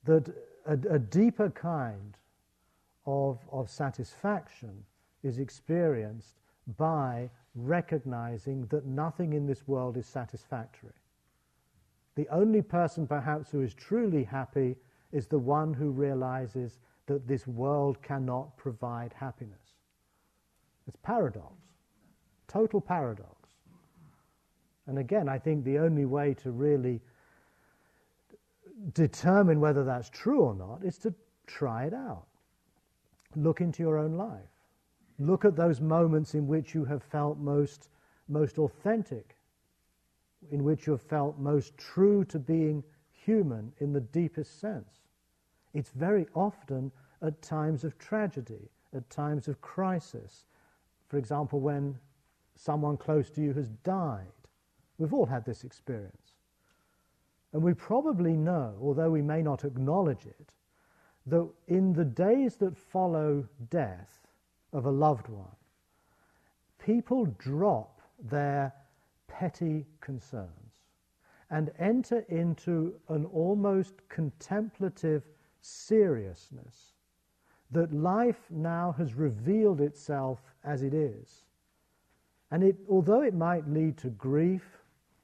That 0.05 0.30
a, 0.67 0.74
a 0.89 0.99
deeper 0.99 1.49
kind 1.49 2.15
of, 3.07 3.39
of 3.51 3.69
satisfaction 3.69 4.86
is 5.24 5.39
experienced 5.39 6.36
by 6.78 7.30
recognizing 7.55 8.67
that 8.67 8.86
nothing 8.86 9.34
in 9.34 9.47
this 9.47 9.67
world 9.67 9.97
is 9.97 10.05
satisfactory. 10.05 10.93
The 12.15 12.30
only 12.30 12.61
person, 12.61 13.07
perhaps, 13.07 13.49
who 13.49 13.61
is 13.61 13.74
truly 13.74 14.24
happy 14.24 14.76
is 15.11 15.28
the 15.28 15.39
one 15.39 15.74
who 15.74 15.89
realizes 15.89 16.80
that 17.07 17.28
this 17.28 17.47
world 17.47 18.01
cannot 18.01 18.55
provide 18.57 19.13
happiness. 19.13 19.76
It's 20.88 20.97
paradox, 21.03 21.61
total 22.51 22.81
paradox. 22.81 23.49
And 24.87 24.99
again, 24.99 25.29
I 25.29 25.39
think 25.39 25.63
the 25.63 25.79
only 25.79 26.05
way 26.05 26.33
to 26.35 26.51
really 26.51 26.99
determine 28.93 29.61
whether 29.61 29.83
that's 29.85 30.09
true 30.09 30.41
or 30.41 30.53
not 30.53 30.83
is 30.83 30.97
to 30.99 31.13
try 31.47 31.85
it 31.85 31.93
out. 31.93 32.25
Look 33.35 33.61
into 33.61 33.83
your 33.83 33.97
own 33.97 34.15
life. 34.15 34.49
Look 35.17 35.45
at 35.45 35.55
those 35.55 35.79
moments 35.79 36.33
in 36.33 36.47
which 36.47 36.73
you 36.73 36.83
have 36.85 37.03
felt 37.03 37.37
most, 37.37 37.89
most 38.27 38.57
authentic, 38.57 39.37
in 40.51 40.63
which 40.63 40.87
you 40.87 40.91
have 40.91 41.01
felt 41.01 41.37
most 41.39 41.77
true 41.77 42.25
to 42.25 42.39
being 42.39 42.83
human 43.11 43.71
in 43.79 43.93
the 43.93 44.01
deepest 44.01 44.59
sense. 44.59 45.03
It's 45.73 45.91
very 45.91 46.25
often 46.33 46.91
at 47.21 47.41
times 47.41 47.83
of 47.85 47.97
tragedy, 47.97 48.69
at 48.93 49.09
times 49.09 49.47
of 49.47 49.61
crisis. 49.61 50.47
For 51.07 51.17
example, 51.17 51.59
when 51.59 51.95
someone 52.62 52.97
close 52.97 53.30
to 53.32 53.41
you 53.41 53.53
has 53.53 53.70
died. 53.84 54.28
We've 54.97 55.14
all 55.14 55.26
had 55.26 55.45
this 55.45 55.64
experience. 55.64 56.34
And 57.53 57.64
we 57.64 57.74
probably 57.74 58.34
know, 58.34 58.76
although 58.82 59.09
we 59.09 59.22
may 59.22 59.41
not 59.41 59.66
acknowledge 59.66 60.26
it, 60.26 60.53
that 61.26 61.49
in 61.68 61.93
the 61.93 62.05
days 62.05 62.55
that 62.57 62.78
follow 62.78 63.47
death, 63.70 64.22
of 64.74 64.86
a 64.86 64.91
loved 64.91 65.28
one, 65.28 65.55
people 66.80 67.26
drop 67.38 68.01
their 68.24 68.74
petty 69.28 69.86
concerns 69.99 70.86
and 71.49 71.72
enter 71.80 72.20
into 72.30 72.93
an 73.09 73.26
almost 73.26 73.95
contemplative 74.07 75.24
seriousness 75.62 76.93
that 77.72 77.93
life 77.93 78.49
now 78.49 78.93
has 78.97 79.14
revealed 79.14 79.82
itself 79.82 80.41
as 80.64 80.84
it 80.84 80.93
is. 80.93 81.43
And 82.51 82.63
it, 82.63 82.75
although 82.89 83.21
it 83.21 83.33
might 83.33 83.67
lead 83.67 83.97
to 83.99 84.09
grief 84.09 84.77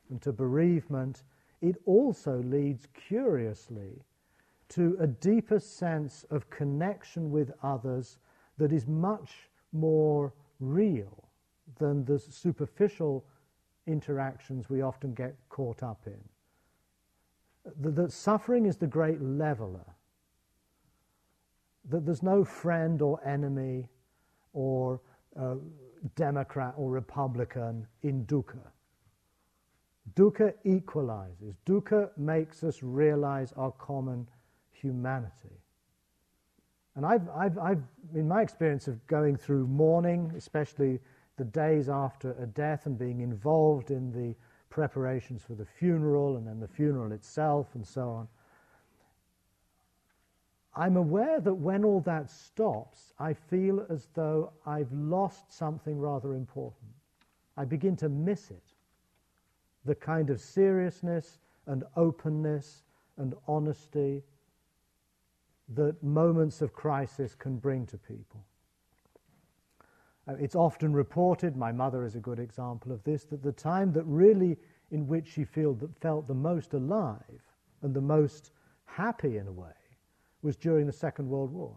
and 0.09 0.21
to 0.21 0.31
bereavement, 0.31 1.23
it 1.61 1.75
also 1.85 2.41
leads 2.43 2.87
curiously 2.93 4.01
to 4.69 4.97
a 4.99 5.07
deeper 5.07 5.59
sense 5.59 6.25
of 6.29 6.49
connection 6.49 7.31
with 7.31 7.51
others 7.63 8.17
that 8.57 8.71
is 8.71 8.87
much 8.87 9.49
more 9.73 10.33
real 10.59 11.25
than 11.77 12.05
the 12.05 12.17
superficial 12.17 13.25
interactions 13.87 14.69
we 14.69 14.81
often 14.81 15.13
get 15.13 15.35
caught 15.49 15.83
up 15.83 16.01
in. 16.05 16.19
That, 17.81 17.95
that 17.95 18.11
suffering 18.11 18.65
is 18.65 18.77
the 18.77 18.87
great 18.87 19.21
leveler. 19.21 19.85
That 21.89 22.05
there's 22.05 22.23
no 22.23 22.43
friend 22.43 23.01
or 23.01 23.25
enemy 23.25 23.87
or 24.53 24.99
uh, 25.39 25.55
Democrat 26.15 26.73
or 26.77 26.91
Republican 26.91 27.87
in 28.03 28.25
dukkha. 28.25 28.71
Dukkha 30.15 30.53
equalizes. 30.63 31.55
Dukkha 31.65 32.09
makes 32.17 32.63
us 32.63 32.81
realize 32.81 33.53
our 33.57 33.71
common 33.71 34.27
humanity. 34.71 35.61
And 36.95 37.05
I've, 37.05 37.29
I've, 37.29 37.57
I've, 37.59 37.83
in 38.15 38.27
my 38.27 38.41
experience 38.41 38.87
of 38.87 39.05
going 39.07 39.35
through 39.35 39.67
mourning, 39.67 40.33
especially 40.35 40.99
the 41.37 41.45
days 41.45 41.89
after 41.89 42.35
a 42.41 42.47
death 42.47 42.87
and 42.87 42.97
being 42.97 43.21
involved 43.21 43.91
in 43.91 44.11
the 44.11 44.35
preparations 44.69 45.43
for 45.43 45.53
the 45.53 45.65
funeral 45.65 46.37
and 46.37 46.47
then 46.47 46.59
the 46.59 46.67
funeral 46.67 47.11
itself 47.11 47.75
and 47.75 47.85
so 47.85 48.09
on, 48.09 48.27
I'm 50.77 50.95
aware 50.95 51.39
that 51.41 51.55
when 51.55 51.83
all 51.83 52.01
that 52.01 52.29
stops, 52.29 53.11
I 53.17 53.33
feel 53.33 53.83
as 53.89 54.09
though 54.13 54.53
I've 54.63 54.91
lost 54.93 55.51
something 55.51 55.99
rather 55.99 56.35
important. 56.35 56.91
I 57.57 57.65
begin 57.65 57.95
to 57.97 58.09
miss 58.09 58.51
it. 58.51 58.61
The 59.85 59.95
kind 59.95 60.29
of 60.29 60.39
seriousness 60.39 61.39
and 61.65 61.83
openness 61.95 62.83
and 63.17 63.33
honesty 63.47 64.21
that 65.69 66.01
moments 66.03 66.61
of 66.61 66.73
crisis 66.73 67.33
can 67.33 67.57
bring 67.57 67.87
to 67.87 67.97
people. 67.97 68.45
Uh, 70.27 70.35
it's 70.39 70.55
often 70.55 70.93
reported, 70.93 71.57
my 71.57 71.71
mother 71.71 72.05
is 72.05 72.15
a 72.15 72.19
good 72.19 72.39
example 72.39 72.91
of 72.91 73.03
this, 73.03 73.23
that 73.25 73.41
the 73.41 73.51
time 73.51 73.91
that 73.93 74.03
really 74.03 74.55
in 74.91 75.07
which 75.07 75.27
she 75.27 75.43
feel, 75.43 75.75
felt 76.01 76.27
the 76.27 76.35
most 76.35 76.73
alive 76.75 77.41
and 77.81 77.95
the 77.95 78.01
most 78.01 78.51
happy 78.85 79.37
in 79.37 79.47
a 79.47 79.51
way 79.51 79.71
was 80.41 80.55
during 80.55 80.85
the 80.85 80.93
Second 80.93 81.27
World 81.27 81.51
War. 81.51 81.75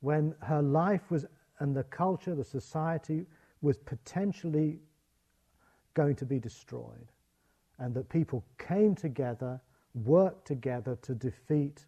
When 0.00 0.34
her 0.42 0.62
life 0.62 1.10
was, 1.10 1.26
and 1.60 1.74
the 1.76 1.84
culture, 1.84 2.34
the 2.34 2.44
society 2.44 3.26
was 3.60 3.78
potentially 3.78 4.80
going 5.94 6.16
to 6.16 6.26
be 6.26 6.38
destroyed, 6.38 7.12
and 7.78 7.94
that 7.94 8.08
people 8.08 8.44
came 8.58 8.94
together, 8.94 9.60
worked 9.94 10.46
together 10.46 10.96
to 11.02 11.14
defeat 11.14 11.86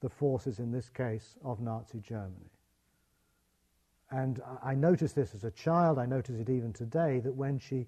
the 0.00 0.08
forces, 0.08 0.58
in 0.58 0.72
this 0.72 0.88
case, 0.88 1.36
of 1.44 1.60
Nazi 1.60 2.00
Germany. 2.00 2.50
And 4.10 4.40
I 4.62 4.74
noticed 4.74 5.16
this 5.16 5.34
as 5.34 5.44
a 5.44 5.50
child, 5.50 5.98
I 5.98 6.06
notice 6.06 6.38
it 6.38 6.48
even 6.48 6.72
today, 6.72 7.20
that 7.20 7.34
when 7.34 7.58
she 7.58 7.86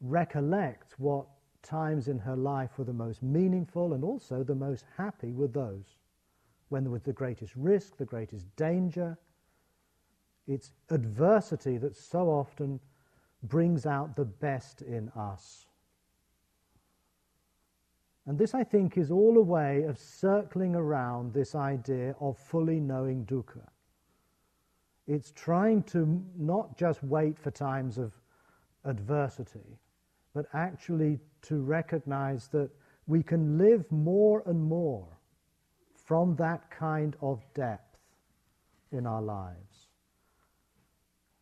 recollects 0.00 0.94
what 0.98 1.26
times 1.62 2.08
in 2.08 2.18
her 2.18 2.36
life 2.36 2.78
were 2.78 2.84
the 2.84 2.92
most 2.92 3.22
meaningful 3.22 3.94
and 3.94 4.04
also 4.04 4.42
the 4.42 4.54
most 4.54 4.84
happy 4.96 5.32
were 5.32 5.48
those 5.48 5.98
when 6.68 6.82
there 6.82 6.92
was 6.92 7.02
the 7.02 7.12
greatest 7.12 7.54
risk, 7.56 7.96
the 7.96 8.04
greatest 8.04 8.54
danger. 8.56 9.16
It's 10.46 10.72
adversity 10.90 11.76
that 11.78 11.96
so 11.96 12.28
often 12.28 12.80
brings 13.42 13.86
out 13.86 14.16
the 14.16 14.24
best 14.24 14.82
in 14.82 15.08
us. 15.10 15.66
And 18.26 18.36
this, 18.36 18.54
I 18.54 18.64
think, 18.64 18.98
is 18.98 19.10
all 19.12 19.38
a 19.38 19.42
way 19.42 19.82
of 19.84 19.98
circling 19.98 20.74
around 20.74 21.32
this 21.32 21.54
idea 21.54 22.16
of 22.20 22.36
fully 22.36 22.80
knowing 22.80 23.24
dukkha. 23.24 23.68
It's 25.06 25.30
trying 25.30 25.84
to 25.84 26.20
not 26.36 26.76
just 26.76 27.04
wait 27.04 27.38
for 27.38 27.52
times 27.52 27.98
of 27.98 28.12
adversity, 28.84 29.78
but 30.36 30.44
actually 30.52 31.18
to 31.40 31.62
recognize 31.62 32.48
that 32.48 32.68
we 33.06 33.22
can 33.22 33.56
live 33.56 33.90
more 33.90 34.42
and 34.44 34.62
more 34.62 35.08
from 35.94 36.36
that 36.36 36.70
kind 36.70 37.16
of 37.22 37.42
depth 37.54 37.96
in 38.92 39.06
our 39.06 39.22
lives. 39.22 39.88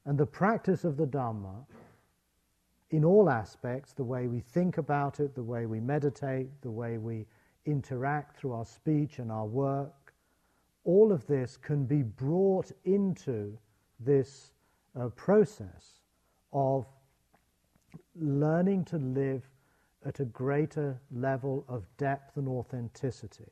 And 0.04 0.16
the 0.16 0.26
practice 0.26 0.84
of 0.84 0.96
the 0.96 1.08
Dhamma, 1.08 1.66
in 2.92 3.04
all 3.04 3.28
aspects, 3.28 3.94
the 3.94 4.04
way 4.04 4.28
we 4.28 4.38
think 4.38 4.78
about 4.78 5.18
it, 5.18 5.34
the 5.34 5.42
way 5.42 5.66
we 5.66 5.80
meditate, 5.80 6.46
the 6.62 6.70
way 6.70 6.96
we 6.96 7.26
interact 7.66 8.36
through 8.36 8.52
our 8.52 8.64
speech 8.64 9.18
and 9.18 9.32
our 9.32 9.46
work, 9.46 10.14
all 10.84 11.10
of 11.10 11.26
this 11.26 11.56
can 11.56 11.84
be 11.84 12.04
brought 12.04 12.70
into 12.84 13.58
this 13.98 14.52
uh, 14.94 15.08
process 15.16 15.98
of 16.52 16.86
learning 18.14 18.84
to 18.86 18.98
live 18.98 19.42
at 20.04 20.20
a 20.20 20.24
greater 20.24 21.00
level 21.10 21.64
of 21.68 21.84
depth 21.96 22.36
and 22.36 22.48
authenticity. 22.48 23.50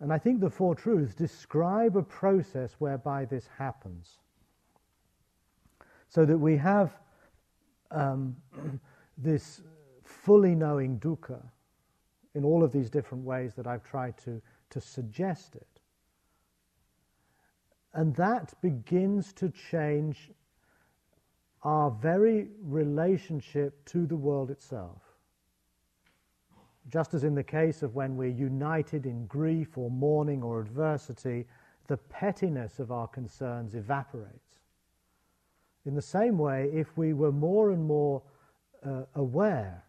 And 0.00 0.12
I 0.12 0.18
think 0.18 0.40
the 0.40 0.50
Four 0.50 0.74
Truths 0.74 1.14
describe 1.14 1.96
a 1.96 2.02
process 2.02 2.74
whereby 2.78 3.24
this 3.24 3.48
happens. 3.56 4.18
So 6.08 6.24
that 6.24 6.38
we 6.38 6.56
have 6.56 6.98
um, 7.90 8.36
this 9.18 9.62
fully 10.02 10.54
knowing 10.54 10.98
dukkha 10.98 11.42
in 12.34 12.44
all 12.44 12.62
of 12.62 12.72
these 12.72 12.90
different 12.90 13.24
ways 13.24 13.52
that 13.56 13.66
I've 13.66 13.84
tried 13.84 14.18
to 14.18 14.42
to 14.74 14.80
suggest 14.80 15.54
it. 15.54 15.80
And 17.92 18.14
that 18.16 18.60
begins 18.60 19.32
to 19.34 19.50
change 19.70 20.32
our 21.64 21.90
very 21.90 22.48
relationship 22.62 23.84
to 23.86 24.06
the 24.06 24.16
world 24.16 24.50
itself. 24.50 25.00
Just 26.90 27.14
as 27.14 27.24
in 27.24 27.34
the 27.34 27.42
case 27.42 27.82
of 27.82 27.94
when 27.94 28.16
we're 28.16 28.28
united 28.28 29.06
in 29.06 29.26
grief 29.26 29.78
or 29.78 29.90
mourning 29.90 30.42
or 30.42 30.60
adversity, 30.60 31.46
the 31.86 31.96
pettiness 31.96 32.78
of 32.78 32.92
our 32.92 33.08
concerns 33.08 33.74
evaporates. 33.74 34.60
In 35.86 35.94
the 35.94 36.02
same 36.02 36.38
way, 36.38 36.70
if 36.72 36.96
we 36.96 37.14
were 37.14 37.32
more 37.32 37.70
and 37.70 37.84
more 37.84 38.22
uh, 38.84 39.02
aware 39.14 39.82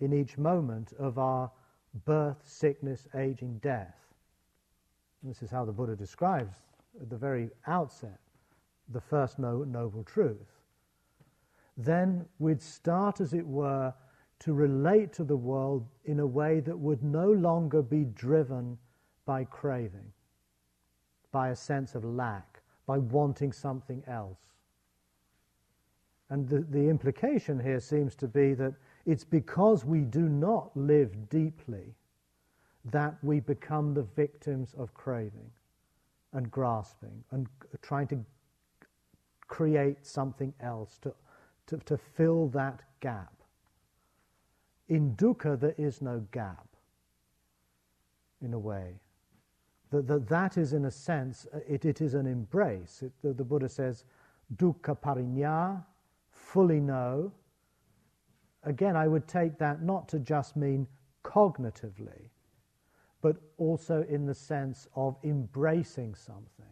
in 0.00 0.12
each 0.12 0.36
moment 0.36 0.92
of 0.98 1.18
our 1.18 1.50
birth, 2.04 2.38
sickness, 2.44 3.06
aging, 3.14 3.58
death, 3.62 3.94
this 5.22 5.42
is 5.42 5.50
how 5.50 5.64
the 5.64 5.72
Buddha 5.72 5.96
describes 5.96 6.58
at 7.00 7.08
the 7.08 7.16
very 7.16 7.50
outset 7.66 8.20
the 8.90 9.00
first 9.00 9.38
no, 9.38 9.64
noble 9.64 10.04
truth. 10.04 10.63
Then 11.76 12.26
we'd 12.38 12.62
start, 12.62 13.20
as 13.20 13.34
it 13.34 13.46
were, 13.46 13.92
to 14.40 14.52
relate 14.52 15.12
to 15.14 15.24
the 15.24 15.36
world 15.36 15.86
in 16.04 16.20
a 16.20 16.26
way 16.26 16.60
that 16.60 16.78
would 16.78 17.02
no 17.02 17.32
longer 17.32 17.82
be 17.82 18.04
driven 18.04 18.78
by 19.24 19.44
craving, 19.44 20.12
by 21.32 21.48
a 21.48 21.56
sense 21.56 21.94
of 21.94 22.04
lack, 22.04 22.62
by 22.86 22.98
wanting 22.98 23.52
something 23.52 24.02
else. 24.06 24.38
And 26.30 26.48
the, 26.48 26.60
the 26.60 26.88
implication 26.88 27.58
here 27.58 27.80
seems 27.80 28.14
to 28.16 28.28
be 28.28 28.54
that 28.54 28.74
it's 29.06 29.24
because 29.24 29.84
we 29.84 30.00
do 30.00 30.28
not 30.28 30.76
live 30.76 31.28
deeply 31.28 31.94
that 32.86 33.16
we 33.22 33.40
become 33.40 33.94
the 33.94 34.02
victims 34.02 34.74
of 34.74 34.92
craving 34.94 35.50
and 36.32 36.50
grasping 36.50 37.24
and 37.30 37.46
trying 37.82 38.06
to 38.08 38.24
create 39.46 40.04
something 40.06 40.52
else 40.60 40.98
to, 40.98 41.14
to, 41.66 41.78
to 41.78 41.96
fill 41.96 42.48
that 42.48 42.82
gap. 43.00 43.32
In 44.88 45.14
dukkha, 45.16 45.58
there 45.58 45.74
is 45.78 46.02
no 46.02 46.22
gap, 46.30 46.66
in 48.42 48.52
a 48.52 48.58
way. 48.58 49.00
That, 49.90 50.06
that, 50.08 50.28
that 50.28 50.58
is, 50.58 50.72
in 50.72 50.84
a 50.86 50.90
sense, 50.90 51.46
it, 51.68 51.84
it 51.84 52.00
is 52.00 52.14
an 52.14 52.26
embrace. 52.26 53.02
It, 53.02 53.12
the, 53.22 53.32
the 53.32 53.44
Buddha 53.44 53.68
says, 53.68 54.04
dukkha 54.56 54.98
parinya, 54.98 55.82
fully 56.30 56.80
know. 56.80 57.32
Again, 58.64 58.96
I 58.96 59.08
would 59.08 59.26
take 59.26 59.58
that 59.58 59.82
not 59.82 60.08
to 60.08 60.18
just 60.18 60.56
mean 60.56 60.86
cognitively, 61.24 62.28
but 63.22 63.36
also 63.56 64.04
in 64.08 64.26
the 64.26 64.34
sense 64.34 64.88
of 64.96 65.16
embracing 65.24 66.14
something. 66.14 66.64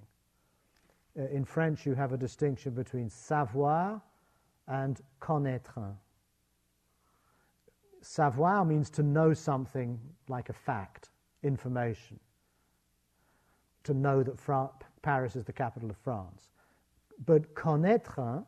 Uh, 1.18 1.28
in 1.28 1.44
French, 1.44 1.86
you 1.86 1.94
have 1.94 2.12
a 2.12 2.16
distinction 2.16 2.72
between 2.72 3.08
savoir 3.08 4.02
and 4.68 5.00
connaître. 5.20 5.96
Savoir 8.02 8.64
means 8.64 8.90
to 8.90 9.02
know 9.02 9.32
something 9.32 9.98
like 10.28 10.48
a 10.48 10.52
fact, 10.52 11.10
information, 11.42 12.18
to 13.84 13.94
know 13.94 14.22
that 14.22 14.38
Paris 15.02 15.36
is 15.36 15.44
the 15.44 15.52
capital 15.52 15.90
of 15.90 15.96
France. 15.96 16.50
But 17.24 17.54
connaître 17.54 18.44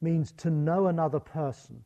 means 0.00 0.32
to 0.32 0.50
know 0.50 0.86
another 0.86 1.20
person. 1.20 1.84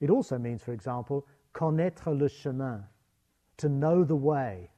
It 0.00 0.10
also 0.10 0.38
means, 0.38 0.62
for 0.62 0.72
example, 0.72 1.26
connaître 1.54 2.18
le 2.18 2.28
chemin, 2.28 2.84
to 3.56 3.68
know 3.68 4.04
the 4.04 4.16
way, 4.16 4.70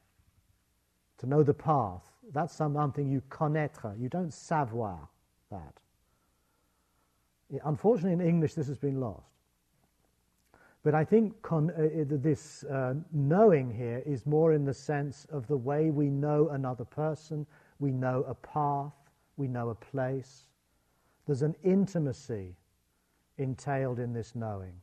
to 1.17 1.25
know 1.27 1.43
the 1.43 1.53
path. 1.53 2.03
That's 2.31 2.55
something 2.55 3.09
you 3.09 3.21
connaître. 3.29 3.99
You 3.99 4.07
don't 4.07 4.33
savoir 4.33 5.09
that. 5.49 5.79
Unfortunately, 7.63 8.13
in 8.13 8.21
English, 8.21 8.53
this 8.53 8.67
has 8.67 8.77
been 8.77 8.99
lost. 8.99 9.25
But 10.83 10.95
I 10.95 11.03
think 11.03 11.41
con- 11.41 11.71
uh, 11.71 12.05
this 12.07 12.63
uh, 12.63 12.93
knowing 13.11 13.69
here 13.69 14.01
is 14.05 14.25
more 14.25 14.53
in 14.53 14.63
the 14.63 14.73
sense 14.73 15.25
of 15.31 15.45
the 15.47 15.57
way 15.57 15.89
we 15.89 16.09
know 16.09 16.49
another 16.49 16.85
person, 16.85 17.45
we 17.79 17.91
know 17.91 18.23
a 18.27 18.35
path, 18.35 18.93
we 19.35 19.47
know 19.47 19.69
a 19.69 19.75
place. 19.75 20.47
There's 21.25 21.41
an 21.41 21.55
intimacy 21.63 22.55
entailed 23.37 23.99
in 23.99 24.13
this 24.13 24.35
knowing 24.35 24.73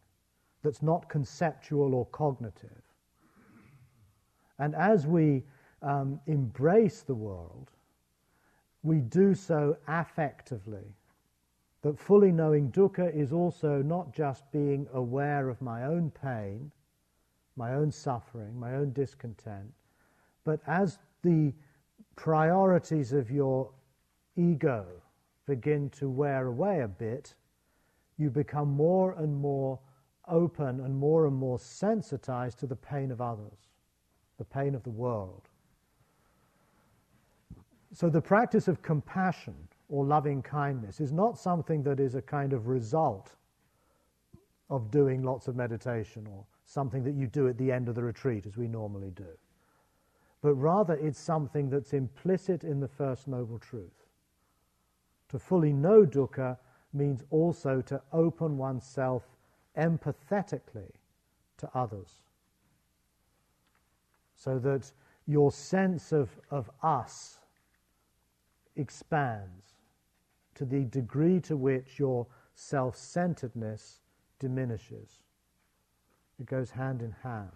that's 0.63 0.83
not 0.83 1.09
conceptual 1.09 1.95
or 1.95 2.07
cognitive. 2.07 2.83
And 4.59 4.75
as 4.75 5.07
we 5.07 5.45
um, 5.83 6.21
embrace 6.27 7.03
the 7.03 7.15
world, 7.15 7.71
we 8.83 9.01
do 9.01 9.35
so 9.35 9.77
affectively. 9.89 10.95
That 11.87 12.01
fully 12.01 12.33
knowing 12.33 12.73
dukkha 12.73 13.15
is 13.15 13.33
also 13.33 13.81
not 13.81 14.13
just 14.13 14.51
being 14.51 14.89
aware 14.93 15.49
of 15.49 15.63
my 15.63 15.85
own 15.85 16.11
pain, 16.11 16.73
my 17.55 17.75
own 17.75 17.93
suffering, 17.93 18.59
my 18.59 18.75
own 18.75 18.93
discontent, 18.93 19.73
But 20.43 20.59
as 20.67 20.99
the 21.23 21.55
priorities 22.17 23.13
of 23.13 23.31
your 23.31 23.71
ego 24.35 24.85
begin 25.47 25.89
to 25.91 26.11
wear 26.11 26.49
away 26.49 26.81
a 26.81 26.89
bit, 26.89 27.37
you 28.17 28.31
become 28.31 28.73
more 28.73 29.13
and 29.13 29.37
more 29.37 29.79
open 30.27 30.81
and 30.81 30.99
more 30.99 31.29
and 31.29 31.37
more 31.37 31.61
sensitized 31.61 32.59
to 32.59 32.67
the 32.67 32.75
pain 32.75 33.13
of 33.13 33.21
others, 33.21 33.71
the 34.39 34.45
pain 34.45 34.75
of 34.75 34.83
the 34.83 34.91
world. 34.91 35.49
So, 37.93 38.11
the 38.11 38.21
practice 38.21 38.67
of 38.67 38.83
compassion 38.83 39.69
or 39.89 40.05
loving 40.05 40.43
kindness 40.43 41.01
is 41.01 41.13
not 41.13 41.39
something 41.39 41.83
that 41.83 42.01
is 42.01 42.15
a 42.15 42.23
kind 42.23 42.53
of 42.53 42.67
result 42.67 43.33
of 44.69 44.91
doing 44.91 45.23
lots 45.23 45.47
of 45.47 45.55
meditation 45.55 46.27
or 46.27 46.45
something 46.65 47.05
that 47.05 47.15
you 47.15 47.27
do 47.27 47.49
at 47.49 47.57
the 47.57 47.71
end 47.71 47.89
of 47.89 47.95
the 47.95 48.03
retreat 48.03 48.47
as 48.47 48.57
we 48.57 48.67
normally 48.67 49.11
do. 49.11 49.29
But 50.43 50.55
rather, 50.55 50.95
it's 50.95 51.21
something 51.21 51.71
that's 51.71 51.93
implicit 51.93 52.65
in 52.65 52.81
the 52.81 52.89
First 52.89 53.29
Noble 53.29 53.59
Truth. 53.59 54.05
To 55.29 55.39
fully 55.39 55.73
know 55.73 56.05
dukkha 56.05 56.57
means 56.93 57.23
also 57.31 57.81
to 57.83 58.01
open 58.13 58.59
oneself 58.59 59.23
empathetically 59.77 60.91
to 61.59 61.71
others. 61.75 62.23
So 64.35 64.59
that 64.59 64.91
your 65.27 65.51
sense 65.51 66.13
of, 66.13 66.31
of 66.51 66.71
us 66.83 67.39
expands 68.77 69.66
to 70.57 70.65
the 70.65 70.85
degree 70.85 71.41
to 71.41 71.57
which 71.57 71.99
your 71.99 72.27
self 72.55 72.97
centeredness 72.97 74.01
diminishes. 74.39 75.23
It 76.39 76.47
goes 76.47 76.71
hand 76.71 77.03
in 77.03 77.13
hand. 77.23 77.51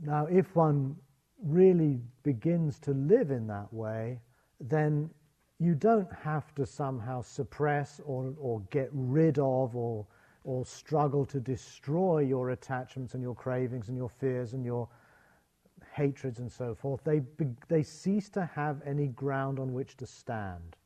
Now, 0.00 0.26
if 0.26 0.54
one 0.54 0.96
really 1.42 2.00
begins 2.22 2.78
to 2.80 2.92
live 2.92 3.30
in 3.30 3.46
that 3.48 3.72
way, 3.72 4.20
then 4.60 5.10
you 5.58 5.74
don't 5.74 6.12
have 6.12 6.54
to 6.54 6.64
somehow 6.64 7.20
suppress 7.22 8.00
or, 8.04 8.32
or 8.38 8.60
get 8.70 8.90
rid 8.92 9.38
of 9.38 9.74
or, 9.74 10.06
or 10.44 10.64
struggle 10.64 11.26
to 11.26 11.40
destroy 11.40 12.20
your 12.20 12.50
attachments 12.50 13.14
and 13.14 13.22
your 13.22 13.34
cravings 13.34 13.88
and 13.88 13.96
your 13.96 14.08
fears 14.08 14.52
and 14.52 14.64
your 14.64 14.88
hatreds 15.98 16.38
and 16.38 16.50
so 16.50 16.74
forth. 16.74 17.02
They, 17.02 17.22
they 17.68 17.82
cease 17.82 18.28
to 18.30 18.48
have 18.54 18.80
any 18.86 19.08
ground 19.08 19.58
on 19.58 19.72
which 19.72 19.96
to 19.96 20.06
stand. 20.06 20.76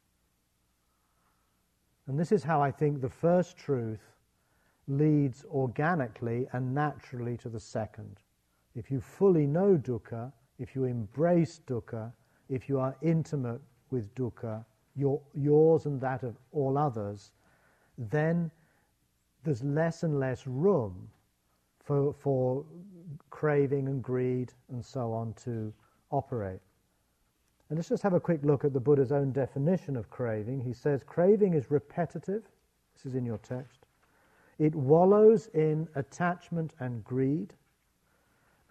And 2.07 2.19
this 2.19 2.33
is 2.33 2.43
how 2.43 2.63
I 2.63 2.71
think 2.71 3.01
the 3.01 3.09
first 3.09 3.57
truth 3.57 4.01
leads 4.89 5.45
organically 5.45 6.49
and 6.53 6.75
naturally 6.75 7.37
to 7.39 7.49
the 7.49 7.61
second. 7.61 8.17
If 8.75 8.91
you 8.91 9.01
fully 9.01 9.47
know 9.47 9.77
dukkha, 9.77 10.33
if 10.59 10.75
you 10.75 10.85
embrace 10.85 11.61
dukkha, 11.67 12.13
if 12.49 12.69
you 12.69 12.81
are 12.81 12.97
intimate 13.03 13.61
with 13.91 14.13
dukkha, 14.15 14.65
your, 14.97 15.21
yours 15.35 15.87
and 15.87 16.01
that 16.01 16.23
of 16.23 16.37
all 16.53 16.79
others, 16.79 17.33
then 17.99 18.51
there's 19.45 19.63
less 19.63 20.03
and 20.03 20.19
less 20.19 20.47
room 20.47 21.09
for, 21.85 22.15
for 22.15 22.65
craving 23.31 23.89
and 23.89 24.03
greed 24.03 24.53
and 24.71 24.85
so 24.85 25.13
on 25.13 25.35
to 25.45 25.73
operate. 26.11 26.61
And 27.69 27.79
let's 27.79 27.89
just 27.89 28.03
have 28.03 28.13
a 28.13 28.21
quick 28.21 28.41
look 28.45 28.65
at 28.65 28.73
the 28.73 28.81
Buddha's 28.81 29.13
own 29.13 29.33
definition 29.33 29.97
of 29.97 30.11
craving. 30.11 30.61
He 30.61 30.73
says, 30.73 31.03
Craving 31.05 31.55
is 31.55 31.71
repetitive. 31.71 32.43
This 32.95 33.07
is 33.07 33.15
in 33.15 33.25
your 33.25 33.39
text. 33.39 33.87
It 34.59 34.75
wallows 34.75 35.49
in 35.55 35.89
attachment 35.95 36.75
and 36.81 37.03
greed 37.03 37.55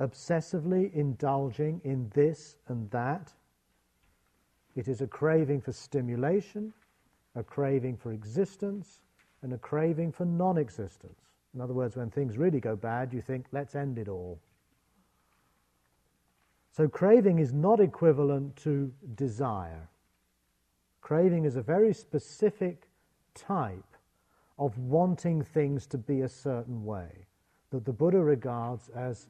obsessively 0.02 0.92
indulging 0.94 1.80
in 1.84 2.10
this 2.14 2.58
and 2.68 2.89
that. 2.92 3.32
It 4.76 4.88
is 4.88 5.02
a 5.02 5.08
craving 5.08 5.62
for 5.62 5.72
stimulation, 5.72 6.74
a 7.36 7.44
craving 7.44 7.98
for 7.98 8.12
existence, 8.12 9.02
and 9.44 9.54
a 9.54 9.58
craving 9.58 10.12
for 10.12 10.26
non 10.26 10.58
existence. 10.58 11.20
In 11.54 11.62
other 11.62 11.74
words, 11.74 11.95
when 11.97 12.10
things 12.10 12.38
really 12.38 12.60
go 12.60 12.76
bad, 12.76 13.14
you 13.14 13.22
think, 13.22 13.45
let's 13.52 13.76
end 13.76 13.97
it 13.97 14.08
all. 14.08 14.39
So, 16.72 16.88
craving 16.88 17.39
is 17.39 17.52
not 17.52 17.82
equivalent 17.82 18.56
to 18.58 18.91
desire. 19.16 19.89
Craving 21.02 21.43
is 21.43 21.58
a 21.58 21.62
very 21.62 21.93
specific 21.93 22.88
type 23.36 23.97
of 24.58 24.78
wanting 24.78 25.41
things 25.41 25.86
to 25.88 25.97
be 25.97 26.22
a 26.22 26.30
certain 26.30 26.86
way 26.86 27.26
that 27.72 27.84
the 27.86 27.91
Buddha 27.91 28.20
regards 28.20 28.89
as 28.89 29.28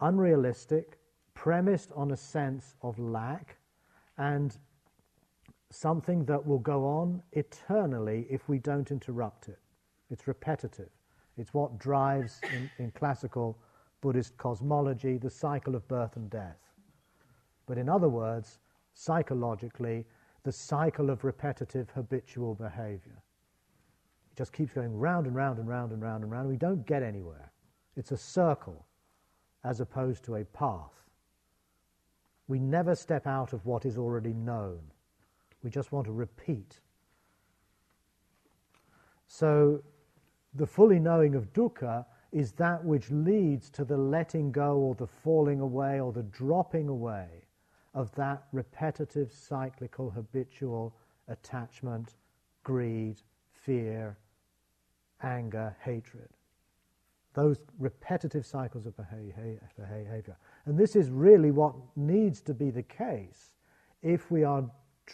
unrealistic, 0.00 0.98
premised 1.34 1.90
on 1.96 2.10
a 2.10 2.16
sense 2.16 2.76
of 2.82 2.98
lack, 2.98 3.56
and 4.18 4.56
something 5.70 6.24
that 6.26 6.44
will 6.46 6.58
go 6.58 6.84
on 6.84 7.22
eternally 7.32 8.26
if 8.30 8.48
we 8.48 8.58
don't 8.58 8.90
interrupt 8.90 9.48
it. 9.48 9.58
It's 10.10 10.28
repetitive. 10.28 10.90
It's 11.36 11.52
what 11.52 11.78
drives, 11.78 12.40
in, 12.52 12.70
in 12.78 12.90
classical 12.92 13.58
Buddhist 14.00 14.36
cosmology, 14.36 15.16
the 15.16 15.30
cycle 15.30 15.74
of 15.74 15.86
birth 15.88 16.16
and 16.16 16.30
death. 16.30 16.58
But 17.66 17.78
in 17.78 17.88
other 17.88 18.08
words, 18.08 18.60
psychologically, 18.92 20.04
the 20.44 20.52
cycle 20.52 21.10
of 21.10 21.24
repetitive 21.24 21.90
habitual 21.90 22.54
behavior. 22.54 23.22
It 24.30 24.36
just 24.36 24.52
keeps 24.52 24.72
going 24.72 24.96
round 24.96 25.26
and 25.26 25.34
round 25.34 25.58
and 25.58 25.68
round 25.68 25.92
and 25.92 26.02
round 26.02 26.22
and 26.22 26.30
round. 26.30 26.48
We 26.48 26.56
don't 26.56 26.86
get 26.86 27.02
anywhere. 27.02 27.50
It's 27.96 28.12
a 28.12 28.16
circle 28.16 28.86
as 29.64 29.80
opposed 29.80 30.24
to 30.24 30.36
a 30.36 30.44
path. 30.44 30.92
We 32.46 32.58
never 32.58 32.94
step 32.94 33.26
out 33.26 33.52
of 33.52 33.64
what 33.64 33.86
is 33.86 33.96
already 33.96 34.34
known. 34.34 34.80
We 35.62 35.70
just 35.70 35.92
want 35.92 36.06
to 36.06 36.12
repeat. 36.12 36.80
So, 39.26 39.82
the 40.54 40.66
fully 40.66 40.98
knowing 40.98 41.34
of 41.34 41.52
dukkha 41.52 42.04
is 42.32 42.52
that 42.52 42.84
which 42.84 43.10
leads 43.10 43.70
to 43.70 43.84
the 43.84 43.96
letting 43.96 44.50
go 44.50 44.76
or 44.76 44.94
the 44.94 45.06
falling 45.06 45.60
away 45.60 46.00
or 46.00 46.12
the 46.12 46.22
dropping 46.24 46.88
away 46.88 47.28
of 47.94 48.12
that 48.16 48.44
repetitive, 48.52 49.30
cyclical, 49.32 50.10
habitual 50.10 50.94
attachment, 51.28 52.14
greed, 52.64 53.20
fear, 53.52 54.16
anger, 55.22 55.76
hatred 55.82 56.28
those 57.34 57.58
repetitive 57.78 58.46
cycles 58.46 58.86
of 58.86 58.96
behavior. 58.96 60.36
And 60.66 60.78
this 60.78 60.96
is 60.96 61.10
really 61.10 61.50
what 61.50 61.74
needs 61.96 62.40
to 62.42 62.54
be 62.54 62.70
the 62.70 62.82
case 62.82 63.50
if 64.02 64.30
we 64.30 64.44
are 64.44 64.64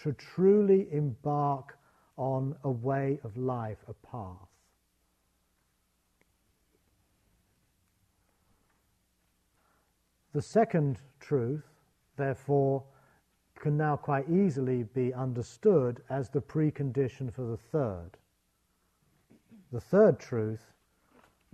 to 0.03 0.13
truly 0.13 0.87
embark 0.93 1.79
on 2.17 2.55
a 2.65 2.71
way 2.71 3.19
of 3.25 3.37
life, 3.37 3.79
a 3.89 3.95
path. 4.07 4.50
The 10.33 10.43
second 10.43 11.01
truth, 11.19 11.67
therefore, 12.17 12.85
can 13.57 13.77
now 13.77 13.97
quite 13.97 14.29
easily 14.29 14.85
be 14.85 15.13
understood 15.13 16.03
as 16.09 16.31
the 16.31 16.41
precondition 16.41 17.33
for 17.33 17.43
the 17.43 17.57
third. 17.57 18.11
The 19.73 19.81
third 19.81 20.19
truth 20.19 20.73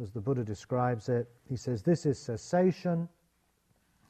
as 0.00 0.10
the 0.10 0.20
Buddha 0.20 0.44
describes 0.44 1.08
it. 1.08 1.28
He 1.48 1.56
says 1.56 1.82
this 1.82 2.06
is 2.06 2.18
cessation, 2.18 3.08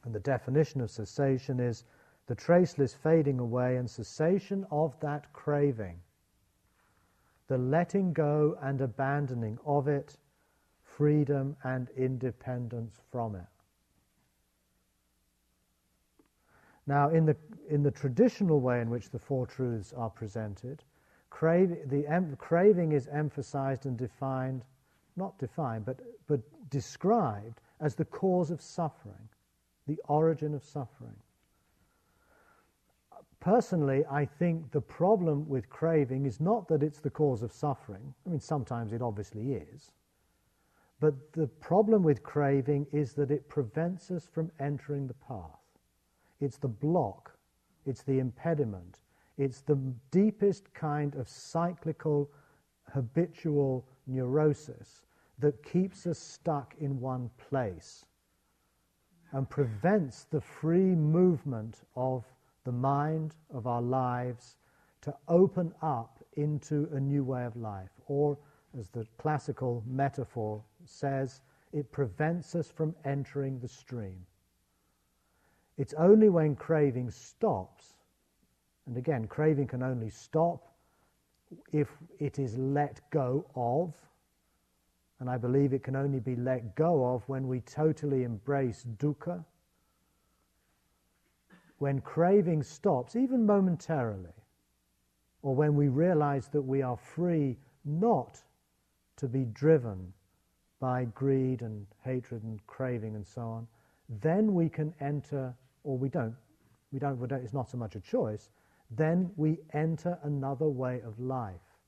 and 0.04 0.14
the 0.14 0.20
definition 0.20 0.80
of 0.80 0.90
cessation 0.90 1.60
is 1.60 1.84
the 2.26 2.34
traceless 2.34 2.92
fading 2.92 3.38
away 3.38 3.76
and 3.76 3.88
cessation 3.88 4.66
of 4.70 4.98
that 5.00 5.32
craving, 5.32 6.00
the 7.46 7.58
letting 7.58 8.12
go 8.12 8.58
and 8.62 8.80
abandoning 8.80 9.58
of 9.64 9.86
it, 9.86 10.16
freedom 10.82 11.56
and 11.62 11.88
independence 11.90 13.00
from 13.12 13.36
it. 13.36 13.55
Now, 16.86 17.10
in 17.10 17.26
the, 17.26 17.36
in 17.68 17.82
the 17.82 17.90
traditional 17.90 18.60
way 18.60 18.80
in 18.80 18.90
which 18.90 19.10
the 19.10 19.18
Four 19.18 19.46
Truths 19.46 19.92
are 19.92 20.10
presented, 20.10 20.84
crave, 21.30 21.76
the 21.88 22.06
em, 22.06 22.36
craving 22.36 22.92
is 22.92 23.08
emphasized 23.08 23.86
and 23.86 23.96
defined 23.96 24.64
not 25.16 25.38
defined, 25.38 25.84
but, 25.84 26.00
but 26.26 26.40
described 26.70 27.60
as 27.80 27.94
the 27.94 28.04
cause 28.04 28.50
of 28.50 28.60
suffering, 28.60 29.28
the 29.86 29.98
origin 30.08 30.54
of 30.54 30.62
suffering. 30.62 31.16
Personally, 33.40 34.04
I 34.10 34.24
think 34.24 34.70
the 34.72 34.80
problem 34.80 35.48
with 35.48 35.68
craving 35.68 36.26
is 36.26 36.40
not 36.40 36.68
that 36.68 36.82
it's 36.82 37.00
the 37.00 37.10
cause 37.10 37.42
of 37.42 37.52
suffering. 37.52 38.14
I 38.26 38.30
mean, 38.30 38.40
sometimes 38.40 38.92
it 38.92 39.02
obviously 39.02 39.52
is. 39.52 39.92
But 40.98 41.14
the 41.32 41.46
problem 41.46 42.02
with 42.02 42.22
craving 42.22 42.86
is 42.92 43.12
that 43.14 43.30
it 43.30 43.48
prevents 43.48 44.10
us 44.10 44.26
from 44.26 44.50
entering 44.58 45.06
the 45.06 45.14
path. 45.14 45.60
It's 46.40 46.58
the 46.58 46.68
block, 46.68 47.36
it's 47.86 48.02
the 48.02 48.18
impediment, 48.18 49.00
it's 49.38 49.60
the 49.60 49.78
deepest 50.10 50.72
kind 50.74 51.14
of 51.14 51.28
cyclical, 51.28 52.30
habitual 52.92 53.86
neurosis 54.06 55.02
that 55.38 55.62
keeps 55.62 56.06
us 56.06 56.18
stuck 56.18 56.74
in 56.80 57.00
one 57.00 57.30
place 57.50 58.06
and 59.32 59.48
prevents 59.48 60.24
the 60.24 60.40
free 60.40 60.94
movement 60.94 61.82
of 61.94 62.24
the 62.64 62.72
mind, 62.72 63.34
of 63.52 63.66
our 63.66 63.82
lives, 63.82 64.56
to 65.02 65.14
open 65.28 65.72
up 65.82 66.24
into 66.36 66.88
a 66.92 67.00
new 67.00 67.22
way 67.22 67.44
of 67.44 67.56
life. 67.56 67.90
Or, 68.06 68.38
as 68.78 68.88
the 68.88 69.06
classical 69.18 69.82
metaphor 69.86 70.62
says, 70.84 71.42
it 71.72 71.92
prevents 71.92 72.54
us 72.54 72.70
from 72.70 72.94
entering 73.04 73.58
the 73.58 73.68
stream. 73.68 74.24
It's 75.78 75.94
only 75.94 76.28
when 76.28 76.56
craving 76.56 77.10
stops, 77.10 77.94
and 78.86 78.96
again, 78.96 79.26
craving 79.26 79.66
can 79.66 79.82
only 79.82 80.08
stop 80.08 80.72
if 81.72 81.88
it 82.18 82.38
is 82.38 82.56
let 82.56 83.00
go 83.10 83.44
of, 83.54 83.94
and 85.20 85.28
I 85.28 85.36
believe 85.36 85.72
it 85.72 85.82
can 85.82 85.96
only 85.96 86.20
be 86.20 86.36
let 86.36 86.74
go 86.76 87.14
of 87.14 87.28
when 87.28 87.46
we 87.46 87.60
totally 87.60 88.24
embrace 88.24 88.84
dukkha. 88.98 89.44
When 91.78 92.00
craving 92.00 92.62
stops, 92.62 93.16
even 93.16 93.44
momentarily, 93.44 94.32
or 95.42 95.54
when 95.54 95.76
we 95.76 95.88
realize 95.88 96.48
that 96.48 96.62
we 96.62 96.82
are 96.82 96.96
free 96.96 97.58
not 97.84 98.42
to 99.16 99.28
be 99.28 99.44
driven 99.44 100.12
by 100.80 101.04
greed 101.04 101.62
and 101.62 101.86
hatred 102.02 102.42
and 102.42 102.66
craving 102.66 103.14
and 103.14 103.26
so 103.26 103.42
on, 103.42 103.66
then 104.20 104.54
we 104.54 104.68
can 104.68 104.94
enter, 105.00 105.54
or 105.86 105.96
we 105.96 106.08
don't, 106.08 106.34
we 106.92 106.98
don't, 106.98 107.18
we 107.18 107.28
don't, 107.28 107.42
it's 107.42 107.54
not 107.54 107.70
so 107.70 107.78
much 107.78 107.94
a 107.94 108.00
choice, 108.00 108.50
then 108.90 109.30
we 109.36 109.58
enter 109.72 110.18
another 110.24 110.68
way 110.68 111.00
of 111.06 111.18
life, 111.20 111.78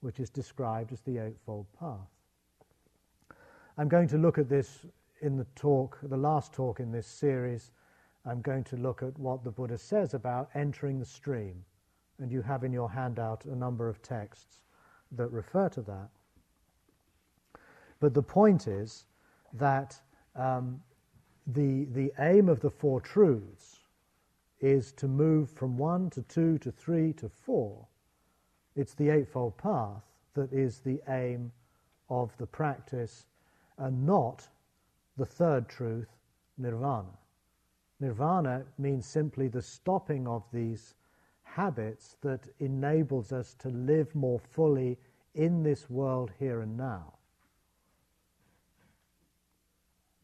which 0.00 0.18
is 0.18 0.30
described 0.30 0.92
as 0.92 1.02
the 1.02 1.18
Eightfold 1.18 1.66
Path. 1.78 2.08
I'm 3.76 3.88
going 3.88 4.08
to 4.08 4.18
look 4.18 4.38
at 4.38 4.48
this 4.48 4.86
in 5.20 5.36
the 5.36 5.46
talk, 5.54 5.98
the 6.02 6.16
last 6.16 6.54
talk 6.54 6.80
in 6.80 6.90
this 6.90 7.06
series. 7.06 7.70
I'm 8.24 8.40
going 8.40 8.64
to 8.64 8.76
look 8.76 9.02
at 9.02 9.16
what 9.18 9.44
the 9.44 9.50
Buddha 9.50 9.76
says 9.76 10.14
about 10.14 10.48
entering 10.54 10.98
the 10.98 11.04
stream. 11.04 11.62
And 12.20 12.32
you 12.32 12.40
have 12.42 12.64
in 12.64 12.72
your 12.72 12.90
handout 12.90 13.44
a 13.44 13.54
number 13.54 13.88
of 13.88 14.00
texts 14.02 14.62
that 15.12 15.28
refer 15.28 15.68
to 15.68 15.82
that. 15.82 16.08
But 18.00 18.14
the 18.14 18.22
point 18.22 18.66
is 18.68 19.04
that 19.52 20.00
um, 20.34 20.80
the, 21.48 21.86
the 21.86 22.12
aim 22.18 22.48
of 22.48 22.60
the 22.60 22.70
Four 22.70 23.00
Truths 23.00 23.78
is 24.60 24.92
to 24.92 25.08
move 25.08 25.50
from 25.50 25.78
one 25.78 26.10
to 26.10 26.22
two 26.22 26.58
to 26.58 26.70
three 26.70 27.12
to 27.14 27.28
four. 27.28 27.86
It's 28.76 28.94
the 28.94 29.08
Eightfold 29.08 29.56
Path 29.56 30.02
that 30.34 30.52
is 30.52 30.80
the 30.80 31.00
aim 31.08 31.50
of 32.10 32.36
the 32.38 32.46
practice 32.46 33.26
and 33.78 34.04
not 34.04 34.46
the 35.16 35.26
third 35.26 35.68
truth, 35.68 36.08
nirvana. 36.58 37.16
Nirvana 38.00 38.64
means 38.76 39.06
simply 39.06 39.48
the 39.48 39.62
stopping 39.62 40.28
of 40.28 40.44
these 40.52 40.94
habits 41.42 42.16
that 42.20 42.48
enables 42.60 43.32
us 43.32 43.54
to 43.54 43.68
live 43.70 44.14
more 44.14 44.38
fully 44.38 44.98
in 45.34 45.62
this 45.62 45.88
world 45.88 46.30
here 46.38 46.60
and 46.60 46.76
now. 46.76 47.17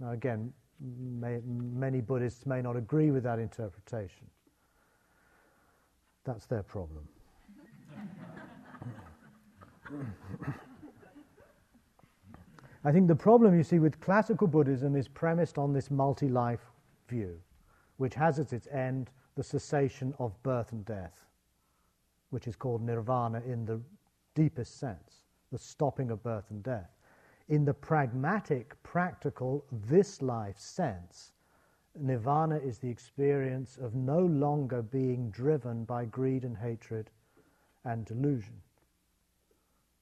Now, 0.05 0.13
again, 0.13 0.53
may, 0.81 1.41
many 1.47 2.03
Buddhists 2.03 2.45
may 2.45 2.61
not 2.61 2.77
agree 2.77 3.11
with 3.11 3.23
that 3.23 3.39
interpretation. 3.39 4.27
That's 6.25 6.45
their 6.45 6.63
problem. 6.63 7.09
I 12.85 12.93
think 12.93 13.09
the 13.09 13.17
problem 13.17 13.57
you 13.57 13.63
see 13.63 13.79
with 13.79 13.99
classical 14.01 14.47
Buddhism 14.47 14.95
is 14.95 15.09
premised 15.09 15.57
on 15.57 15.73
this 15.73 15.91
multi 15.91 16.29
life 16.29 16.71
view, 17.09 17.41
which 17.97 18.15
has 18.15 18.39
as 18.39 18.53
its 18.53 18.67
end 18.67 19.11
the 19.37 19.43
cessation 19.43 20.13
of 20.19 20.35
birth 20.43 20.73
and 20.73 20.85
death, 20.85 21.25
which 22.29 22.47
is 22.47 22.57
called 22.57 22.83
nirvana 22.83 23.41
in 23.47 23.65
the 23.65 23.81
deepest 24.35 24.79
sense, 24.79 25.25
the 25.51 25.59
stopping 25.59 26.11
of 26.11 26.23
birth 26.23 26.51
and 26.51 26.63
death. 26.63 26.91
In 27.49 27.65
the 27.65 27.75
pragmatic, 27.75 28.83
practical, 28.83 29.65
this 29.71 30.23
life 30.23 30.59
sense, 30.59 31.33
nirvana 31.99 32.57
is 32.57 32.79
the 32.79 32.89
experience 32.89 33.77
of 33.77 33.95
no 33.95 34.21
longer 34.21 34.83
being 34.83 35.31
driven 35.31 35.85
by 35.85 36.07
greed 36.07 36.45
and 36.45 36.57
hatred 36.57 37.11
and 37.85 38.05
delusion. 38.07 38.61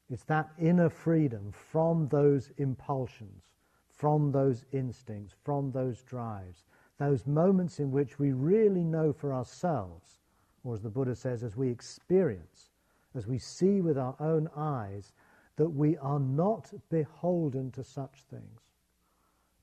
It's 0.09 0.24
that 0.24 0.51
inner 0.59 0.88
freedom 0.88 1.51
from 1.51 2.07
those 2.09 2.53
impulsions, 2.59 3.43
from 3.88 4.30
those 4.30 4.64
instincts, 4.72 5.34
from 5.43 5.72
those 5.72 6.03
drives, 6.03 6.64
those 6.99 7.26
moments 7.26 7.80
in 7.80 7.90
which 7.90 8.18
we 8.18 8.32
really 8.32 8.84
know 8.84 9.12
for 9.12 9.32
ourselves, 9.32 10.20
or 10.64 10.74
as 10.74 10.82
the 10.82 10.90
Buddha 10.90 11.16
says, 11.16 11.43
as 11.43 11.57
we 11.57 11.68
experience, 11.70 12.70
as 13.14 13.26
we 13.26 13.38
see 13.38 13.80
with 13.80 13.99
our 13.99 14.14
own 14.20 14.49
eyes, 14.55 15.12
that 15.57 15.68
we 15.68 15.96
are 15.98 16.20
not 16.20 16.72
beholden 16.90 17.70
to 17.72 17.84
such 17.84 18.22
things. 18.30 18.61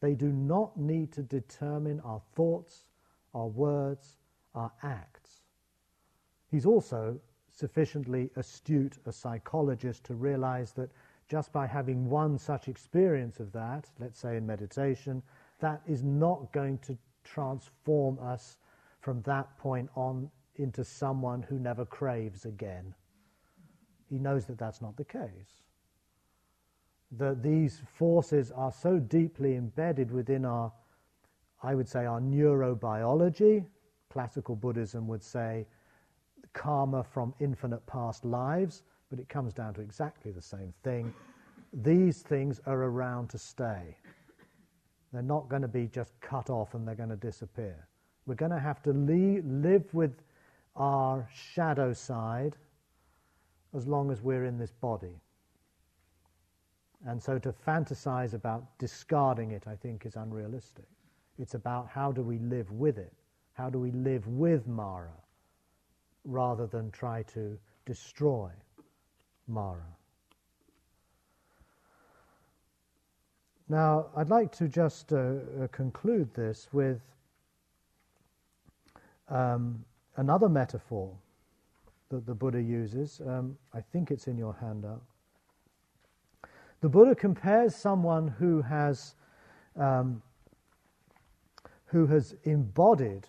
They 0.02 0.16
do 0.16 0.32
not 0.32 0.78
need 0.78 1.12
to 1.14 1.24
determine 1.24 2.00
our 2.02 2.22
thoughts, 2.36 2.86
our 3.34 3.48
words, 3.48 4.18
our 4.56 4.72
acts. 4.84 5.42
He's 6.50 6.66
also 6.66 7.20
sufficiently 7.50 8.30
astute 8.36 8.98
a 9.06 9.12
psychologist 9.12 10.04
to 10.06 10.16
realize 10.16 10.72
that 10.74 10.90
just 11.28 11.52
by 11.52 11.68
having 11.68 12.10
one 12.10 12.38
such 12.38 12.68
experience 12.68 13.40
of 13.40 13.52
that, 13.52 13.90
let's 14.00 14.20
say 14.20 14.38
in 14.38 14.48
meditation, 14.48 15.22
that 15.60 15.82
is 15.88 16.04
not 16.04 16.52
going 16.54 16.78
to 16.80 16.98
transform 17.24 18.18
us 18.20 18.58
from 19.02 19.22
that 19.24 19.58
point 19.58 19.90
on 19.96 20.30
into 20.56 20.84
someone 20.84 21.42
who 21.44 21.60
never 21.60 21.86
craves 21.86 22.46
again. 22.46 22.94
He 24.10 24.18
knows 24.18 24.46
that 24.46 24.58
that's 24.58 24.82
not 24.82 24.98
the 24.98 25.06
case. 25.06 25.64
That 27.12 27.42
these 27.42 27.82
forces 27.98 28.52
are 28.52 28.72
so 28.72 29.00
deeply 29.00 29.56
embedded 29.56 30.12
within 30.12 30.46
our, 30.46 30.72
I 31.64 31.76
would 31.76 31.88
say, 31.88 32.06
our 32.06 32.20
neurobiology. 32.20 33.66
Classical 34.10 34.56
Buddhism 34.56 35.08
would 35.08 35.24
say 35.24 35.66
karma 36.54 37.04
from 37.04 37.34
infinite 37.40 37.86
past 37.86 38.26
lives, 38.26 38.84
but 39.10 39.20
it 39.20 39.30
comes 39.30 39.54
down 39.54 39.74
to 39.76 39.82
exactly 39.82 40.32
the 40.32 40.42
same 40.42 40.74
thing. 40.84 41.14
These 41.74 42.22
things 42.22 42.60
are 42.66 42.84
around 42.84 43.30
to 43.30 43.38
stay. 43.38 43.96
They're 45.12 45.22
not 45.22 45.50
going 45.50 45.62
to 45.62 45.68
be 45.68 45.88
just 45.88 46.20
cut 46.22 46.50
off 46.50 46.74
and 46.74 46.88
they're 46.88 46.96
going 46.96 47.10
to 47.10 47.16
disappear. 47.16 47.88
We're 48.26 48.36
going 48.36 48.52
to 48.52 48.60
have 48.60 48.82
to 48.84 48.92
live 48.92 49.94
with 49.94 50.22
our 50.76 51.28
shadow 51.34 51.94
side 51.94 52.56
as 53.76 53.88
long 53.88 54.12
as 54.12 54.22
we're 54.22 54.46
in 54.46 54.58
this 54.58 54.72
body. 54.72 55.20
And 57.08 57.22
so 57.22 57.40
to 57.40 57.52
fantasize 57.52 58.34
about 58.34 58.78
discarding 58.78 59.52
it, 59.52 59.64
I 59.68 59.76
think, 59.76 60.06
is 60.06 60.16
unrealistic. 60.16 60.86
It's 61.38 61.54
about 61.54 61.88
how 61.88 62.12
do 62.12 62.22
we 62.22 62.40
live 62.40 62.72
with 62.72 62.98
it? 62.98 63.14
How 63.54 63.70
do 63.70 63.80
we 63.80 63.92
live 63.92 64.28
with 64.28 64.68
Mara? 64.68 65.14
rather 66.26 66.68
than 66.68 66.92
try 66.92 67.24
to 67.24 67.58
destroy 67.86 68.50
Mara. 69.48 69.86
Now, 73.68 74.08
I'd 74.16 74.30
like 74.30 74.52
to 74.54 74.68
just 74.68 75.14
uh, 75.14 75.18
uh, 75.18 75.68
conclude 75.72 76.34
this 76.34 76.68
with 76.72 77.02
um, 79.30 79.84
another 80.18 80.50
metaphor 80.50 81.12
that 82.10 82.26
the 82.26 82.34
Buddha 82.34 82.62
uses. 82.62 83.22
Um, 83.26 83.56
I 83.74 83.82
think 83.82 84.10
it's 84.10 84.28
in 84.28 84.38
your 84.38 84.56
handout. 84.60 85.04
The 86.82 86.90
Buddha 86.90 87.14
compares 87.14 87.76
someone 87.76 88.28
who 88.28 88.62
has 88.62 89.16
um, 89.76 90.22
who 91.86 92.06
has 92.06 92.36
embodied 92.44 93.28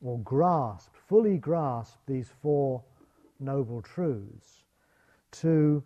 or 0.00 0.18
grasped, 0.20 0.96
fully 0.96 1.38
grasped 1.38 2.06
these 2.06 2.30
four 2.40 2.82
noble 3.40 3.82
truths 3.82 4.64
to 5.32 5.82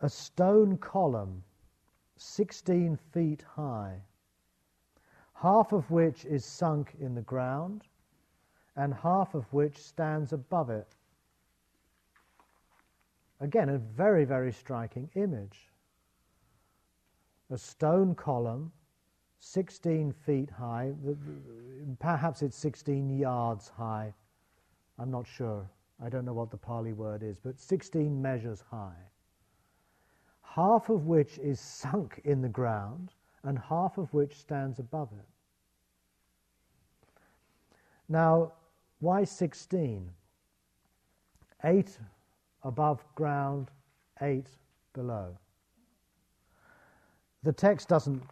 a 0.00 0.08
stone 0.08 0.76
column 0.78 1.42
16 2.16 2.96
feet 3.12 3.42
high, 3.42 4.00
half 5.34 5.72
of 5.72 5.90
which 5.90 6.24
is 6.24 6.44
sunk 6.44 6.94
in 7.00 7.14
the 7.14 7.22
ground 7.22 7.82
and 8.76 8.94
half 8.94 9.34
of 9.34 9.52
which 9.52 9.76
stands 9.76 10.32
above 10.32 10.70
it. 10.70 10.94
Again, 13.40 13.68
a 13.68 13.78
very, 13.78 14.24
very 14.24 14.52
striking 14.52 15.10
image. 15.14 15.67
A 17.50 17.58
stone 17.58 18.14
column 18.14 18.72
16 19.40 20.12
feet 20.12 20.50
high, 20.50 20.92
perhaps 21.98 22.42
it's 22.42 22.56
16 22.56 23.18
yards 23.18 23.68
high. 23.68 24.12
I'm 24.98 25.10
not 25.10 25.26
sure. 25.26 25.68
I 26.04 26.08
don't 26.08 26.24
know 26.24 26.32
what 26.32 26.50
the 26.50 26.56
Pali 26.56 26.92
word 26.92 27.22
is, 27.22 27.38
but 27.38 27.58
16 27.58 28.20
measures 28.20 28.62
high. 28.70 28.96
half 30.42 30.88
of 30.88 31.06
which 31.06 31.38
is 31.38 31.60
sunk 31.60 32.20
in 32.24 32.40
the 32.40 32.48
ground 32.48 33.12
and 33.44 33.58
half 33.58 33.98
of 33.98 34.12
which 34.12 34.34
stands 34.36 34.78
above 34.78 35.08
it. 35.12 35.26
Now, 38.08 38.52
why 39.00 39.24
16? 39.24 40.10
Eight 41.64 41.98
above 42.64 43.04
ground, 43.14 43.70
eight 44.20 44.48
below. 44.94 45.36
The 47.42 47.52
text 47.52 47.88
doesn't 47.88 48.22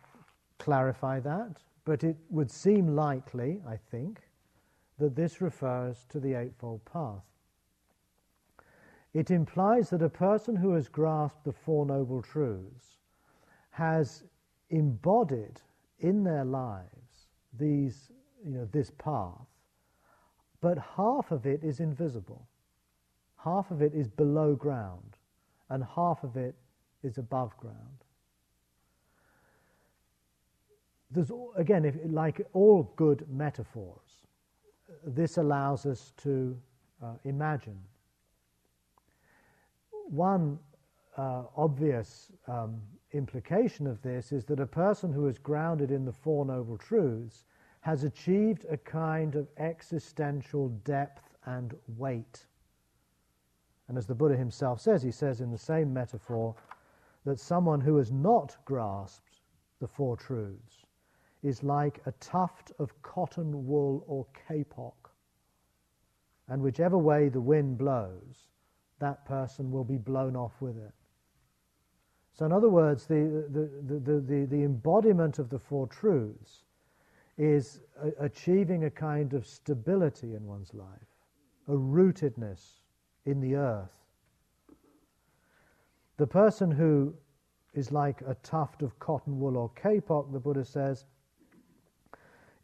clarify 0.58 1.20
that, 1.20 1.62
but 1.84 2.02
it 2.02 2.16
would 2.28 2.50
seem 2.50 2.96
likely, 2.96 3.62
I 3.66 3.76
think, 3.76 4.20
that 4.98 5.14
this 5.14 5.40
refers 5.40 6.04
to 6.08 6.18
the 6.18 6.34
Eightfold 6.34 6.84
Path. 6.84 7.24
It 9.14 9.30
implies 9.30 9.90
that 9.90 10.02
a 10.02 10.08
person 10.08 10.56
who 10.56 10.72
has 10.72 10.88
grasped 10.88 11.44
the 11.44 11.52
Four 11.52 11.86
Noble 11.86 12.22
Truths 12.22 12.98
has 13.70 14.24
embodied 14.70 15.60
in 16.00 16.24
their 16.24 16.44
lives 16.44 17.28
these, 17.58 18.10
you 18.44 18.50
know, 18.52 18.68
this 18.72 18.90
path, 18.98 19.46
but 20.60 20.78
half 20.78 21.30
of 21.30 21.46
it 21.46 21.62
is 21.62 21.80
invisible. 21.80 22.46
Half 23.36 23.70
of 23.70 23.82
it 23.82 23.94
is 23.94 24.08
below 24.08 24.54
ground, 24.54 25.16
and 25.70 25.84
half 25.84 26.24
of 26.24 26.36
it 26.36 26.56
is 27.02 27.18
above 27.18 27.56
ground. 27.58 28.04
There's, 31.10 31.30
again, 31.56 31.84
if, 31.84 31.96
like 32.06 32.40
all 32.52 32.92
good 32.96 33.26
metaphors, 33.30 34.26
this 35.04 35.36
allows 35.36 35.86
us 35.86 36.12
to 36.18 36.56
uh, 37.02 37.14
imagine. 37.24 37.78
One 40.08 40.58
uh, 41.16 41.44
obvious 41.56 42.30
um, 42.48 42.80
implication 43.12 43.86
of 43.86 44.02
this 44.02 44.32
is 44.32 44.44
that 44.46 44.60
a 44.60 44.66
person 44.66 45.12
who 45.12 45.28
is 45.28 45.38
grounded 45.38 45.90
in 45.90 46.04
the 46.04 46.12
Four 46.12 46.44
Noble 46.44 46.76
Truths 46.76 47.44
has 47.80 48.02
achieved 48.04 48.66
a 48.68 48.76
kind 48.76 49.36
of 49.36 49.46
existential 49.58 50.68
depth 50.84 51.36
and 51.44 51.74
weight. 51.96 52.46
And 53.88 53.96
as 53.96 54.06
the 54.06 54.14
Buddha 54.14 54.36
himself 54.36 54.80
says, 54.80 55.02
he 55.02 55.12
says 55.12 55.40
in 55.40 55.52
the 55.52 55.58
same 55.58 55.94
metaphor 55.94 56.56
that 57.24 57.38
someone 57.38 57.80
who 57.80 57.96
has 57.96 58.10
not 58.10 58.56
grasped 58.64 59.40
the 59.80 59.86
Four 59.86 60.16
Truths 60.16 60.85
is 61.46 61.62
like 61.62 62.00
a 62.06 62.12
tuft 62.12 62.72
of 62.78 62.90
cotton 63.02 63.66
wool 63.66 64.04
or 64.08 64.26
kapok. 64.48 65.10
And 66.48 66.60
whichever 66.60 66.98
way 66.98 67.28
the 67.28 67.40
wind 67.40 67.78
blows, 67.78 68.48
that 68.98 69.24
person 69.24 69.70
will 69.70 69.84
be 69.84 69.96
blown 69.96 70.34
off 70.34 70.60
with 70.60 70.76
it. 70.76 70.92
So, 72.32 72.44
in 72.46 72.52
other 72.52 72.68
words, 72.68 73.06
the, 73.06 73.46
the, 73.50 73.70
the, 73.94 74.20
the, 74.20 74.46
the 74.46 74.62
embodiment 74.64 75.38
of 75.38 75.48
the 75.48 75.58
Four 75.58 75.86
Truths 75.86 76.64
is 77.38 77.80
a, 78.02 78.24
achieving 78.24 78.84
a 78.84 78.90
kind 78.90 79.32
of 79.32 79.46
stability 79.46 80.34
in 80.34 80.46
one's 80.46 80.74
life, 80.74 80.88
a 81.68 81.72
rootedness 81.72 82.80
in 83.24 83.40
the 83.40 83.54
earth. 83.54 84.04
The 86.16 86.26
person 86.26 86.70
who 86.70 87.14
is 87.74 87.92
like 87.92 88.22
a 88.26 88.34
tuft 88.42 88.82
of 88.82 88.98
cotton 88.98 89.38
wool 89.38 89.56
or 89.56 89.70
kapok, 89.70 90.32
the 90.32 90.40
Buddha 90.40 90.64
says, 90.64 91.04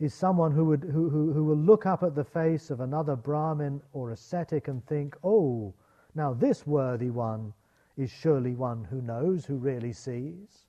is 0.02 0.12
someone 0.12 0.50
who, 0.50 0.64
would, 0.64 0.82
who, 0.82 1.08
who, 1.08 1.32
who 1.32 1.44
will 1.44 1.56
look 1.56 1.86
up 1.86 2.02
at 2.02 2.16
the 2.16 2.24
face 2.24 2.70
of 2.70 2.80
another 2.80 3.14
Brahmin 3.14 3.80
or 3.92 4.10
ascetic 4.10 4.66
and 4.66 4.84
think, 4.84 5.16
oh, 5.22 5.72
now 6.16 6.34
this 6.34 6.66
worthy 6.66 7.10
one 7.10 7.52
is 7.96 8.10
surely 8.10 8.56
one 8.56 8.82
who 8.82 9.00
knows, 9.00 9.44
who 9.44 9.54
really 9.54 9.92
sees. 9.92 10.66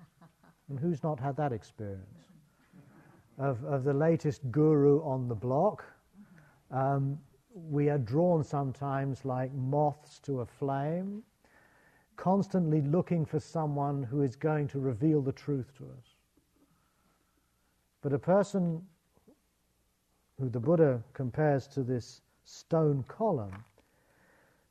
And 0.68 0.80
who's 0.80 1.04
not 1.04 1.20
had 1.20 1.36
that 1.36 1.52
experience? 1.52 2.24
Of, 3.38 3.62
of 3.64 3.84
the 3.84 3.94
latest 3.94 4.50
guru 4.50 5.04
on 5.04 5.28
the 5.28 5.36
block, 5.36 5.84
um, 6.72 7.16
we 7.54 7.90
are 7.90 7.98
drawn 7.98 8.42
sometimes 8.42 9.24
like 9.24 9.52
moths 9.52 10.18
to 10.20 10.40
a 10.40 10.46
flame, 10.46 11.22
constantly 12.16 12.80
looking 12.80 13.24
for 13.24 13.38
someone 13.38 14.02
who 14.02 14.22
is 14.22 14.34
going 14.34 14.66
to 14.68 14.80
reveal 14.80 15.22
the 15.22 15.32
truth 15.32 15.70
to 15.78 15.84
us. 15.84 16.13
But 18.04 18.12
a 18.12 18.18
person 18.18 18.86
who 20.38 20.50
the 20.50 20.60
Buddha 20.60 21.02
compares 21.14 21.66
to 21.68 21.82
this 21.82 22.20
stone 22.44 23.02
column 23.08 23.64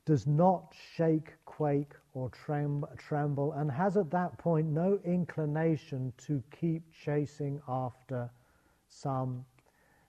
does 0.06 0.28
not 0.28 0.72
shake, 0.94 1.34
quake, 1.44 1.94
or 2.14 2.30
tremble, 2.30 3.54
and 3.54 3.72
has 3.72 3.98
at 3.98 4.12
that 4.12 4.38
point 4.38 4.68
no 4.68 5.00
inclination 5.04 6.14
to 6.18 6.44
keep 6.52 6.84
chasing 6.94 7.60
after 7.68 8.30
some 8.88 9.44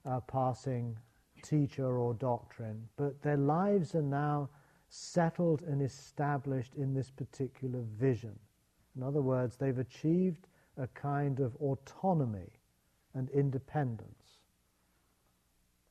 uh, 0.05 0.21
passing 0.21 0.95
teacher 1.43 1.97
or 1.97 2.13
doctrine. 2.13 2.87
But 2.99 3.23
their 3.23 3.39
lives 3.39 3.95
are 3.95 4.03
now 4.03 4.51
settled 4.91 5.63
and 5.63 5.81
established 5.81 6.75
in 6.75 6.93
this 6.93 7.11
particular 7.11 7.81
vision. 7.99 8.39
In 8.95 9.03
other 9.03 9.23
words, 9.23 9.57
they've 9.57 9.79
achieved 9.79 10.47
a 10.77 10.89
kind 10.89 11.41
of 11.41 11.57
autonomy 11.57 12.51
and 13.15 13.31
independence. 13.31 14.39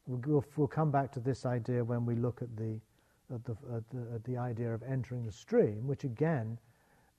We'll, 0.06 0.44
we'll, 0.58 0.68
come 0.68 0.92
back 0.92 1.12
to 1.14 1.20
this 1.20 1.46
idea 1.46 1.84
when 1.84 2.06
we 2.06 2.16
look 2.16 2.42
at 2.42 2.56
the, 2.58 2.80
at 3.34 3.44
the, 3.46 3.56
at 3.74 3.90
the, 3.90 4.16
at 4.16 4.24
the 4.26 4.38
idea 4.38 4.74
of 4.74 4.84
entering 4.84 5.26
the 5.26 5.32
stream, 5.32 5.88
which 5.88 6.04
again 6.04 6.60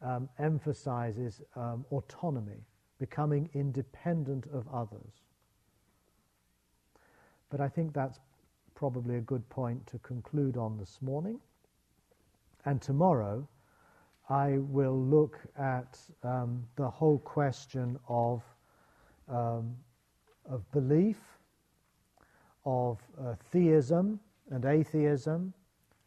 um, 0.02 0.28
emphasizes 0.38 1.40
um, 1.56 1.86
autonomy, 1.90 2.66
becoming 2.98 3.48
independent 3.54 4.46
of 4.52 4.66
others. 4.72 5.22
But 7.48 7.60
I 7.60 7.68
think 7.68 7.94
that's 7.94 8.18
probably 8.74 9.16
a 9.16 9.20
good 9.20 9.48
point 9.48 9.86
to 9.86 9.98
conclude 10.00 10.56
on 10.56 10.76
this 10.76 10.98
morning. 11.00 11.40
And 12.66 12.82
tomorrow, 12.82 13.46
I 14.28 14.58
will 14.58 14.98
look 14.98 15.38
at 15.58 15.98
um, 16.22 16.64
the 16.76 16.88
whole 16.88 17.18
question 17.18 17.98
of 18.08 18.42
um, 19.28 19.74
of 20.48 20.70
belief, 20.72 21.18
of 22.64 22.98
uh, 23.20 23.34
theism 23.50 24.20
and 24.50 24.64
atheism, 24.64 25.52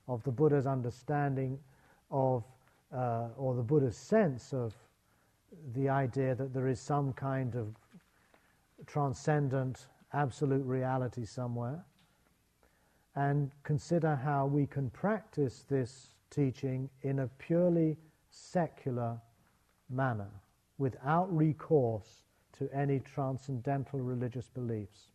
of 0.07 0.23
the 0.23 0.31
Buddha's 0.31 0.67
understanding 0.67 1.59
of, 2.11 2.43
uh, 2.95 3.27
or 3.37 3.55
the 3.55 3.63
Buddha's 3.63 3.97
sense 3.97 4.53
of 4.53 4.73
the 5.75 5.89
idea 5.89 6.35
that 6.35 6.53
there 6.53 6.67
is 6.67 6.79
some 6.79 7.13
kind 7.13 7.55
of 7.55 7.75
transcendent, 8.85 9.87
absolute 10.13 10.65
reality 10.65 11.25
somewhere, 11.25 11.83
and 13.15 13.51
consider 13.63 14.15
how 14.15 14.45
we 14.45 14.67
can 14.67 14.89
practice 14.91 15.65
this 15.67 16.13
teaching 16.29 16.89
in 17.01 17.19
a 17.19 17.27
purely 17.39 17.97
secular 18.29 19.19
manner 19.89 20.29
without 20.77 21.35
recourse 21.35 22.26
to 22.57 22.69
any 22.73 22.99
transcendental 22.99 23.99
religious 23.99 24.49
beliefs. 24.49 25.07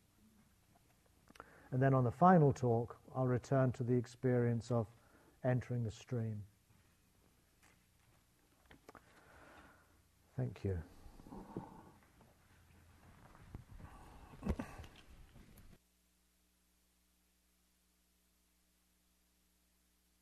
And 1.71 1.83
then 1.83 1.95
on 1.95 2.05
the 2.05 2.11
final 2.11 2.53
talk, 2.53 2.97
I'll 3.17 3.27
return 3.27 3.73
to 3.73 3.83
the 3.83 3.95
experience 3.95 4.71
of 4.71 4.87
entering 5.45 5.85
the 5.85 5.91
stream. 5.91 6.43
Thank 10.37 10.65
you. 10.65 10.79